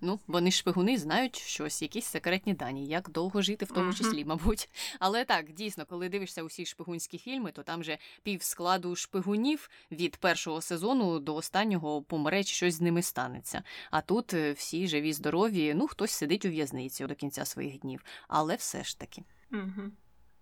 Ну, 0.00 0.20
вони 0.26 0.50
шпигуни 0.50 0.98
знають 0.98 1.36
щось, 1.36 1.82
якісь 1.82 2.06
секретні 2.06 2.54
дані, 2.54 2.86
як 2.86 3.10
довго 3.10 3.42
жити, 3.42 3.64
в 3.64 3.70
тому 3.70 3.94
числі, 3.94 4.24
мабуть. 4.24 4.68
Але 4.98 5.24
так, 5.24 5.52
дійсно, 5.52 5.86
коли 5.86 6.08
дивишся 6.08 6.42
усі 6.42 6.66
шпигунські 6.66 7.18
фільми, 7.18 7.52
то 7.52 7.62
там 7.62 7.84
же 7.84 7.98
пів 8.22 8.42
складу 8.42 8.96
шпигунів 8.96 9.70
від 9.90 10.16
першого 10.16 10.60
сезону 10.60 11.20
до 11.20 11.34
останнього 11.34 12.02
помре, 12.02 12.44
чи 12.44 12.54
щось 12.54 12.74
з 12.74 12.80
ними 12.80 13.02
станеться. 13.02 13.62
А 13.90 14.00
тут 14.00 14.34
е, 14.34 14.52
всі 14.52 14.88
живі, 14.88 15.12
здорові, 15.12 15.74
ну 15.74 15.86
хтось 15.86 16.10
сидить 16.10 16.44
у 16.44 16.48
в'язниці 16.48 17.06
до 17.06 17.14
кінця 17.14 17.44
своїх 17.44 17.78
днів, 17.78 18.04
але 18.28 18.54
все 18.54 18.84
ж 18.84 18.98
таки. 18.98 19.22
Угу. 19.52 19.90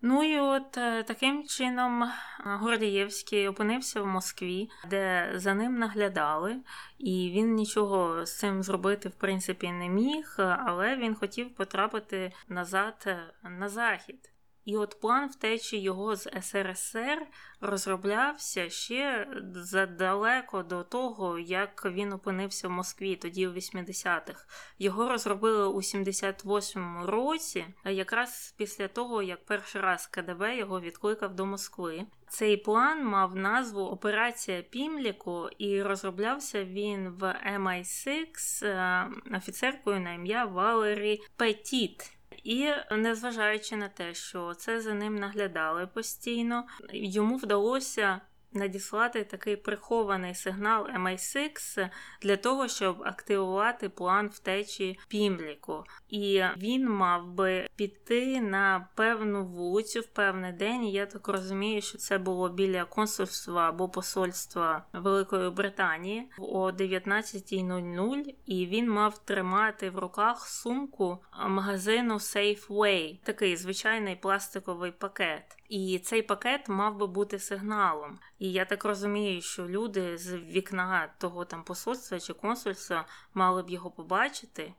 Ну 0.00 0.22
і 0.22 0.38
от 0.38 0.76
е, 0.76 1.02
таким 1.02 1.44
чином 1.44 2.02
е, 2.02 2.12
Гордієвський 2.44 3.48
опинився 3.48 4.02
в 4.02 4.06
Москві, 4.06 4.70
де 4.90 5.32
за 5.34 5.54
ним 5.54 5.78
наглядали, 5.78 6.56
і 6.98 7.30
він 7.34 7.54
нічого 7.54 8.26
з 8.26 8.38
цим 8.38 8.62
зробити 8.62 9.08
в 9.08 9.14
принципі 9.14 9.72
не 9.72 9.88
міг, 9.88 10.34
але 10.38 10.96
він 10.96 11.14
хотів 11.14 11.54
потрапити 11.54 12.32
назад 12.48 13.04
е, 13.06 13.34
на 13.42 13.68
захід. 13.68 14.32
І 14.68 14.76
от 14.76 15.00
план 15.00 15.28
втечі 15.28 15.80
його 15.80 16.16
з 16.16 16.30
СРСР 16.42 17.26
розроблявся 17.60 18.70
ще 18.70 19.28
задалеко 19.54 20.62
до 20.62 20.82
того, 20.82 21.38
як 21.38 21.86
він 21.86 22.12
опинився 22.12 22.68
в 22.68 22.70
Москві, 22.70 23.16
тоді 23.16 23.46
у 23.46 23.52
80-х. 23.52 24.46
Його 24.78 25.08
розробили 25.08 25.68
у 25.68 25.76
78-му 25.76 27.06
році, 27.06 27.66
якраз 27.84 28.54
після 28.58 28.88
того, 28.88 29.22
як 29.22 29.44
перший 29.44 29.80
раз 29.80 30.06
КДБ 30.06 30.56
його 30.56 30.80
відкликав 30.80 31.34
до 31.34 31.46
Москви. 31.46 32.06
Цей 32.28 32.56
план 32.56 33.04
мав 33.04 33.36
назву 33.36 33.82
Операція 33.82 34.62
Пімліку, 34.62 35.48
і 35.58 35.82
розроблявся 35.82 36.64
він 36.64 37.08
в 37.08 37.22
MI6 37.56 38.66
е, 38.66 39.08
офіцеркою 39.36 40.00
на 40.00 40.12
ім'я 40.12 40.44
Валері 40.44 41.20
Петіт. 41.36 42.17
І 42.44 42.68
незважаючи 42.90 43.76
на 43.76 43.88
те, 43.88 44.14
що 44.14 44.54
це 44.54 44.80
за 44.80 44.94
ним 44.94 45.14
наглядали 45.14 45.86
постійно, 45.86 46.64
йому 46.92 47.36
вдалося 47.36 48.20
надіслати 48.52 49.24
такий 49.24 49.56
прихований 49.56 50.34
сигнал 50.34 50.86
MI6 50.86 51.90
для 52.22 52.36
того, 52.36 52.68
щоб 52.68 53.02
активувати 53.02 53.88
план 53.88 54.28
втечі 54.28 54.98
Пімліку. 55.08 55.84
І 56.08 56.42
він 56.56 56.88
мав 56.88 57.32
би 57.32 57.66
піти 57.76 58.40
на 58.40 58.88
певну 58.94 59.46
вулицю 59.46 60.00
в 60.00 60.06
певний 60.06 60.52
день. 60.52 60.84
Я 60.84 61.06
так 61.06 61.28
розумію, 61.28 61.82
що 61.82 61.98
це 61.98 62.18
було 62.18 62.48
біля 62.48 62.84
консульства 62.84 63.68
або 63.68 63.88
посольства 63.88 64.84
Великої 64.92 65.50
Британії 65.50 66.30
о 66.38 66.70
19.00, 66.70 68.34
і 68.46 68.66
він 68.66 68.90
мав 68.90 69.18
тримати 69.18 69.90
в 69.90 69.98
руках 69.98 70.46
сумку 70.46 71.18
магазину 71.48 72.14
Safeway, 72.14 73.18
такий 73.24 73.56
звичайний 73.56 74.16
пластиковий 74.16 74.92
пакет. 74.92 75.57
І 75.68 75.98
цей 75.98 76.22
пакет 76.22 76.68
мав 76.68 76.96
би 76.96 77.06
бути 77.06 77.38
сигналом. 77.38 78.18
І 78.38 78.52
я 78.52 78.64
так 78.64 78.84
розумію, 78.84 79.42
що 79.42 79.68
люди 79.68 80.18
з 80.18 80.36
вікна 80.36 81.14
того 81.18 81.44
там 81.44 81.64
посольства 81.64 82.20
чи 82.20 82.32
консульства 82.32 83.06
мали 83.34 83.62
б 83.62 83.70
його 83.70 83.90
побачити. 83.90 84.74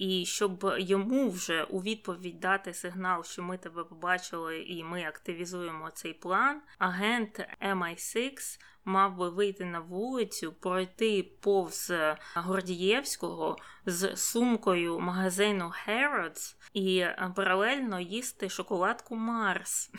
І 0.00 0.26
щоб 0.26 0.74
йому 0.78 1.30
вже 1.30 1.64
у 1.64 1.82
відповідь 1.82 2.40
дати 2.40 2.74
сигнал, 2.74 3.24
що 3.24 3.42
ми 3.42 3.58
тебе 3.58 3.84
побачили, 3.84 4.62
і 4.62 4.84
ми 4.84 5.04
активізуємо 5.04 5.90
цей 5.90 6.12
план, 6.12 6.62
агент 6.78 7.48
MI6 7.62 8.60
мав 8.84 9.16
би 9.16 9.30
вийти 9.30 9.64
на 9.64 9.80
вулицю, 9.80 10.52
пройти 10.52 11.22
повз 11.40 11.92
Гордієвського 12.34 13.56
з 13.86 14.16
сумкою 14.16 15.00
магазину 15.00 15.72
Harrods 15.86 16.56
і 16.74 17.06
паралельно 17.36 18.00
їсти 18.00 18.48
шоколадку 18.48 19.16
Марс. 19.16 19.90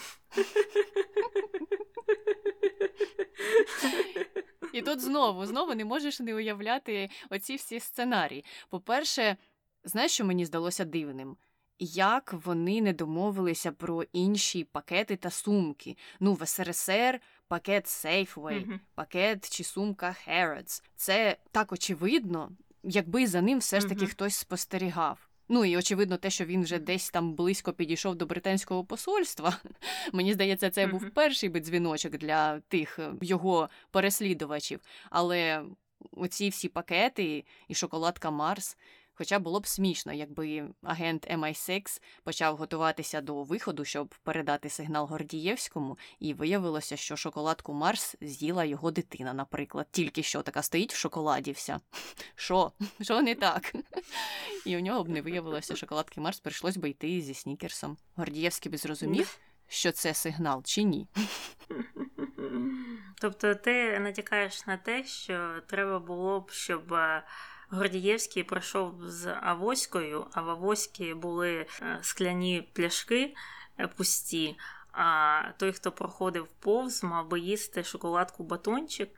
І 4.74 4.82
тут 4.82 5.02
знову 5.02 5.45
знову 5.45 5.76
не 5.76 5.86
можеш 5.86 6.20
не 6.20 6.36
уявляти 6.36 7.10
оці 7.30 7.56
всі 7.56 7.80
сценарії. 7.80 8.45
По-перше, 8.70 9.38
знаєш, 9.84 10.11
що 10.11 10.25
мені 10.25 10.45
здалося 10.45 10.86
дивним? 10.86 11.38
Як 11.79 12.34
вони 12.45 12.82
не 12.82 12.93
домовилися 12.93 13.71
про 13.71 14.03
інші 14.13 14.63
пакети 14.63 15.15
та 15.15 15.29
сумки? 15.29 15.97
Ну, 16.19 16.34
в 16.34 16.47
СРСР 16.47 17.19
пакет 17.47 17.86
Safeway, 17.86 18.65
Мгм. 18.65 18.79
пакет 18.95 19.49
чи 19.49 19.63
сумка 19.63 20.15
Harrods. 20.27 20.84
Це 20.95 21.38
так 21.51 21.71
очевидно, 21.71 22.51
якби 22.84 23.27
за 23.27 23.41
ним 23.41 23.59
все 23.59 23.79
ж 23.79 23.88
таки 23.88 24.01
Мгм. 24.01 24.11
хтось 24.11 24.36
спостерігав. 24.36 25.27
Ну 25.49 25.65
і 25.65 25.77
очевидно, 25.77 26.17
те, 26.17 26.29
що 26.29 26.45
він 26.45 26.63
вже 26.63 26.79
десь 26.79 27.09
там 27.09 27.34
близько 27.34 27.73
підійшов 27.73 28.15
до 28.15 28.25
британського 28.25 28.86
посольства. 28.86 29.57
Мені 30.13 30.34
здається, 30.34 30.69
це 30.69 30.88
був 30.88 31.09
перший 31.09 31.49
би 31.49 31.59
дзвіночок 31.59 32.17
для 32.17 32.59
тих 32.59 32.99
е, 32.99 33.13
його 33.21 33.69
переслідувачів. 33.91 34.79
Але 35.09 35.63
оці 36.11 36.49
всі 36.49 36.69
пакети 36.69 37.43
і 37.67 37.75
шоколадка 37.75 38.32
Марс. 38.32 38.77
Хоча 39.22 39.39
було 39.39 39.59
б 39.59 39.67
смішно, 39.67 40.13
якби 40.13 40.69
агент 40.84 41.28
MI6 41.32 42.01
почав 42.24 42.57
готуватися 42.57 43.22
до 43.22 43.43
виходу, 43.43 43.86
щоб 43.86 44.15
передати 44.24 44.69
сигнал 44.69 45.05
Гордієвському, 45.05 45.97
і 46.19 46.34
виявилося, 46.34 46.97
що 46.97 47.15
шоколадку 47.15 47.74
Марс 47.74 48.15
з'їла 48.22 48.65
його 48.65 48.91
дитина, 48.91 49.34
наприклад. 49.34 49.88
Тільки 49.91 50.24
що 50.24 50.41
така 50.41 50.61
стоїть 50.61 50.93
в 50.93 50.97
шоколаді 50.97 51.51
вся. 51.51 51.80
Що? 52.36 52.72
Що 53.01 53.22
не 53.22 53.36
так? 53.36 53.76
І 54.65 54.78
у 54.78 54.80
нього 54.80 55.03
б 55.03 55.09
не 55.09 55.22
виявилося 55.22 55.76
шоколадки 55.76 56.22
Марс, 56.22 56.39
прийшлось 56.39 56.78
би 56.78 56.89
йти 56.89 57.22
зі 57.22 57.34
снікерсом. 57.34 57.97
Гордієвський 58.15 58.72
би 58.72 58.78
зрозумів, 58.78 59.39
що 59.67 59.91
це 59.91 60.13
сигнал 60.13 60.63
чи 60.63 60.84
ні. 60.84 61.07
Тобто 63.22 63.55
ти 63.55 63.99
натякаєш 63.99 64.67
на 64.67 64.78
те, 64.78 65.03
що 65.03 65.61
треба 65.67 65.99
було 65.99 66.39
б, 66.39 66.51
щоб 66.51 66.93
е, 66.93 67.24
Гордієвський 67.72 68.43
пройшов 68.43 68.93
з 69.09 69.36
Авоською, 69.41 70.28
а 70.32 70.41
в 70.41 70.49
Авоські 70.49 71.13
були 71.13 71.65
е, 71.82 71.99
скляні 72.01 72.69
пляшки 72.74 73.36
е, 73.80 73.88
пусті. 73.88 74.57
А 74.92 75.42
той, 75.58 75.72
хто 75.72 75.92
проходив 75.92 76.48
повз, 76.48 77.04
мав 77.04 77.30
би 77.30 77.39
їсти 77.39 77.84
шоколадку 77.84 78.44
батончик. 78.44 79.10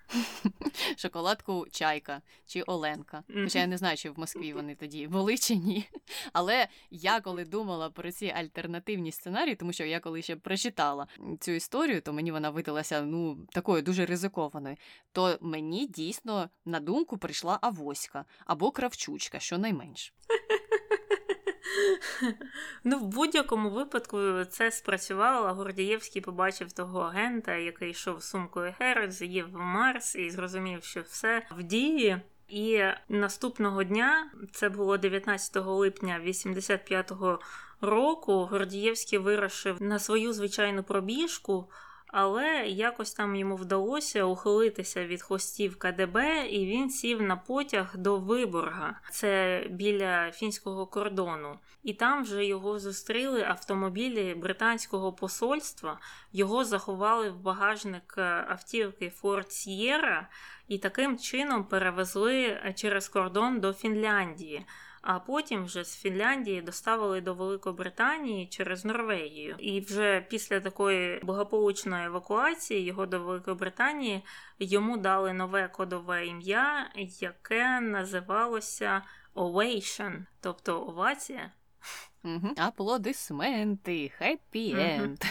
Шоколадку 0.98 1.66
чайка 1.72 2.22
чи 2.46 2.62
Оленка. 2.62 3.24
Хоча 3.34 3.60
я 3.60 3.68
не 3.68 3.78
знаю, 3.78 3.98
чи 3.98 4.10
в 4.10 4.20
Москві 4.20 4.54
вони 4.54 4.76
тоді 4.76 5.08
були 5.08 5.38
чи 5.38 5.56
ні. 5.56 5.90
Але 6.34 6.68
я 6.92 7.22
коли 7.22 7.46
думала 7.46 7.90
про 7.90 8.12
ці 8.12 8.28
альтернативні 8.28 9.12
сценарії, 9.12 9.56
тому 9.56 9.74
що 9.74 9.86
я 9.86 10.00
коли 10.00 10.22
ще 10.22 10.36
прочитала 10.36 11.08
цю 11.40 11.52
історію, 11.52 12.02
то 12.02 12.14
мені 12.14 12.32
вона 12.32 12.50
видалася 12.50 13.02
ну 13.02 13.48
такою 13.52 13.82
дуже 13.82 14.06
ризикованою. 14.06 14.76
То 15.12 15.38
мені 15.42 15.88
дійсно 15.88 16.50
на 16.66 16.80
думку 16.80 17.18
прийшла 17.18 17.60
авоська 17.62 18.26
або 18.46 18.72
кравчучка, 18.72 19.40
щонайменш. 19.40 20.14
Ну, 22.84 23.00
в 23.00 23.08
будь-якому 23.08 23.70
випадку 23.70 24.20
це 24.50 24.72
спрацювало. 24.72 25.54
Гордієвський 25.54 26.22
побачив 26.22 26.72
того 26.72 27.00
агента, 27.00 27.56
який 27.56 27.92
йшов 27.92 28.24
сумкою 28.24 28.74
Герод, 28.80 29.12
з'їв 29.12 29.48
Марс 29.54 30.16
і 30.16 30.30
зрозумів, 30.30 30.84
що 30.84 31.02
все 31.02 31.46
в 31.58 31.64
дії. 31.64 32.22
І 32.48 32.84
наступного 33.10 33.84
дня, 33.84 34.32
це 34.52 34.70
було 34.70 34.98
19 34.98 35.56
липня 35.56 36.22
85-го 36.26 37.40
року, 37.82 38.46
Гордієвський 38.46 39.20
вирушив 39.20 39.82
на 39.82 40.00
свою 40.00 40.34
звичайну 40.34 40.84
пробіжку. 40.84 41.70
Але 42.16 42.66
якось 42.68 43.14
там 43.14 43.36
йому 43.36 43.56
вдалося 43.56 44.24
ухилитися 44.24 45.06
від 45.06 45.22
хвостів 45.22 45.80
КДБ, 45.80 46.48
і 46.50 46.66
він 46.66 46.90
сів 46.90 47.22
на 47.22 47.36
потяг 47.36 47.98
до 47.98 48.18
Виборга, 48.18 49.00
це 49.12 49.64
біля 49.70 50.32
фінського 50.32 50.86
кордону. 50.86 51.60
І 51.84 51.94
там 51.94 52.24
вже 52.24 52.46
його 52.46 52.80
зустріли 52.80 53.44
автомобілі 53.44 54.36
британського 54.36 55.14
посольства. 55.14 56.00
Його 56.34 56.66
заховали 56.66 57.30
в 57.30 57.40
багажник 57.40 58.16
е, 58.18 58.46
автівки 58.50 59.12
Ford 59.22 59.48
Sierra 59.48 60.26
і 60.68 60.78
таким 60.78 61.18
чином 61.18 61.64
перевезли 61.64 62.62
через 62.76 63.08
кордон 63.10 63.60
до 63.60 63.74
Фінляндії. 63.74 64.66
А 65.04 65.20
потім 65.20 65.66
вже 65.66 65.84
з 65.84 65.96
Фінляндії 65.96 66.62
доставили 66.62 67.22
до 67.22 67.34
Великобританії 67.34 68.48
через 68.48 68.86
Норвегію. 68.86 69.56
І 69.60 69.80
вже 69.80 70.26
після 70.30 70.60
такої 70.60 71.20
благополучної 71.24 72.06
евакуації 72.06 72.82
його 72.82 73.06
до 73.06 73.20
Великобританії 73.20 74.24
йому 74.60 74.98
дали 74.98 75.34
нове 75.34 75.68
кодове 75.68 76.28
ім'я, 76.28 76.92
яке 77.20 77.82
називалося 77.82 79.02
Ovation, 79.36 80.26
тобто 80.42 80.82
овація. 80.82 81.52
Аплодисменти, 82.58 84.10
хеппі 84.18 84.76
енд. 84.78 85.24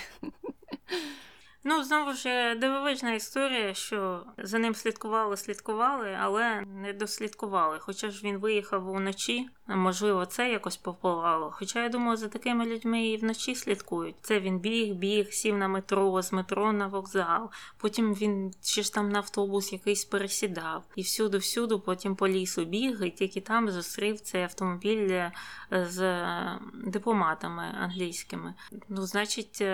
Ну, 1.65 1.85
знову 1.85 2.13
ж 2.13 2.55
дивовижна 2.55 3.13
історія, 3.13 3.75
що 3.75 4.25
за 4.39 4.59
ним 4.59 4.75
слідкували, 4.75 5.37
слідкували, 5.37 6.17
але 6.21 6.61
не 6.61 6.93
дослідкували. 6.93 7.79
Хоча 7.81 8.11
ж 8.11 8.25
він 8.25 8.39
виїхав 8.39 8.89
уночі, 8.89 9.49
можливо, 9.67 10.27
це 10.27 10.51
якось 10.51 10.77
повпливало. 10.77 11.51
Хоча 11.53 11.83
я 11.83 11.89
думаю, 11.89 12.17
за 12.17 12.29
такими 12.29 12.67
людьми 12.67 13.07
і 13.07 13.17
вночі 13.17 13.55
слідкують. 13.55 14.15
Це 14.21 14.41
він 14.41 14.59
біг, 14.59 14.95
біг, 14.95 15.33
сів 15.33 15.59
на 15.59 15.69
метро, 15.69 16.23
з 16.23 16.33
метро 16.33 16.73
на 16.73 16.87
вокзал. 16.87 17.51
Потім 17.79 18.15
він 18.15 18.55
ще 18.63 18.83
ж 18.83 18.95
там 18.95 19.09
на 19.09 19.19
автобус 19.19 19.73
якийсь 19.73 20.05
пересідав. 20.05 20.85
І 20.97 21.03
всюди, 21.03 21.39
всюди, 21.39 21.77
потім 21.77 22.17
по 22.17 22.29
лісу 22.29 22.65
біг, 22.65 23.05
і 23.05 23.11
тільки 23.11 23.41
там 23.41 23.71
зустрів 23.71 24.21
цей 24.21 24.43
автомобіль 24.43 25.11
е, 25.11 25.33
з 25.71 26.01
е, 26.01 26.59
дипломатами 26.75 27.65
англійськими. 27.81 28.55
Ну, 28.89 29.03
значить. 29.07 29.65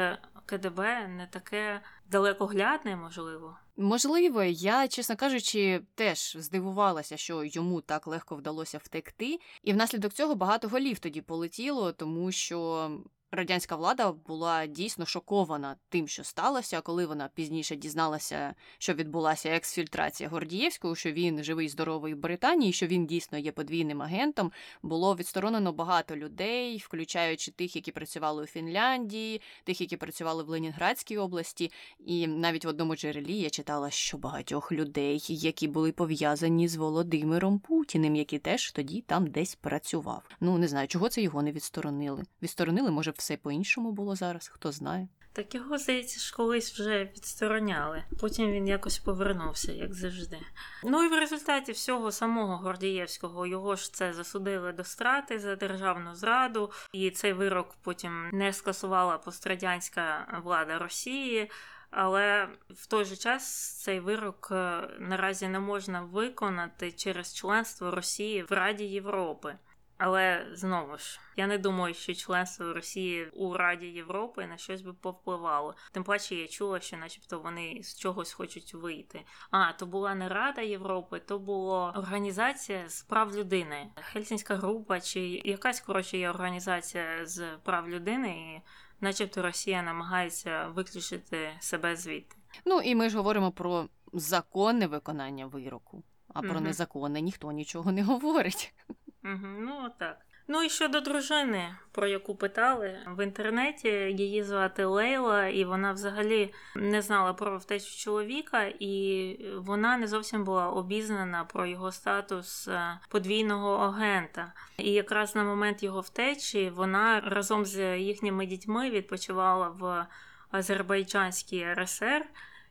КДБ 0.49 1.09
не 1.09 1.29
таке 1.31 1.81
далекоглядне, 2.11 2.97
можливо. 2.97 3.59
Можливо, 3.77 4.43
я, 4.43 4.89
чесно 4.89 5.17
кажучи, 5.17 5.83
теж 5.95 6.37
здивувалася, 6.41 7.17
що 7.17 7.45
йому 7.45 7.81
так 7.81 8.07
легко 8.07 8.37
вдалося 8.37 8.79
втекти, 8.79 9.41
і 9.63 9.73
внаслідок 9.73 10.13
цього 10.13 10.35
багато 10.35 10.69
голів 10.69 10.99
тоді 10.99 11.21
полетіло, 11.21 11.93
тому 11.93 12.33
що 12.33 12.91
радянська 13.31 13.77
влада 13.77 14.13
була 14.13 14.67
дійсно 14.67 15.07
шокована 15.07 15.77
тим, 15.89 16.09
що 16.09 16.25
сталося, 16.25 16.81
коли 16.81 17.07
вона 17.07 17.31
пізніше 17.35 17.77
дізналася, 17.77 18.55
що 18.79 18.95
відбулася 18.95 19.49
ексфільтрація 19.49 20.29
Гордієвського, 20.29 20.95
що 20.95 21.13
він 21.13 21.45
живий, 21.45 21.69
здоровий 21.69 22.15
в 22.15 22.19
Британії, 22.19 22.73
що 22.73 22.87
він 22.87 23.07
дійсно 23.07 23.39
є 23.39 23.53
подвійним 23.53 24.03
агентом. 24.03 24.53
Було 24.83 25.17
відсторонено 25.17 25.73
багато 25.73 26.17
людей, 26.17 26.79
включаючи 26.79 27.51
тих, 27.51 27.77
які 27.77 27.93
працювали 27.93 28.43
у 28.43 28.47
Фінляндії, 28.47 29.41
тих, 29.65 29.81
які 29.81 29.97
працювали 29.97 30.43
в 30.43 30.49
Ленінградській 30.49 31.19
області. 31.19 31.73
І 31.99 32.27
навіть 32.27 32.65
в 32.65 32.69
одному 32.69 32.97
джерелі 32.97 33.39
я 33.39 33.51
читала, 33.51 33.91
що 33.91 34.19
багатьох 34.19 34.73
людей, 34.73 35.25
які 35.29 35.69
були 35.69 35.93
пов'язані 35.93 36.69
з 36.69 36.77
Володимиром 36.77 37.59
Путіним, 37.59 38.17
який 38.17 38.39
теж 38.39 38.73
тоді 38.73 39.01
там 39.01 39.27
десь 39.27 39.55
працював. 39.55 40.23
Ну 40.41 40.59
не 40.59 40.69
знаю, 40.69 40.89
чого 40.89 41.09
це 41.09 41.23
його 41.23 41.43
не 41.43 41.53
відсторонили. 41.53 42.23
Відсторонили, 42.43 42.91
може, 42.91 43.11
все 43.19 43.37
по-іншому 43.37 43.93
було 43.93 44.17
зараз, 44.17 44.49
хто 44.49 44.73
знає. 44.73 45.09
Так 45.33 45.55
його, 45.55 45.79
здається, 45.79 46.21
ж 46.21 46.35
колись 46.37 46.73
вже 46.73 47.05
відстороняли. 47.05 48.05
Потім 48.21 48.53
він 48.53 48.69
якось 48.69 48.99
повернувся, 48.99 49.73
як 49.73 49.95
завжди. 49.95 50.39
Ну 50.85 51.05
і 51.05 51.09
в 51.09 51.19
результаті 51.19 51.73
всього 51.73 52.13
самого 52.13 52.57
Гордієвського 52.57 53.47
його 53.47 53.77
ж 53.77 53.95
це 53.95 54.13
засудили 54.13 54.73
до 54.73 54.85
страти 54.85 55.39
за 55.39 55.57
державну 55.57 56.15
зраду, 56.15 56.71
і 56.93 57.11
цей 57.11 57.33
вирок 57.33 57.77
потім 57.83 58.31
не 58.33 58.53
скасувала 58.53 59.19
пострадянська 59.19 60.39
влада 60.45 60.79
Росії. 60.79 61.51
Але 61.91 62.49
в 62.71 62.87
той 62.87 63.05
же 63.05 63.17
час 63.17 63.73
цей 63.83 64.01
вирок 64.01 64.49
е, 64.51 64.89
наразі 64.99 65.49
не 65.49 65.61
можна 65.61 66.01
виконати 66.01 66.93
через 66.93 67.35
членство 67.35 67.91
Росії 67.91 68.43
в 68.43 68.53
Раді 68.53 68.85
Європи. 68.85 69.57
Але 69.99 70.47
знову 70.53 70.99
ж 70.99 71.21
я 71.37 71.47
не 71.47 71.59
думаю, 71.59 71.95
що 71.95 72.15
членство 72.15 72.73
Росії 72.73 73.31
у 73.33 73.55
Раді 73.57 73.87
Європи 73.87 74.47
на 74.47 74.57
щось 74.57 74.83
би 74.83 74.93
повпливало. 74.93 75.75
Тим 75.93 76.05
паче 76.05 76.35
я 76.35 76.49
чула, 76.49 76.81
що, 76.81 76.97
начебто, 76.97 77.41
вони 77.41 77.81
з 77.83 77.99
чогось 77.99 78.33
хочуть 78.33 78.75
вийти. 78.75 79.21
А 79.51 79.73
то 79.73 79.87
була 79.87 80.15
не 80.15 80.29
Рада 80.29 80.61
Європи, 80.63 81.21
то 81.21 81.39
була 81.39 81.91
організація 81.91 82.89
з 82.89 83.03
прав 83.03 83.37
людини, 83.37 83.91
Хельсінська 83.95 84.57
група, 84.57 85.01
чи 85.01 85.21
якась 85.45 85.81
коротше 85.81 86.19
є 86.19 86.31
організація 86.31 87.27
з 87.27 87.57
прав 87.57 87.89
людини, 87.89 88.29
і 88.31 88.61
начебто 89.05 89.43
Росія 89.43 89.83
намагається 89.83 90.69
виключити 90.69 91.51
себе 91.61 91.97
звідти. 91.97 92.37
Ну 92.65 92.81
і 92.81 92.95
ми 92.95 93.11
ж 93.11 93.17
говоримо 93.17 93.53
про 93.53 93.89
законне 94.13 94.87
виконання 94.87 95.47
вироку, 95.47 96.03
а 96.35 96.41
про 96.41 96.53
Мгм. 96.55 96.65
незаконне 96.65 97.21
ніхто 97.21 97.53
нічого 97.53 97.93
не 97.93 98.03
говорить. 98.03 98.75
Ну 99.23 99.91
так. 99.99 100.19
Ну 100.51 100.63
і 100.63 100.69
щодо 100.69 101.01
дружини, 101.01 101.77
про 101.93 102.07
яку 102.07 102.35
питали 102.35 102.99
в 103.07 103.25
інтернеті, 103.25 103.89
її 103.89 104.43
звати 104.43 104.85
Лейла, 104.85 105.47
і 105.47 105.65
вона 105.65 105.93
взагалі 105.93 106.55
не 106.77 107.03
знала 107.03 107.33
про 107.33 107.59
втечу 107.59 107.97
чоловіка, 107.97 108.65
і 108.81 109.37
вона 109.57 109.97
не 109.97 110.07
зовсім 110.07 110.45
була 110.45 110.69
обізнана 110.71 111.45
про 111.45 111.67
його 111.67 111.93
статус 111.93 112.69
е, 112.69 112.99
подвійного 113.09 113.77
агента. 113.77 114.53
І 114.79 114.93
якраз 114.93 115.37
на 115.37 115.45
момент 115.45 115.83
його 115.83 116.01
втечі 116.01 116.71
вона 116.71 117.21
разом 117.21 117.65
з 117.65 117.99
їхніми 117.99 118.47
дітьми 118.47 118.91
відпочивала 118.91 119.69
в 119.69 120.07
Азербайджанській 120.51 121.75
РСР. 121.75 122.25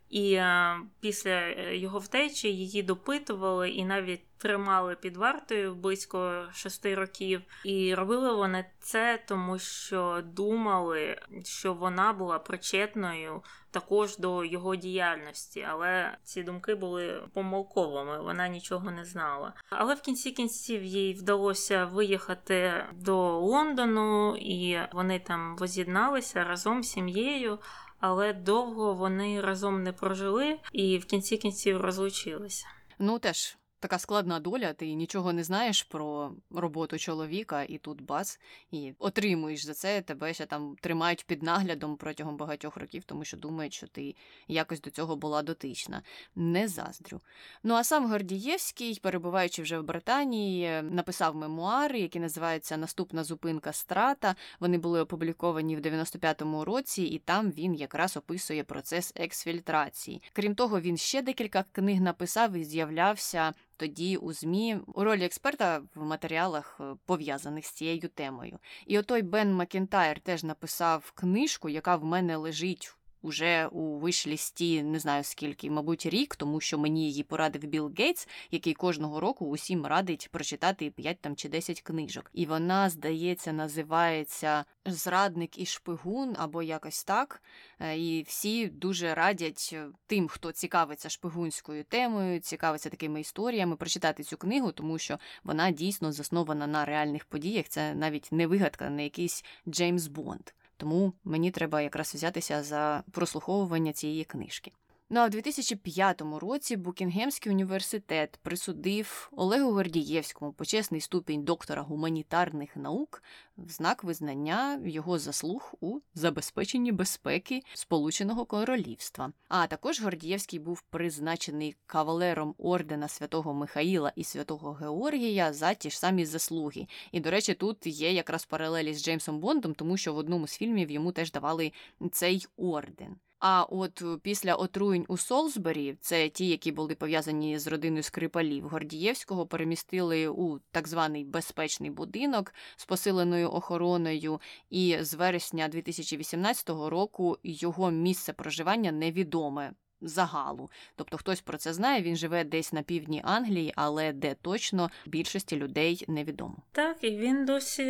І 0.10 0.34
е, 0.34 0.78
після 1.00 1.32
е, 1.32 1.78
його 1.78 2.00
втечі 2.00 2.54
її 2.54 2.84
допитували 2.84 3.70
і 3.70 3.86
навіть 3.86 4.22
тримали 4.38 4.96
під 4.96 5.18
вартою 5.18 5.76
близько 5.76 6.44
шести 6.54 6.96
років. 6.96 7.42
І 7.64 7.96
робили 7.96 8.36
вони 8.36 8.66
це, 8.80 9.20
тому 9.28 9.60
що 9.60 10.22
думали, 10.26 11.22
що 11.44 11.74
вона 11.74 12.14
була 12.14 12.40
причетною 12.40 13.42
також 13.72 14.18
до 14.18 14.44
його 14.44 14.76
діяльності. 14.76 15.66
Але 15.70 16.18
ці 16.24 16.44
думки 16.44 16.76
були 16.76 17.24
помилковими, 17.34 18.22
вона 18.22 18.48
нічого 18.48 18.92
не 18.92 19.06
знала. 19.06 19.54
Але 19.70 19.96
в 19.96 20.02
кінці 20.02 20.32
кінців 20.32 20.84
їй 20.84 21.14
вдалося 21.14 21.86
виїхати 21.86 22.86
до 22.94 23.40
Лондону, 23.40 24.36
і 24.38 24.80
вони 24.94 25.20
там 25.20 25.58
воз'єдналися 25.58 26.44
разом 26.44 26.84
з 26.84 26.92
сім'єю 26.92 27.60
але 28.00 28.34
довго 28.34 28.94
вони 28.94 29.42
разом 29.42 29.84
не 29.84 29.94
прожили 29.94 30.60
і 30.72 30.98
в 30.98 31.06
кінці 31.06 31.38
кінців 31.38 31.82
розлучилися. 31.82 32.66
Ну 33.00 33.20
теж 33.20 33.58
така 33.80 34.00
складна 34.00 34.40
доля, 34.40 34.74
ти 34.74 34.94
нічого 34.94 35.34
не 35.34 35.44
знаєш 35.44 35.84
про 35.84 36.32
роботу 36.52 36.98
чоловіка, 36.98 37.64
і 37.64 37.78
тут 37.78 38.02
бац, 38.02 38.40
і 38.72 38.94
отримуєш 39.00 39.66
за 39.66 39.74
це, 39.74 40.02
тебе 40.02 40.34
ще 40.34 40.46
там 40.46 40.76
тримають 40.82 41.26
під 41.26 41.44
наглядом 41.44 41.98
протягом 41.98 42.38
багатьох 42.38 42.78
років, 42.78 43.04
тому 43.04 43.26
що 43.26 43.38
думають, 43.38 43.74
що 43.74 43.88
ти 43.88 44.16
якось 44.48 44.82
до 44.82 44.90
цього 44.90 45.16
була 45.16 45.42
дотична. 45.42 46.02
Не 46.36 46.68
заздрю. 46.68 47.22
Ну 47.64 47.74
а 47.74 47.84
сам 47.84 48.12
Гордієвський, 48.12 49.00
перебуваючи 49.04 49.62
вже 49.62 49.80
в 49.80 49.84
Британії, 49.84 50.82
написав 50.82 51.36
мемуари, 51.36 52.00
які 52.00 52.20
називаються 52.20 52.78
Наступна 52.78 53.24
зупинка 53.24 53.74
страта. 53.74 54.36
Вони 54.60 54.78
були 54.78 55.02
опубліковані 55.02 55.76
в 55.76 55.80
95-му 55.80 56.66
році, 56.66 57.04
і 57.04 57.20
там 57.20 57.52
він 57.52 57.76
якраз 57.76 58.18
описує 58.18 58.64
процес 58.64 59.14
ексфільтрації. 59.16 60.22
Крім 60.34 60.56
того, 60.56 60.80
він 60.80 60.98
ще 60.98 61.22
декілька 61.22 61.64
книг 61.72 62.02
написав 62.02 62.54
і 62.54 62.64
з'являвся 62.64 63.54
тоді 63.78 64.18
у 64.18 64.34
ЗМІ 64.34 64.78
у 64.94 65.04
ролі 65.04 65.26
експерта 65.26 65.82
в 65.96 66.04
матеріалах, 66.04 66.78
е, 66.80 66.84
пов'язаних 67.06 67.66
з 67.66 67.72
цією 67.72 68.10
темою. 68.10 68.60
І 68.86 69.00
отой 69.00 69.22
Бен 69.22 69.54
Макінтайр 69.54 70.20
теж 70.20 70.44
написав 70.44 71.12
книжку, 71.12 71.70
яка 71.70 71.96
в 71.96 72.04
мене 72.04 72.38
лежить. 72.38 72.97
Уже 73.22 73.68
у 73.68 73.98
wishlist 73.98 74.74
і 74.74 74.84
не 74.84 75.00
знаю 75.00 75.24
скільки, 75.24 75.72
мабуть, 75.72 76.06
рік, 76.06 76.36
тому 76.36 76.60
що 76.60 76.78
мені 76.78 77.08
її 77.08 77.24
порадив 77.24 77.64
Білл 77.64 77.94
Гейтс, 77.98 78.28
який 78.52 78.74
кожного 78.74 79.20
року 79.20 79.46
усім 79.46 79.86
радить 79.86 80.30
прочитати 80.32 80.92
5 80.92 81.18
там 81.22 81.36
чи 81.36 81.50
10 81.50 81.82
книжок. 81.82 82.32
І 82.34 82.46
вона, 82.46 82.90
здається, 82.90 83.54
називається 83.54 84.66
Зрадник 84.86 85.60
і 85.60 85.66
шпигун 85.66 86.36
або 86.40 86.64
якось 86.64 87.04
так. 87.04 87.42
Е, 87.80 87.98
І 87.98 88.24
всі 88.24 88.68
дуже 88.68 89.14
радять 89.14 89.70
е, 89.74 89.88
тим, 90.08 90.28
хто 90.28 90.52
цікавиться 90.52 91.10
шпигунською 91.10 91.84
темою, 91.84 92.40
цікавиться 92.40 92.90
такими 92.90 93.22
історіями, 93.22 93.76
прочитати 93.76 94.24
цю 94.24 94.38
книгу, 94.38 94.72
тому 94.72 94.98
що 94.98 95.20
вона 95.44 95.72
дійсно 95.72 96.12
заснована 96.12 96.68
на 96.68 96.86
реальних 96.86 97.26
подіях. 97.26 97.68
Це 97.70 97.96
навіть 97.96 98.32
не 98.32 98.48
вигадка, 98.48 98.90
не 98.90 99.04
якийсь 99.04 99.46
Джеймс 99.68 100.08
Бонд. 100.08 100.52
Тому 100.78 101.14
мені 101.24 101.52
треба 101.52 101.82
якраз 101.82 102.16
взятися 102.16 102.64
за 102.64 103.04
прослуховування 103.12 103.94
цієї 103.94 104.24
книжки. 104.24 104.72
Ну 105.10 105.20
а 105.20 105.28
в 105.28 105.30
2005 105.30 106.22
році 106.42 106.76
Букінгемський 106.76 107.52
університет 107.52 108.40
присудив 108.42 109.30
Олегу 109.32 109.72
Гордієвському 109.72 110.54
почесний 110.54 111.02
ступінь 111.02 111.44
доктора 111.44 111.82
гуманітарних 111.82 112.76
наук 112.76 113.24
в 113.58 113.70
знак 113.70 114.04
визнання 114.04 114.82
його 114.86 115.20
заслуг 115.20 115.74
у 115.82 116.00
забезпеченні 116.14 116.92
безпеки 116.92 117.64
Сполученого 117.74 118.46
Королівства. 118.46 119.32
А 119.48 119.68
також 119.68 120.02
Гордієвський 120.02 120.60
був 120.60 120.82
призначений 120.82 121.76
кавалером 121.86 122.56
ордена 122.58 123.08
святого 123.08 123.54
Михаїла 123.54 124.12
і 124.16 124.24
святого 124.24 124.74
Георгія 124.74 125.54
за 125.54 125.74
ті 125.74 125.90
ж 125.90 126.00
самі 126.00 126.26
заслуги. 126.26 126.88
І, 127.12 127.20
до 127.20 127.32
речі, 127.32 127.54
тут 127.54 127.88
є 127.88 128.14
якраз 128.14 128.46
паралелі 128.46 128.94
з 128.94 129.04
Джеймсом 129.04 129.40
Бондом, 129.40 129.74
тому 129.74 129.98
що 129.98 130.14
в 130.14 130.18
одному 130.18 130.48
з 130.48 130.58
фільмів 130.58 130.92
йому 130.92 131.12
теж 131.12 131.32
давали 131.32 131.72
цей 132.12 132.46
орден. 132.58 133.16
А 133.40 133.64
от 133.64 134.04
після 134.22 134.56
отруєнь 134.56 135.06
у 135.08 135.18
Солсбері, 135.18 135.98
це 136.02 136.30
ті, 136.30 136.48
які 136.48 136.72
були 136.72 136.96
пов'язані 136.96 137.60
з 137.60 137.68
родиною 137.68 138.04
Скрипалів, 138.04 138.68
Гордієвського 138.68 139.48
перемістили 139.48 140.28
у 140.28 140.60
так 140.72 140.88
званий 140.88 141.24
безпечний 141.24 141.90
будинок 141.90 142.54
з 142.76 142.86
посиленою 142.86 143.52
охороною, 143.52 144.42
і 144.70 144.98
з 145.02 145.14
вересня 145.14 145.68
2018 145.68 146.70
року 146.70 147.38
його 147.44 147.92
місце 147.92 148.34
проживання 148.34 148.92
невідоме. 148.92 149.74
Загалу, 150.02 150.70
тобто 150.96 151.18
хтось 151.18 151.42
про 151.42 151.58
це 151.58 151.74
знає, 151.74 152.02
він 152.02 152.16
живе 152.16 152.44
десь 152.44 152.74
на 152.74 152.82
півдні 152.82 153.22
Англії, 153.24 153.74
але 153.76 154.14
де 154.14 154.34
точно 154.34 154.90
більшості 155.06 155.56
людей 155.56 156.06
невідомо. 156.08 156.58
Так, 156.72 156.98
і 157.02 157.18
він 157.18 157.46
досі 157.46 157.84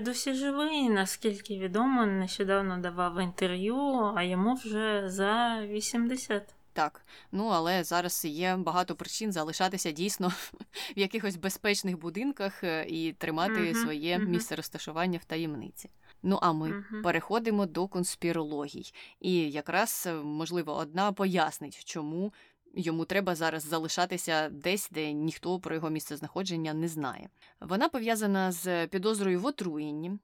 досі 0.00 0.34
живий, 0.34 0.88
наскільки 0.88 1.58
відомо, 1.58 2.06
нещодавно 2.06 2.78
давав 2.78 3.20
інтерв'ю, 3.20 3.76
а 4.16 4.22
йому 4.22 4.54
вже 4.54 5.02
за 5.06 5.62
80. 5.66 6.54
Так, 6.74 7.04
ну 7.32 7.46
але 7.46 7.84
зараз 7.84 8.24
є 8.24 8.56
багато 8.56 8.94
причин 8.94 9.32
залишатися 9.32 9.90
дійсно 9.90 10.28
в 10.28 10.52
якихось 10.96 11.36
безпечних 11.36 11.98
будинках 11.98 12.64
е, 12.64 12.86
і 12.88 13.12
тримати 13.12 13.60
Мгм, 13.60 13.74
своє 13.74 14.18
мгм. 14.18 14.30
місце 14.30 14.56
розташування 14.56 15.18
в 15.18 15.24
таємниці. 15.24 15.90
Ну 16.22 16.38
а 16.42 16.52
ми 16.52 16.70
угу. 16.70 17.02
переходимо 17.02 17.66
до 17.66 17.88
конспірологій. 17.88 18.92
І 19.20 19.50
якраз, 19.50 20.04
е, 20.06 20.14
можливо, 20.14 20.76
одна 20.76 21.12
пояснить, 21.12 21.84
чому 21.84 22.32
йому 22.74 23.04
треба 23.04 23.34
зараз 23.34 23.62
залишатися 23.64 24.48
десь, 24.48 24.90
де 24.90 25.12
ніхто 25.12 25.60
про 25.60 25.74
його 25.74 25.90
місцезнаходження 25.90 26.74
не 26.74 26.88
знає. 26.88 27.28
Вона 27.60 27.88
пов'язана 27.88 28.52
з 28.52 28.86
підозрою 28.86 29.40
в 29.40 29.46
отруєнні. 29.46 30.18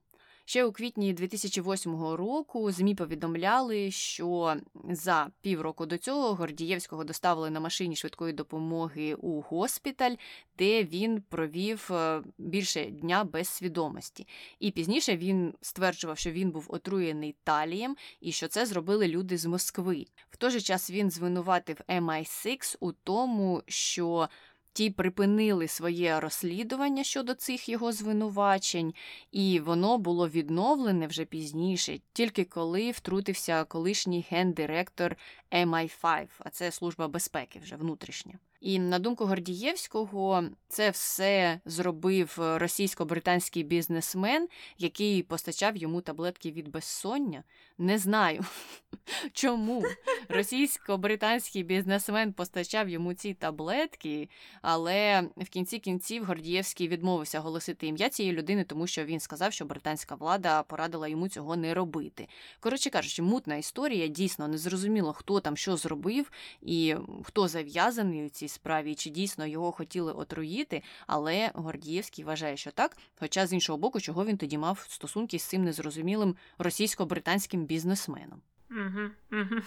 Ще 0.49 0.65
у 0.65 0.71
квітні 0.71 1.13
2008 1.13 2.03
року 2.03 2.71
ЗМІ 2.71 2.95
повідомляли, 2.95 3.91
що 3.91 4.55
за 4.89 5.27
півроку 5.41 5.85
до 5.85 5.97
цього 5.97 6.33
Гордієвського 6.33 7.03
доставили 7.03 7.49
на 7.49 7.59
машині 7.59 7.95
швидкої 7.95 8.33
допомоги 8.33 9.13
у 9.13 9.41
госпіталь, 9.41 10.15
де 10.57 10.83
він 10.83 11.21
провів 11.21 11.89
е, 11.91 12.21
більше 12.37 12.85
дня 12.85 13.23
без 13.23 13.49
свідомості. 13.49 14.27
І 14.59 14.71
пізніше 14.71 15.17
він 15.17 15.53
стверджував, 15.61 16.17
що 16.17 16.31
він 16.31 16.51
був 16.51 16.65
отруєний 16.69 17.35
талієм 17.43 17.95
і 18.21 18.31
що 18.31 18.47
це 18.47 18.65
зробили 18.65 19.07
люди 19.07 19.37
з 19.37 19.45
Москви. 19.45 20.05
В 20.29 20.37
той 20.37 20.51
же 20.51 20.61
час 20.61 20.91
він 20.91 21.11
звинуватив 21.11 21.77
MI6 21.89 22.77
у 22.79 22.91
тому, 22.91 23.63
що 23.67 24.29
Ті 24.73 24.89
припинили 24.89 25.67
своє 25.67 26.19
розслідування 26.19 27.03
щодо 27.03 27.33
цих 27.33 27.69
його 27.69 27.91
звинувачень, 27.91 28.93
і 29.31 29.59
воно 29.59 29.97
було 29.97 30.29
відновлене 30.29 31.07
вже 31.07 31.25
пізніше, 31.25 31.99
тільки 32.13 32.45
коли 32.45 32.91
втрутився 32.91 33.63
колишній 33.63 34.25
гендиректор 34.29 35.15
MI5, 35.51 36.27
а 36.39 36.49
це 36.49 36.71
служба 36.71 37.07
безпеки 37.07 37.59
вже 37.59 37.75
внутрішня. 37.75 38.39
І 38.61 38.79
на 38.79 38.99
думку 38.99 39.25
Гордієвського, 39.25 40.43
це 40.67 40.89
все 40.89 41.59
зробив 41.65 42.35
російсько-британський 42.37 43.63
бізнесмен, 43.63 44.47
який 44.77 45.23
постачав 45.23 45.77
йому 45.77 46.01
таблетки 46.01 46.51
від 46.51 46.67
безсоння. 46.67 47.43
Не 47.77 47.97
знаю 47.97 48.45
чому 49.33 49.83
російсько-британський 50.29 51.63
бізнесмен 51.63 52.33
постачав 52.33 52.89
йому 52.89 53.13
ці 53.13 53.33
таблетки, 53.33 54.29
але 54.61 55.29
в 55.37 55.49
кінці 55.49 55.79
кінців 55.79 56.25
Гордієвський 56.25 56.87
відмовився 56.87 57.39
оголосити 57.39 57.87
ім'я 57.87 58.09
цієї 58.09 58.35
людини, 58.35 58.63
тому 58.63 58.87
що 58.87 59.05
він 59.05 59.19
сказав, 59.19 59.53
що 59.53 59.65
британська 59.65 60.15
влада 60.15 60.63
порадила 60.63 61.07
йому 61.07 61.27
цього 61.27 61.55
не 61.55 61.73
робити. 61.73 62.27
Коротше 62.59 62.89
кажучи, 62.89 63.21
мутна 63.21 63.55
історія 63.55 64.07
дійсно 64.07 64.47
не 64.47 64.57
зрозуміло, 64.57 65.13
хто 65.13 65.39
там 65.39 65.57
що 65.57 65.77
зробив 65.77 66.31
і 66.61 66.95
хто 67.23 67.47
зав'язаний 67.47 68.25
у 68.25 68.29
цій 68.29 68.48
справі, 68.51 68.95
чи 68.95 69.09
дійсно 69.09 69.47
його 69.47 69.71
хотіли 69.71 70.13
отруїти, 70.13 70.83
але 71.07 71.51
Гордієвський 71.53 72.25
вважає, 72.25 72.57
що 72.57 72.71
так. 72.71 72.97
Хоча 73.19 73.47
з 73.47 73.53
іншого 73.53 73.77
боку, 73.77 73.99
чого 73.99 74.25
він 74.25 74.37
тоді 74.37 74.57
мав 74.57 74.85
стосунки 74.89 75.39
з 75.39 75.43
цим 75.43 75.63
незрозумілим 75.63 76.35
російсько-британським 76.57 77.65
бізнесменом. 77.65 78.41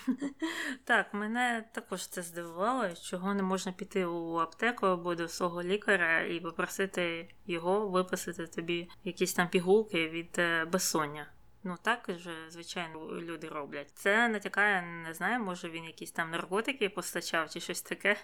Так, 0.84 1.14
мене 1.14 1.64
також 1.72 2.06
це 2.06 2.22
здивувало, 2.22 2.94
чого 2.94 3.34
не 3.34 3.42
можна 3.42 3.72
піти 3.72 4.06
у 4.06 4.36
аптеку 4.36 4.86
або 4.86 5.14
до 5.14 5.28
свого 5.28 5.62
лікаря 5.62 6.20
і 6.20 6.40
попросити 6.40 7.28
його 7.46 7.88
виписати 7.88 8.46
тобі 8.46 8.88
якісь 9.04 9.34
там 9.34 9.48
пігулки 9.48 10.08
від 10.08 10.38
е, 10.38 10.64
безсоння. 10.64 11.26
Ну 11.64 11.76
так 11.82 12.10
же, 12.18 12.30
звичайно, 12.48 13.20
люди 13.20 13.48
роблять. 13.48 13.90
Це 13.94 14.28
натякає, 14.28 14.82
не 14.82 15.14
знаю, 15.14 15.44
може 15.44 15.70
він 15.70 15.84
якісь 15.84 16.12
там 16.12 16.30
наркотики 16.30 16.88
постачав 16.88 17.50
чи 17.50 17.60
щось 17.60 17.82
таке. 17.82 18.16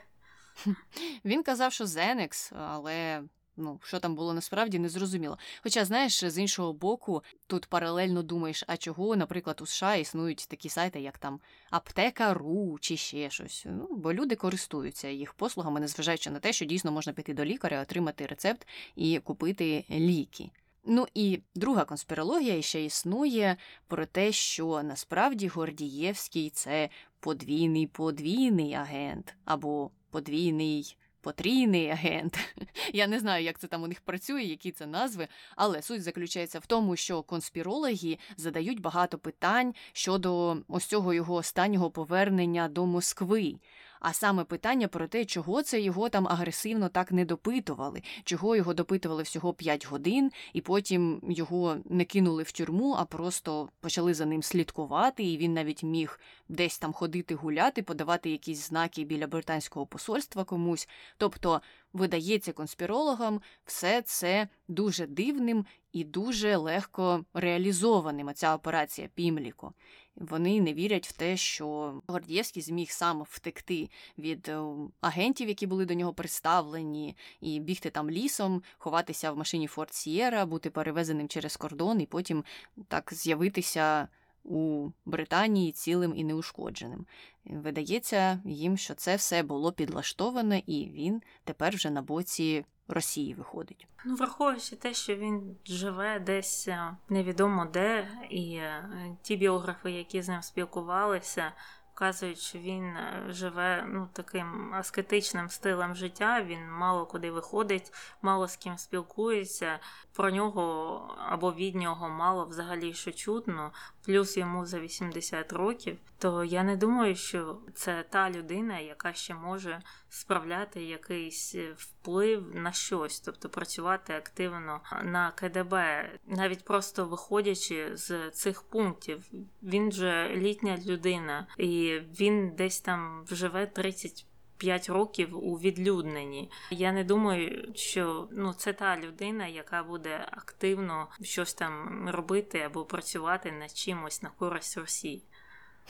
Він 1.25 1.43
казав, 1.43 1.73
що 1.73 1.87
Зенекс, 1.87 2.53
але 2.53 3.23
ну, 3.59 3.81
що 3.85 3.99
там 4.01 4.15
було 4.15 4.35
насправді, 4.35 4.79
не 4.79 4.89
зрозуміло. 4.89 5.39
Хоча, 5.63 5.85
знаєш, 5.85 6.25
з 6.25 6.39
іншого 6.39 6.73
боку, 6.73 7.23
тут 7.47 7.67
паралельно 7.67 8.23
думаєш, 8.23 8.65
а 8.67 8.77
чого, 8.77 9.17
наприклад, 9.17 9.61
у 9.61 9.67
США 9.67 9.95
існують 9.95 10.47
такі 10.49 10.69
сайти, 10.69 11.01
як 11.01 11.19
там 11.19 11.41
Аптека.ру 11.71 12.79
чи 12.81 12.97
ще 12.97 13.31
щось. 13.31 13.67
Ну, 13.69 13.89
Бо 13.91 14.13
люди 14.13 14.37
користуються 14.37 15.09
їх 15.09 15.35
послугами, 15.35 15.81
незважаючи 15.81 16.31
на 16.31 16.39
те, 16.39 16.53
що 16.53 16.65
дійсно 16.65 16.93
можна 16.93 17.13
піти 17.13 17.35
до 17.35 17.45
лікаря, 17.45 17.83
отримати 17.83 18.27
рецепт 18.27 18.67
і 18.97 19.19
купити 19.19 19.85
ліки. 19.91 20.51
Ну 20.85 21.07
і 21.15 21.41
друга 21.55 21.85
конспірологія 21.85 22.63
ще 22.63 22.85
існує 22.85 23.57
про 23.87 24.07
те, 24.07 24.33
що 24.33 24.83
насправді 24.83 25.49
Гордієвський 25.49 26.51
це 26.51 26.89
подвійний 27.21 27.87
подвійний 27.87 28.75
агент 28.75 29.35
або 29.45 29.91
подвійний 30.11 30.97
потрійний 31.21 31.91
агент. 31.91 32.39
Я 32.93 33.07
не 33.07 33.21
знаю, 33.21 33.45
як 33.45 33.59
це 33.59 33.67
там 33.67 33.83
у 33.83 33.87
них 33.87 34.01
працює, 34.01 34.43
які 34.43 34.73
це 34.73 34.87
назви, 34.87 35.29
але 35.57 35.83
суть 35.83 36.03
заключається 36.03 36.59
в 36.59 36.67
тому, 36.67 36.97
що 36.97 37.23
конспірологи 37.23 38.19
задають 38.37 38.81
багато 38.81 39.19
питань 39.19 39.75
щодо 39.93 40.57
ось 40.69 40.85
цього 40.85 41.15
його 41.15 41.35
останнього 41.35 41.91
повернення 41.91 42.69
до 42.69 42.87
Москви. 42.87 43.55
А 44.01 44.13
саме 44.13 44.45
питання 44.45 44.89
про 44.89 45.09
те, 45.09 45.25
чого 45.25 45.63
це 45.63 45.81
його 45.81 46.09
там 46.09 46.29
агресивно 46.29 46.89
так 46.89 47.13
не 47.13 47.25
допитували, 47.25 48.03
чого 48.25 48.57
його 48.57 48.75
допитували 48.75 49.23
всього 49.23 49.55
5 49.55 49.87
годин, 49.87 50.33
і 50.53 50.61
потім 50.61 51.21
його 51.29 51.77
не 51.85 52.05
кинули 52.05 52.43
в 52.43 52.53
тюрму, 52.53 52.97
а 52.99 53.05
просто 53.05 53.69
почали 53.81 54.15
за 54.15 54.27
ним 54.27 54.43
слідкувати, 54.43 55.25
і 55.25 55.37
він 55.37 55.55
навіть 55.55 55.83
міг 55.83 56.21
десь 56.49 56.79
там 56.79 56.93
ходити 56.93 57.35
гуляти, 57.35 57.83
подавати 57.83 58.31
якісь 58.31 58.69
знаки 58.69 59.05
біля 59.05 59.27
британського 59.27 59.87
посольства 59.87 60.45
комусь. 60.45 60.89
Тобто, 61.17 61.61
видається 61.93 62.53
конспірологам 62.53 63.41
все 63.65 64.03
це 64.03 64.49
дуже 64.69 65.07
дивним 65.07 65.67
і 65.93 66.05
дуже 66.05 66.57
легко 66.57 67.25
реалізованим. 67.35 68.31
Ця 68.35 68.55
операція 68.55 69.09
Пімліко. 69.15 69.73
Вони 70.21 70.61
не 70.61 70.75
вірять 70.75 71.09
в 71.09 71.13
те, 71.13 71.37
що 71.37 71.95
Гордієвський 72.07 72.63
зміг 72.63 72.91
сам 72.91 73.23
втекти 73.29 73.91
від 74.19 74.49
е, 74.49 74.63
агентів, 75.01 75.49
які 75.49 75.67
були 75.67 75.85
до 75.85 75.95
нього 75.95 76.13
представлені, 76.13 77.17
і 77.41 77.61
бігти 77.61 77.91
там 77.91 78.11
лісом, 78.11 78.63
ховатися 78.79 79.33
в 79.33 79.37
машині 79.37 79.67
Форт 79.67 79.95
Сієра, 79.95 80.47
бути 80.47 80.71
перевезеним 80.71 81.29
через 81.29 81.57
кордон 81.57 82.01
і 82.01 82.07
потім 82.07 82.45
так 82.89 83.13
з'явитися 83.15 84.09
у 84.45 84.91
Британії 85.07 85.73
цілим 85.73 86.13
і 86.17 86.25
неушкодженим. 86.25 87.07
Видається 87.45 88.41
їм, 88.45 88.77
що 88.77 88.95
це 88.95 89.17
все 89.17 89.43
було 89.43 89.73
підлаштоване, 89.73 90.63
і 90.67 90.91
він 90.95 91.23
тепер 91.45 91.75
вже 91.75 91.91
на 91.91 92.03
боці 92.03 92.65
Росії 92.89 93.35
виходить. 93.35 93.87
Ну, 94.05 94.15
враховуючи 94.15 94.77
те, 94.77 94.95
що 94.95 95.17
він 95.17 95.57
живе 95.67 96.21
десь 96.21 96.69
е, 96.69 96.97
невідомо 97.09 97.65
де, 97.65 98.09
і 98.31 98.55
е, 98.55 98.91
ті 99.23 99.37
біографи, 99.37 99.91
які 99.91 100.23
з 100.23 100.29
ним 100.29 100.43
спілкувалися, 100.43 101.53
вказують, 101.99 102.39
що 102.39 102.59
він 102.59 102.85
е, 102.85 103.25
живе 103.29 103.85
ну, 103.89 104.09
таким 104.13 104.75
аскетичним 104.75 105.49
стилем 105.49 105.95
життя, 105.95 106.43
він 106.43 106.71
мало 106.71 107.07
куди 107.07 107.31
виходить, 107.31 107.93
мало 108.23 108.49
з 108.49 108.57
ким 108.57 108.79
спілкується. 108.79 109.79
Про 110.13 110.31
нього 110.31 111.17
або 111.29 111.53
від 111.53 111.75
нього 111.75 112.09
мало 112.09 112.45
взагалі 112.45 112.95
що 112.95 113.13
чутно, 113.13 113.73
плюс 114.05 114.37
йому 114.37 114.67
за 114.67 114.81
80 114.81 115.53
років. 115.53 115.99
То 116.19 116.45
я 116.45 116.63
не 116.63 116.77
думаю, 116.77 117.17
що 117.17 117.59
це 117.75 118.05
та 118.11 118.31
людина, 118.31 118.79
яка 118.79 119.13
ще 119.13 119.35
може 119.35 119.83
справляти 120.09 120.85
якийсь 120.85 121.55
вплив 121.77 122.55
на 122.55 122.73
щось, 122.73 123.21
тобто 123.21 123.49
працювати 123.49 124.13
активно 124.13 124.81
на 125.05 125.31
КДБ, 125.31 126.11
навіть 126.27 126.65
просто 126.65 127.05
виходячи 127.05 127.97
з 127.97 128.31
цих 128.31 128.63
пунктів. 128.63 129.25
Він 129.63 129.93
же 129.93 130.37
літня 130.37 130.79
людина, 130.87 131.47
і 131.59 132.01
він 132.21 132.51
десь 132.57 132.81
там 132.81 133.25
живе 133.31 133.67
30 133.67 134.27
5 134.59 134.89
років 134.89 135.45
у 135.45 135.55
відлюдненні. 135.55 136.51
Я 136.71 136.93
не 136.93 137.05
думаю, 137.05 137.73
що 137.75 138.29
ну 138.33 138.53
це 138.53 138.73
та 138.73 138.97
людина, 138.97 139.47
яка 139.47 139.83
буде 139.83 140.29
активно 140.31 141.09
щось 141.23 141.55
там 141.55 142.05
робити 142.11 142.61
або 142.61 142.85
працювати 142.85 143.53
над 143.53 143.77
чимось 143.77 144.23
на 144.23 144.31
користь 144.31 144.79
Росії. 144.79 145.23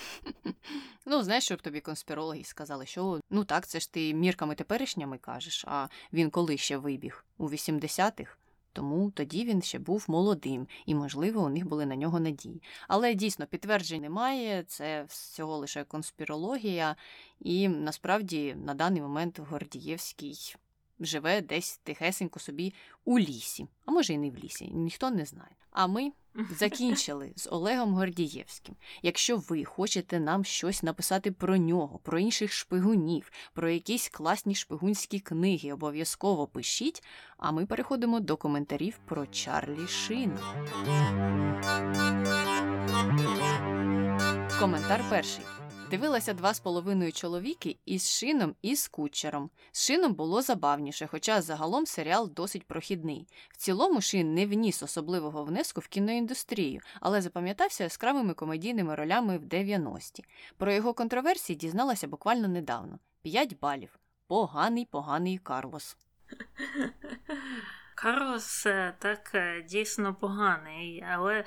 Ну, 1.07 1.23
знаєш, 1.23 1.45
щоб 1.45 1.63
тобі 1.63 1.81
конспірологи 1.81 2.45
сказали, 2.45 2.87
що 2.87 3.21
ну 3.31 3.45
так, 3.45 3.67
це 3.67 3.81
ж 3.81 3.93
ти 3.93 4.15
мірками 4.15 4.55
теперішніми 4.55 5.19
кажеш, 5.19 5.65
а 5.69 5.89
він 6.13 6.31
коли 6.31 6.57
ще 6.57 6.77
вибіг? 6.77 7.25
У 7.39 7.49
80-х? 7.49 8.37
Тому 8.73 9.11
тоді 9.11 9.45
він 9.45 9.63
ще 9.63 9.79
був 9.79 10.05
молодим, 10.09 10.69
і, 10.87 10.95
можливо, 10.95 11.43
у 11.43 11.49
них 11.49 11.67
були 11.67 11.87
на 11.87 11.97
нього 11.97 12.21
надії. 12.21 12.63
Але 12.89 13.15
дійсно 13.15 13.47
підтверджень 13.47 14.03
немає, 14.03 14.65
це 14.67 15.05
всього 15.09 15.57
лише 15.57 15.85
конспірологія, 15.85 16.97
і 17.41 17.69
насправді 17.69 18.55
на 18.55 18.75
даний 18.75 19.03
момент 19.03 19.39
Гордієвський 19.39 20.57
живе 21.01 21.41
десь 21.41 21.81
тихесенько 21.85 22.41
собі 22.41 22.75
у 23.05 23.19
лісі, 23.19 23.69
а 23.85 23.93
може 23.93 24.13
і 24.13 24.19
не 24.19 24.31
в 24.31 24.37
лісі, 24.37 24.71
ніхто 24.75 25.11
не 25.11 25.25
знає. 25.25 25.51
А 25.71 25.87
ми 25.87 26.13
закінчили 26.59 27.33
з 27.37 27.49
Олегом 27.51 27.95
Гордієвським. 27.95 28.77
Якщо 29.03 29.37
ви 29.37 29.65
хочете 29.65 30.21
нам 30.21 30.45
щось 30.45 30.83
написати 30.83 31.33
про 31.33 31.57
нього, 31.57 31.99
про 32.03 32.19
інших 32.19 32.53
шпигунів, 32.53 33.33
про 33.53 33.71
якісь 33.71 34.09
класні 34.09 34.55
шпигунські 34.55 35.21
книги, 35.21 35.73
обов'язково 35.73 36.47
пишіть. 36.47 37.03
А 37.37 37.53
ми 37.53 37.67
переходимо 37.67 38.21
до 38.21 38.37
коментарів 38.37 39.01
про 39.07 39.27
Чарлі 39.27 39.87
Шина. 39.89 40.39
Коментар 44.61 45.05
перший. 45.11 45.45
Дивилася 45.91 46.33
два 46.35 46.55
з 46.55 46.61
половиною 46.61 47.13
чоловіки 47.13 47.77
із 47.87 48.11
шином 48.11 48.55
і 48.63 48.77
з 48.77 48.89
кучером. 48.89 49.51
З 49.73 49.87
шином 49.87 50.15
було 50.15 50.43
забавніше, 50.43 51.07
хоча 51.07 51.43
загалом 51.43 51.87
серіал 51.87 52.31
досить 52.31 52.67
прохідний. 52.67 53.27
В 53.51 53.57
цілому 53.57 54.01
шин 54.01 54.35
не 54.35 54.47
вніс 54.47 54.83
особливого 54.83 55.45
внеску 55.45 55.81
в 55.81 55.89
кіноіндустрію, 55.89 56.81
але 57.01 57.21
запам'ятався 57.21 57.85
яскравими 57.85 58.35
комедійними 58.35 58.95
ролями 58.95 59.39
в 59.39 59.45
90-ті. 59.45 60.25
Про 60.57 60.73
його 60.73 60.95
контроверсії 60.95 61.57
дізналася 61.57 62.09
буквально 62.09 62.49
недавно: 62.49 62.99
П'ять 63.23 63.59
балів. 63.59 63.99
Поганий, 64.27 64.85
поганий 64.85 65.39
Карлос. 65.39 65.97
Карлос 67.95 68.67
е, 68.67 68.95
так 68.99 69.31
е, 69.35 69.63
дійсно 69.63 70.15
поганий, 70.15 71.05
але 71.13 71.45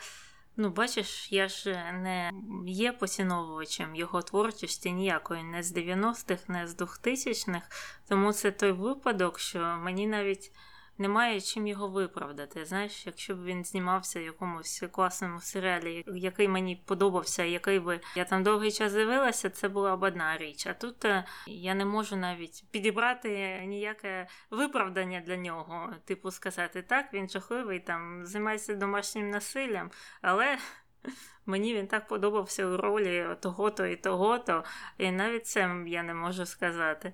Ну, 0.58 0.70
бачиш, 0.70 1.32
я 1.32 1.48
ж 1.48 1.92
не 1.94 2.32
є 2.68 2.92
поціновувачем 2.92 3.96
його 3.96 4.22
творчості 4.22 4.92
ніякої, 4.92 5.44
не 5.44 5.64
з 5.64 5.76
90-х, 5.76 6.44
не 6.48 6.68
з 6.68 6.78
2000-х. 6.82 7.62
Тому 8.08 8.34
це 8.34 8.52
той 8.52 8.72
випадок, 8.72 9.40
що 9.40 9.60
мені 9.60 10.08
навіть 10.08 10.52
немає 10.98 11.42
чим 11.42 11.68
його 11.68 11.88
виправдати. 11.88 12.66
Знаєш, 12.66 13.06
якщо 13.06 13.36
б 13.36 13.44
він 13.44 13.66
знімався 13.66 14.20
в 14.20 14.24
якомусь 14.24 14.84
класному 14.92 15.40
серіалі, 15.40 16.04
який 16.08 16.48
мені 16.48 16.84
подобався, 16.86 17.44
який 17.44 17.80
би 17.80 18.00
я 18.16 18.26
там 18.26 18.44
довгий 18.44 18.72
час 18.72 18.94
дивилася, 18.94 19.50
це 19.50 19.70
була 19.70 19.98
б 19.98 20.04
одна 20.04 20.38
річ. 20.38 20.68
А 20.68 20.74
тут 20.74 21.06
е, 21.06 21.26
я 21.48 21.74
не 21.74 21.86
можу 21.86 22.16
навіть 22.16 22.64
підібрати 22.72 23.62
ніяке 23.66 24.28
виправдання 24.52 25.22
для 25.22 25.38
нього. 25.38 25.94
Типу 26.06 26.32
сказати, 26.32 26.82
так, 26.82 27.14
він 27.14 27.30
жахливий, 27.30 27.80
там 27.80 28.26
займається 28.26 28.76
домашнім 28.76 29.30
насиллям, 29.30 29.92
але. 30.22 30.58
Мені 31.46 31.74
він 31.74 31.88
так 31.88 32.08
подобався 32.08 32.66
у 32.66 32.78
ролі 32.78 33.28
того-то 33.40 33.86
і 33.86 33.96
того-то, 33.96 34.64
і 34.98 35.12
навіть 35.12 35.46
це 35.46 35.84
я 35.88 36.04
не 36.04 36.14
можу 36.14 36.46
сказати. 36.46 37.14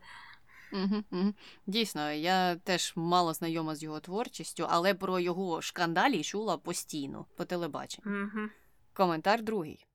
Угу, 0.74 1.04
угу. 1.12 1.34
Дійсно, 1.68 2.12
я 2.12 2.56
теж 2.56 2.94
мало 2.96 3.34
знайома 3.34 3.76
з 3.76 3.84
його 3.84 4.00
творчістю, 4.00 4.68
але 4.70 4.94
про 4.94 5.20
його 5.20 5.62
шкандалі 5.62 6.24
чула 6.24 6.58
постійно 6.58 7.26
по 7.36 7.46
телебаченню. 7.46 8.24
Угу. 8.24 8.48
Коментар 8.94 9.44
другий. 9.44 9.86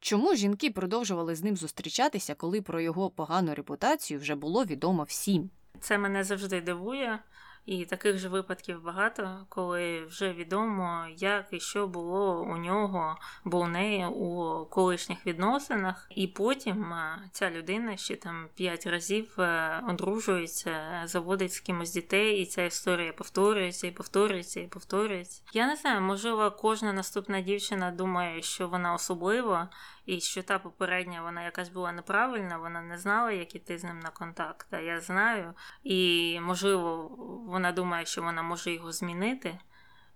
Чому 0.00 0.34
жінки 0.34 0.70
продовжували 0.70 1.34
з 1.34 1.42
ним 1.42 1.56
зустрічатися, 1.56 2.34
коли 2.34 2.62
про 2.62 2.80
його 2.80 3.10
погану 3.10 3.54
репутацію 3.54 4.20
вже 4.20 4.34
було 4.34 4.64
відомо 4.64 5.02
всім? 5.02 5.50
Це 5.80 5.98
мене 5.98 6.24
завжди 6.24 6.60
дивує. 6.60 7.18
І 7.66 7.84
таких 7.84 8.18
же 8.18 8.28
випадків 8.28 8.82
багато, 8.82 9.46
коли 9.48 10.04
вже 10.04 10.32
відомо, 10.32 11.06
як 11.16 11.46
і 11.50 11.60
що 11.60 11.86
було 11.86 12.40
у 12.42 12.56
нього, 12.56 13.16
бо 13.44 13.60
у 13.60 13.66
неї 13.66 14.06
у 14.06 14.64
колишніх 14.64 15.26
відносинах, 15.26 16.06
і 16.10 16.26
потім 16.26 16.94
ця 17.32 17.50
людина 17.50 17.96
ще 17.96 18.16
там 18.16 18.48
п'ять 18.54 18.86
разів 18.86 19.40
е, 19.40 19.82
одружується, 19.88 21.02
заводить 21.04 21.52
з 21.52 21.60
кимось 21.60 21.92
дітей, 21.92 22.38
і 22.42 22.46
ця 22.46 22.62
історія 22.62 23.12
повторюється 23.12 23.86
і 23.86 23.90
повторюється 23.90 24.60
і 24.60 24.66
повторюється. 24.66 25.42
Я 25.52 25.66
не 25.66 25.76
знаю, 25.76 26.00
можливо, 26.00 26.50
кожна 26.50 26.92
наступна 26.92 27.40
дівчина 27.40 27.90
думає, 27.90 28.42
що 28.42 28.68
вона 28.68 28.94
особлива 28.94 29.68
і 30.06 30.20
що 30.20 30.42
та 30.42 30.58
попередня 30.58 31.22
вона 31.22 31.44
якась 31.44 31.68
була 31.68 31.92
неправильна, 31.92 32.58
вона 32.58 32.82
не 32.82 32.98
знала, 32.98 33.32
як 33.32 33.54
іти 33.54 33.78
з 33.78 33.84
ним 33.84 33.98
на 33.98 34.10
контакт. 34.10 34.66
А 34.70 34.80
я 34.80 35.00
знаю. 35.00 35.54
І, 35.82 36.38
можливо, 36.40 37.08
вона 37.48 37.72
думає, 37.72 38.06
що 38.06 38.22
вона 38.22 38.42
може 38.42 38.72
його 38.72 38.92
змінити, 38.92 39.58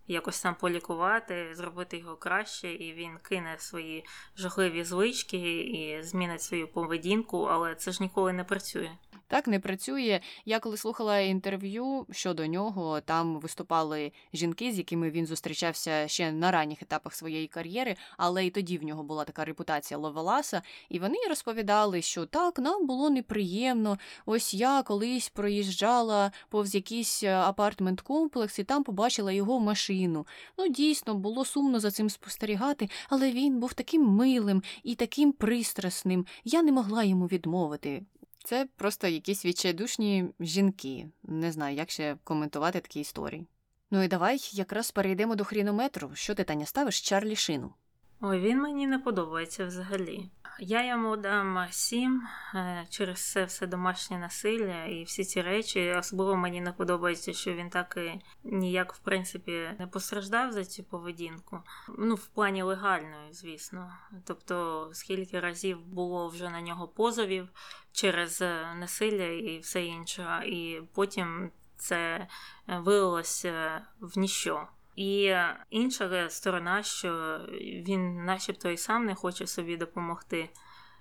якось 0.07 0.43
там 0.43 0.55
полікувати, 0.55 1.55
зробити 1.55 1.99
його 1.99 2.17
краще, 2.17 2.73
і 2.73 2.93
він 2.93 3.19
кине 3.19 3.59
свої 3.59 4.05
жахливі 4.37 4.85
звички 4.85 5.61
і 5.61 6.03
змінить 6.03 6.43
свою 6.43 6.69
поведінку, 6.69 7.43
але 7.43 7.75
це 7.75 7.93
ж 7.93 8.03
ніколи 8.03 8.33
не 8.33 8.45
працює. 8.45 8.91
Так 9.29 9.47
не 9.47 9.61
працює. 9.61 10.21
Я 10.45 10.59
коли 10.59 10.77
слухала 10.77 11.19
інтерв'ю 11.19 12.07
щодо 12.11 12.47
нього, 12.47 13.01
там 13.01 13.41
виступали 13.41 14.13
жінки, 14.35 14.73
з 14.73 14.79
якими 14.79 15.11
він 15.11 15.27
зустрічався 15.27 16.09
ще 16.09 16.33
на 16.33 16.51
ранніх 16.51 16.83
етапах 16.83 17.15
своєї 17.15 17.47
кар'єри, 17.47 17.97
але 18.17 18.47
і 18.47 18.51
тоді 18.51 18.79
в 18.79 18.85
нього 18.85 19.03
була 19.03 19.25
така 19.25 19.45
репутація 19.45 19.99
Ловеласа, 19.99 20.63
і 20.89 20.99
вони 20.99 21.17
розповідали, 21.29 22.03
що 22.03 22.27
так, 22.27 22.59
нам 22.59 22.87
було 22.87 23.11
неприємно. 23.11 23.99
Ось 24.27 24.55
я 24.55 24.83
колись 24.83 25.29
проїжджала 25.29 26.33
повз 26.49 26.75
якийсь 26.75 27.23
е, 27.23 27.37
апартмент-комплекс 27.37 28.59
і 28.59 28.65
там 28.65 28.85
побачила 28.85 29.33
його 29.33 29.61
машину. 29.61 30.27
Ну, 30.59 30.69
дійсно, 30.69 31.15
було 31.15 31.45
сумно 31.45 31.81
за 31.81 31.91
цим 31.91 32.11
спостерігати, 32.11 32.89
але 33.09 33.33
він 33.33 33.61
був 33.61 33.73
таким 33.73 34.03
милим 34.03 34.63
і 34.83 34.95
таким 34.95 35.33
пристрасним. 35.33 36.27
Я 36.45 36.63
не 36.63 36.73
могла 36.73 37.05
йому 37.05 37.27
відмовити. 37.27 38.03
Це 38.45 38.67
просто 38.77 39.07
якісь 39.07 39.45
відчайдушні 39.45 40.25
жінки. 40.41 41.09
Не 41.23 41.53
знаю, 41.53 41.77
як 41.77 41.91
ще 41.91 42.17
коментувати 42.25 42.81
такі 42.81 43.01
історії. 43.01 43.47
Ну 43.91 44.03
і 44.03 44.09
давай 44.09 44.41
якраз 44.53 44.91
перейдемо 44.91 45.37
до 45.37 45.45
хрінометру. 45.45 46.11
Що 46.15 46.35
ти, 46.35 46.45
Таня, 46.45 46.67
ставиш 46.67 47.01
Чарлі 47.01 47.37
Шину? 47.37 47.75
Ой, 48.21 48.41
він 48.41 48.63
мені 48.63 48.87
не 48.87 48.99
подобається 48.99 49.67
взагалі. 49.67 50.31
Я 50.61 50.87
йому 50.87 51.17
дам 51.17 51.67
сім 51.71 52.23
е, 52.55 52.87
через 52.91 53.31
це 53.33 53.45
все 53.45 53.67
домашнє 53.67 54.19
насилля 54.19 54.85
і 54.85 55.05
всі 55.05 55.25
ці 55.25 55.43
речі. 55.43 55.95
Особливо 55.99 56.37
мені 56.37 56.61
не 56.61 56.73
подобається, 56.73 57.33
що 57.33 57.55
він 57.55 57.71
так 57.71 57.97
і 57.97 58.21
ніяк, 58.45 58.93
в 58.95 58.99
принципі, 58.99 59.71
не 59.79 59.87
постраждав 59.87 60.53
за 60.53 60.65
цю 60.65 60.85
поведінку. 60.85 61.63
Ну, 61.99 62.15
в 62.15 62.27
плані 62.27 62.63
легальної, 62.63 63.33
звісно. 63.33 63.93
Тобто, 64.25 64.89
скільки 64.93 65.41
разів 65.41 65.87
було 65.87 66.29
вже 66.29 66.51
на 66.51 66.61
нього 66.61 66.89
позовів 66.89 67.49
через 67.93 68.43
е, 68.43 68.75
насилля 68.75 69.27
і 69.27 69.59
все 69.59 69.85
інше, 69.85 70.43
і 70.47 70.81
потім 70.95 71.51
це 71.77 72.27
вилилося 72.67 73.83
в 74.01 74.19
ніщо. 74.19 74.69
І 74.99 75.35
інша 75.71 76.31
сторона, 76.31 76.83
що 76.83 77.41
він, 77.61 78.25
начебто, 78.25 78.71
і 78.71 78.77
сам 78.77 79.07
не 79.07 79.15
хоче 79.15 79.47
собі 79.47 79.77
допомогти. 79.77 80.51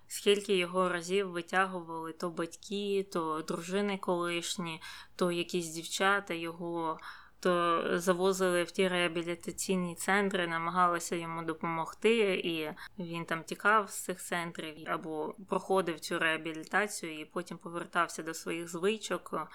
Скільки 0.08 0.58
його 0.58 0.89
разів 0.89 1.32
витягували 1.32 2.14
то 2.14 2.30
батьки, 2.30 3.08
то 3.14 3.41
дружини 3.48 3.98
колишні, 3.98 4.82
то 5.16 5.32
якісь 5.32 5.68
дівчата 5.68 6.34
його, 6.34 7.00
то 7.39 7.84
завозили 8.00 8.64
в 8.64 8.72
ті 8.72 8.88
реабілітаційні 8.88 9.95
центри, 9.95 10.48
намагалися 10.48 11.16
йому 11.16 11.43
допомогти, 11.43 12.41
і 12.43 12.70
він 13.04 13.26
там 13.26 13.43
тікав 13.43 13.89
з 13.89 14.04
цих 14.04 14.22
центрів 14.24 14.76
або 14.88 15.36
проходив 15.50 16.00
цю 16.00 16.20
реабілітацію 16.20 17.20
і 17.20 17.26
потім 17.26 17.58
повертався 17.58 18.24
до 18.24 18.34
своїх 18.34 18.70
звичок. 18.70 19.48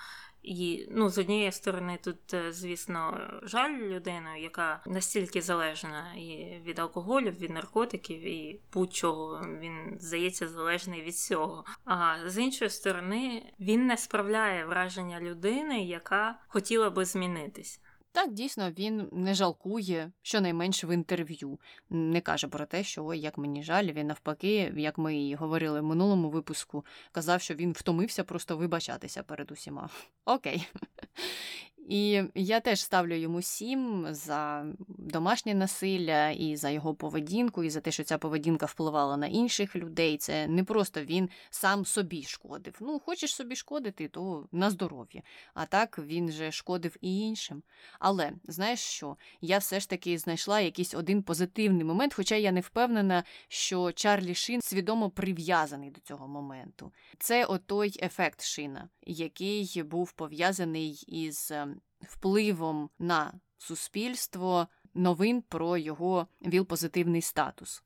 І 0.43 0.89
ну, 0.91 1.09
з 1.09 1.19
однієї 1.19 1.53
сторони, 1.53 1.99
тут, 2.05 2.35
е, 2.35 2.53
звісно, 2.53 3.31
жаль 3.43 3.79
людину, 3.79 4.37
яка 4.39 4.81
настільки 4.87 5.43
залежна 5.43 6.15
і 6.15 6.61
від 6.65 6.79
алкоголю, 6.79 7.31
від 7.31 7.51
наркотиків, 7.51 8.21
і 8.21 8.61
будь-чого 8.73 9.41
він 9.61 9.97
здається 10.01 10.49
залежний 10.49 11.03
від 11.03 11.17
цього. 11.17 11.65
А 11.85 12.17
з 12.27 12.39
іншої 12.39 12.71
сторони, 12.71 13.53
він 13.61 13.87
не 13.87 13.97
справляє 13.97 14.65
враження 14.65 15.21
людини, 15.21 15.85
яка 15.85 16.39
хотіла 16.49 16.91
би 16.91 17.05
змінитись. 17.05 17.81
Так, 18.13 18.33
дійсно, 18.33 18.71
він 18.71 19.09
не 19.13 19.35
жалкує, 19.35 20.13
щонайменше 20.23 20.87
в 20.87 20.95
інтерв'ю. 20.95 21.61
Не 21.91 22.21
каже 22.21 22.49
про 22.49 22.67
те, 22.67 22.85
що 22.85 23.05
ой, 23.05 23.21
як 23.21 23.39
мені 23.39 23.63
жаль, 23.63 23.85
він 23.85 24.07
навпаки, 24.07 24.73
як 24.77 24.99
ми 24.99 25.17
і 25.17 25.35
говорили 25.35 25.81
в 25.81 25.85
минулому 25.85 26.31
випуску, 26.31 26.85
казав, 27.13 27.41
що 27.41 27.55
він 27.55 27.73
втомився 27.73 28.25
просто 28.25 28.57
вибачатися 28.57 29.23
перед 29.23 29.51
усіма. 29.51 29.89
Окей. 30.25 30.69
І 31.89 32.23
я 32.35 32.61
теж 32.61 32.81
ставлю 32.81 33.15
йому 33.15 33.43
сім 33.43 34.07
за 34.11 34.65
домашнє 34.89 35.55
насилля 35.55 36.31
і 36.31 36.57
за 36.57 36.71
його 36.71 36.95
поведінку, 36.95 37.65
і 37.65 37.71
за 37.71 37.81
те, 37.81 37.91
що 37.91 38.05
ця 38.05 38.19
поведінка 38.19 38.67
впливала 38.67 39.17
на 39.17 39.27
інших 39.27 39.77
людей. 39.77 40.17
Це 40.17 40.47
не 40.47 40.65
просто 40.65 41.05
він 41.05 41.31
сам 41.51 41.85
собі 41.85 42.23
шкодив. 42.23 42.75
Ну, 42.81 42.99
хочеш 42.99 43.35
собі 43.35 43.57
шкодити, 43.57 44.09
то 44.09 44.49
на 44.53 44.71
здоров'я. 44.71 45.23
А 45.55 45.67
так 45.67 45.99
він 45.99 46.31
же 46.31 46.53
шкодив 46.53 46.97
і 47.01 47.19
іншим. 47.19 47.63
Але 47.99 48.33
знаєш 48.45 48.81
що? 48.81 49.17
Я 49.41 49.59
все 49.59 49.81
ж 49.81 49.89
таки 49.89 50.19
знайшла 50.19 50.61
якийсь 50.61 50.95
один 50.95 51.23
позитивний 51.23 51.85
момент, 51.85 52.15
хоча 52.15 52.35
я 52.35 52.53
не 52.53 52.61
впевнена, 52.61 53.25
що 53.49 53.93
Чарлі 53.93 54.35
Шин 54.35 54.61
свідомо 54.63 55.11
прив'язаний 55.11 55.91
до 55.91 56.01
цього 56.01 56.29
моменту. 56.29 56.93
Це 57.19 57.45
отой 57.45 57.99
ефект 58.03 58.45
шина, 58.45 58.89
який 59.07 59.83
був 59.83 60.13
пов'язаний 60.13 61.05
із 61.07 61.51
ем, 61.51 61.72
впливом 62.01 62.91
на 62.99 63.33
суспільство 63.59 64.69
новин 64.95 65.43
про 65.43 65.77
його 65.77 66.27
віл-позитивний 66.41 67.23
статус. 67.23 67.83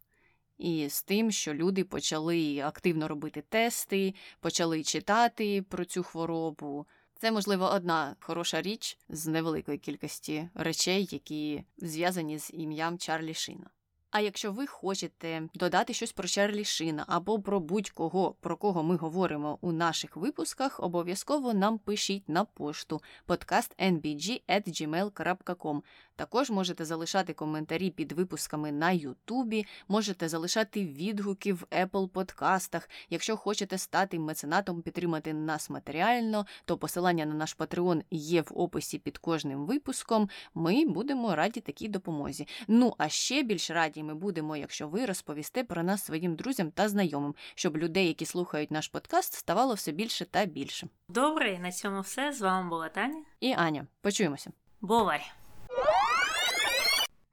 І 0.59 0.89
з 0.89 1.03
тим, 1.03 1.31
що 1.31 1.55
люди 1.55 1.85
почали 1.85 2.61
активно 2.61 3.09
робити 3.09 3.43
тести, 3.49 4.15
почали 4.41 4.83
читати 4.83 5.63
про 5.63 5.85
цю 5.85 6.03
хворобу. 6.03 6.87
Це, 7.19 7.33
можливо, 7.33 7.71
одна 7.75 8.17
хороша 8.21 8.63
річ 8.63 8.99
з 9.09 9.27
невеликої 9.27 9.79
кількості 9.79 10.49
речей, 10.55 11.09
які 11.11 11.65
зв'язані 11.79 12.39
з 12.39 12.51
ім'ям 12.55 12.99
Чарлі 12.99 13.35
Шина. 13.35 13.71
А 14.11 14.21
якщо 14.21 14.53
ви 14.53 14.67
хочете 14.67 15.49
додати 15.55 15.95
щось 15.95 16.13
про 16.13 16.29
Чарлі 16.29 16.65
Шина 16.65 17.05
або 17.09 17.41
про 17.41 17.61
будь-кого, 17.61 18.35
про 18.41 18.57
кого 18.57 18.83
ми 18.83 18.97
говоримо 18.97 19.59
у 19.61 19.73
наших 19.73 20.17
випусках, 20.17 20.81
обов'язково 20.81 21.55
нам 21.55 21.79
пишіть 21.79 22.29
на 22.29 22.45
пошту 22.45 23.03
podcastnbg.gmail.com. 23.29 25.83
Також 26.17 26.51
можете 26.51 26.85
залишати 26.85 27.33
коментарі 27.33 27.91
під 27.91 28.13
випусками 28.13 28.73
на 28.73 28.91
Ютубі, 28.91 29.67
можете 29.89 30.29
залишати 30.29 30.85
відгуки 30.85 31.53
в 31.53 31.67
Apple 31.71 32.09
подкастах. 32.09 32.91
Якщо 33.11 33.37
хочете 33.37 33.79
стати 33.79 34.19
меценатом, 34.19 34.83
підтримати 34.83 35.35
нас 35.35 35.71
матеріально, 35.71 36.47
то 36.65 36.79
посилання 36.79 37.27
на 37.27 37.35
наш 37.35 37.57
Patreon 37.57 38.03
є 38.11 38.43
в 38.43 38.51
описі 38.55 38.99
під 38.99 39.19
кожним 39.19 39.67
випуском. 39.67 40.29
Ми 40.55 40.85
будемо 40.87 41.35
раді 41.35 41.61
такій 41.61 41.89
допомозі. 41.89 42.49
Ну 42.69 42.95
а 42.99 43.09
ще 43.09 43.43
більш 43.43 43.71
раді 43.71 44.03
ми 44.03 44.15
будемо, 44.15 44.57
якщо 44.57 44.89
ви 44.89 45.07
розповісте 45.07 45.65
про 45.65 45.83
нас 45.83 46.05
своїм 46.05 46.37
друзям 46.37 46.71
та 46.71 46.89
знайомим, 46.89 47.35
щоб 47.55 47.77
людей, 47.77 48.07
які 48.07 48.27
слухають 48.27 48.71
наш 48.71 48.89
подкаст, 48.89 49.35
ставало 49.35 49.75
все 49.75 49.93
більше 49.93 50.25
та 50.25 50.45
більше. 50.45 50.89
Добре, 51.09 51.59
на 51.59 51.73
цьому 51.73 52.01
все. 52.01 52.33
З 52.33 52.41
вами 52.41 52.69
була 52.71 52.89
Таня. 52.89 53.23
І 53.41 53.53
Аня, 53.53 53.87
почуємося. 54.01 54.51
Бувай! 54.81 55.23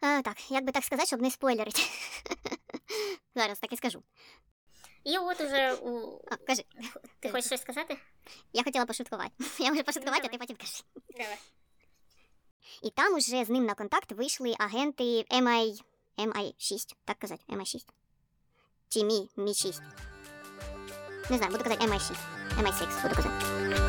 А, 0.05 0.21
так, 0.21 0.51
як 0.51 0.65
би 0.65 0.71
так 0.71 0.83
сказати, 0.83 1.07
щоб 1.07 1.21
не 1.21 1.31
спойлерити. 1.31 1.81
Зараз 3.35 3.59
так 3.59 3.73
і 3.73 3.77
скажу. 3.77 4.03
І 5.03 5.17
от 5.17 5.41
уже 5.41 5.73
у... 5.73 6.21
А, 6.31 6.35
кажи, 6.35 6.63
ти 7.19 7.29
хочеш 7.29 7.45
щось 7.45 7.61
сказати? 7.61 7.97
я 8.53 8.63
хотіла 8.63 8.85
пошуткувати. 8.85 9.31
Я 9.59 9.69
можу 9.69 9.83
пошуткувати, 9.83 10.21
а 10.25 10.29
ти 10.29 10.37
потім 10.37 10.55
кажи. 10.55 10.83
Давай. 11.09 11.37
І 12.81 12.89
там 12.89 13.13
уже 13.13 13.45
з 13.45 13.49
ним 13.49 13.65
на 13.65 13.73
контакт 13.73 14.11
вийшли 14.11 14.55
агенти 14.59 15.03
MI... 15.23 15.81
MI6, 16.17 16.95
так 17.05 17.19
казати, 17.19 17.43
MI6. 17.49 17.85
Чи 18.89 19.03
Мі, 19.03 19.29
Мі 19.37 19.53
6. 19.53 19.81
Не 21.29 21.37
знаю, 21.37 21.51
буду 21.51 21.63
казати 21.63 21.85
MI6. 21.85 22.15
MI6 22.59 23.03
буду 23.03 23.15
казати. 23.15 23.82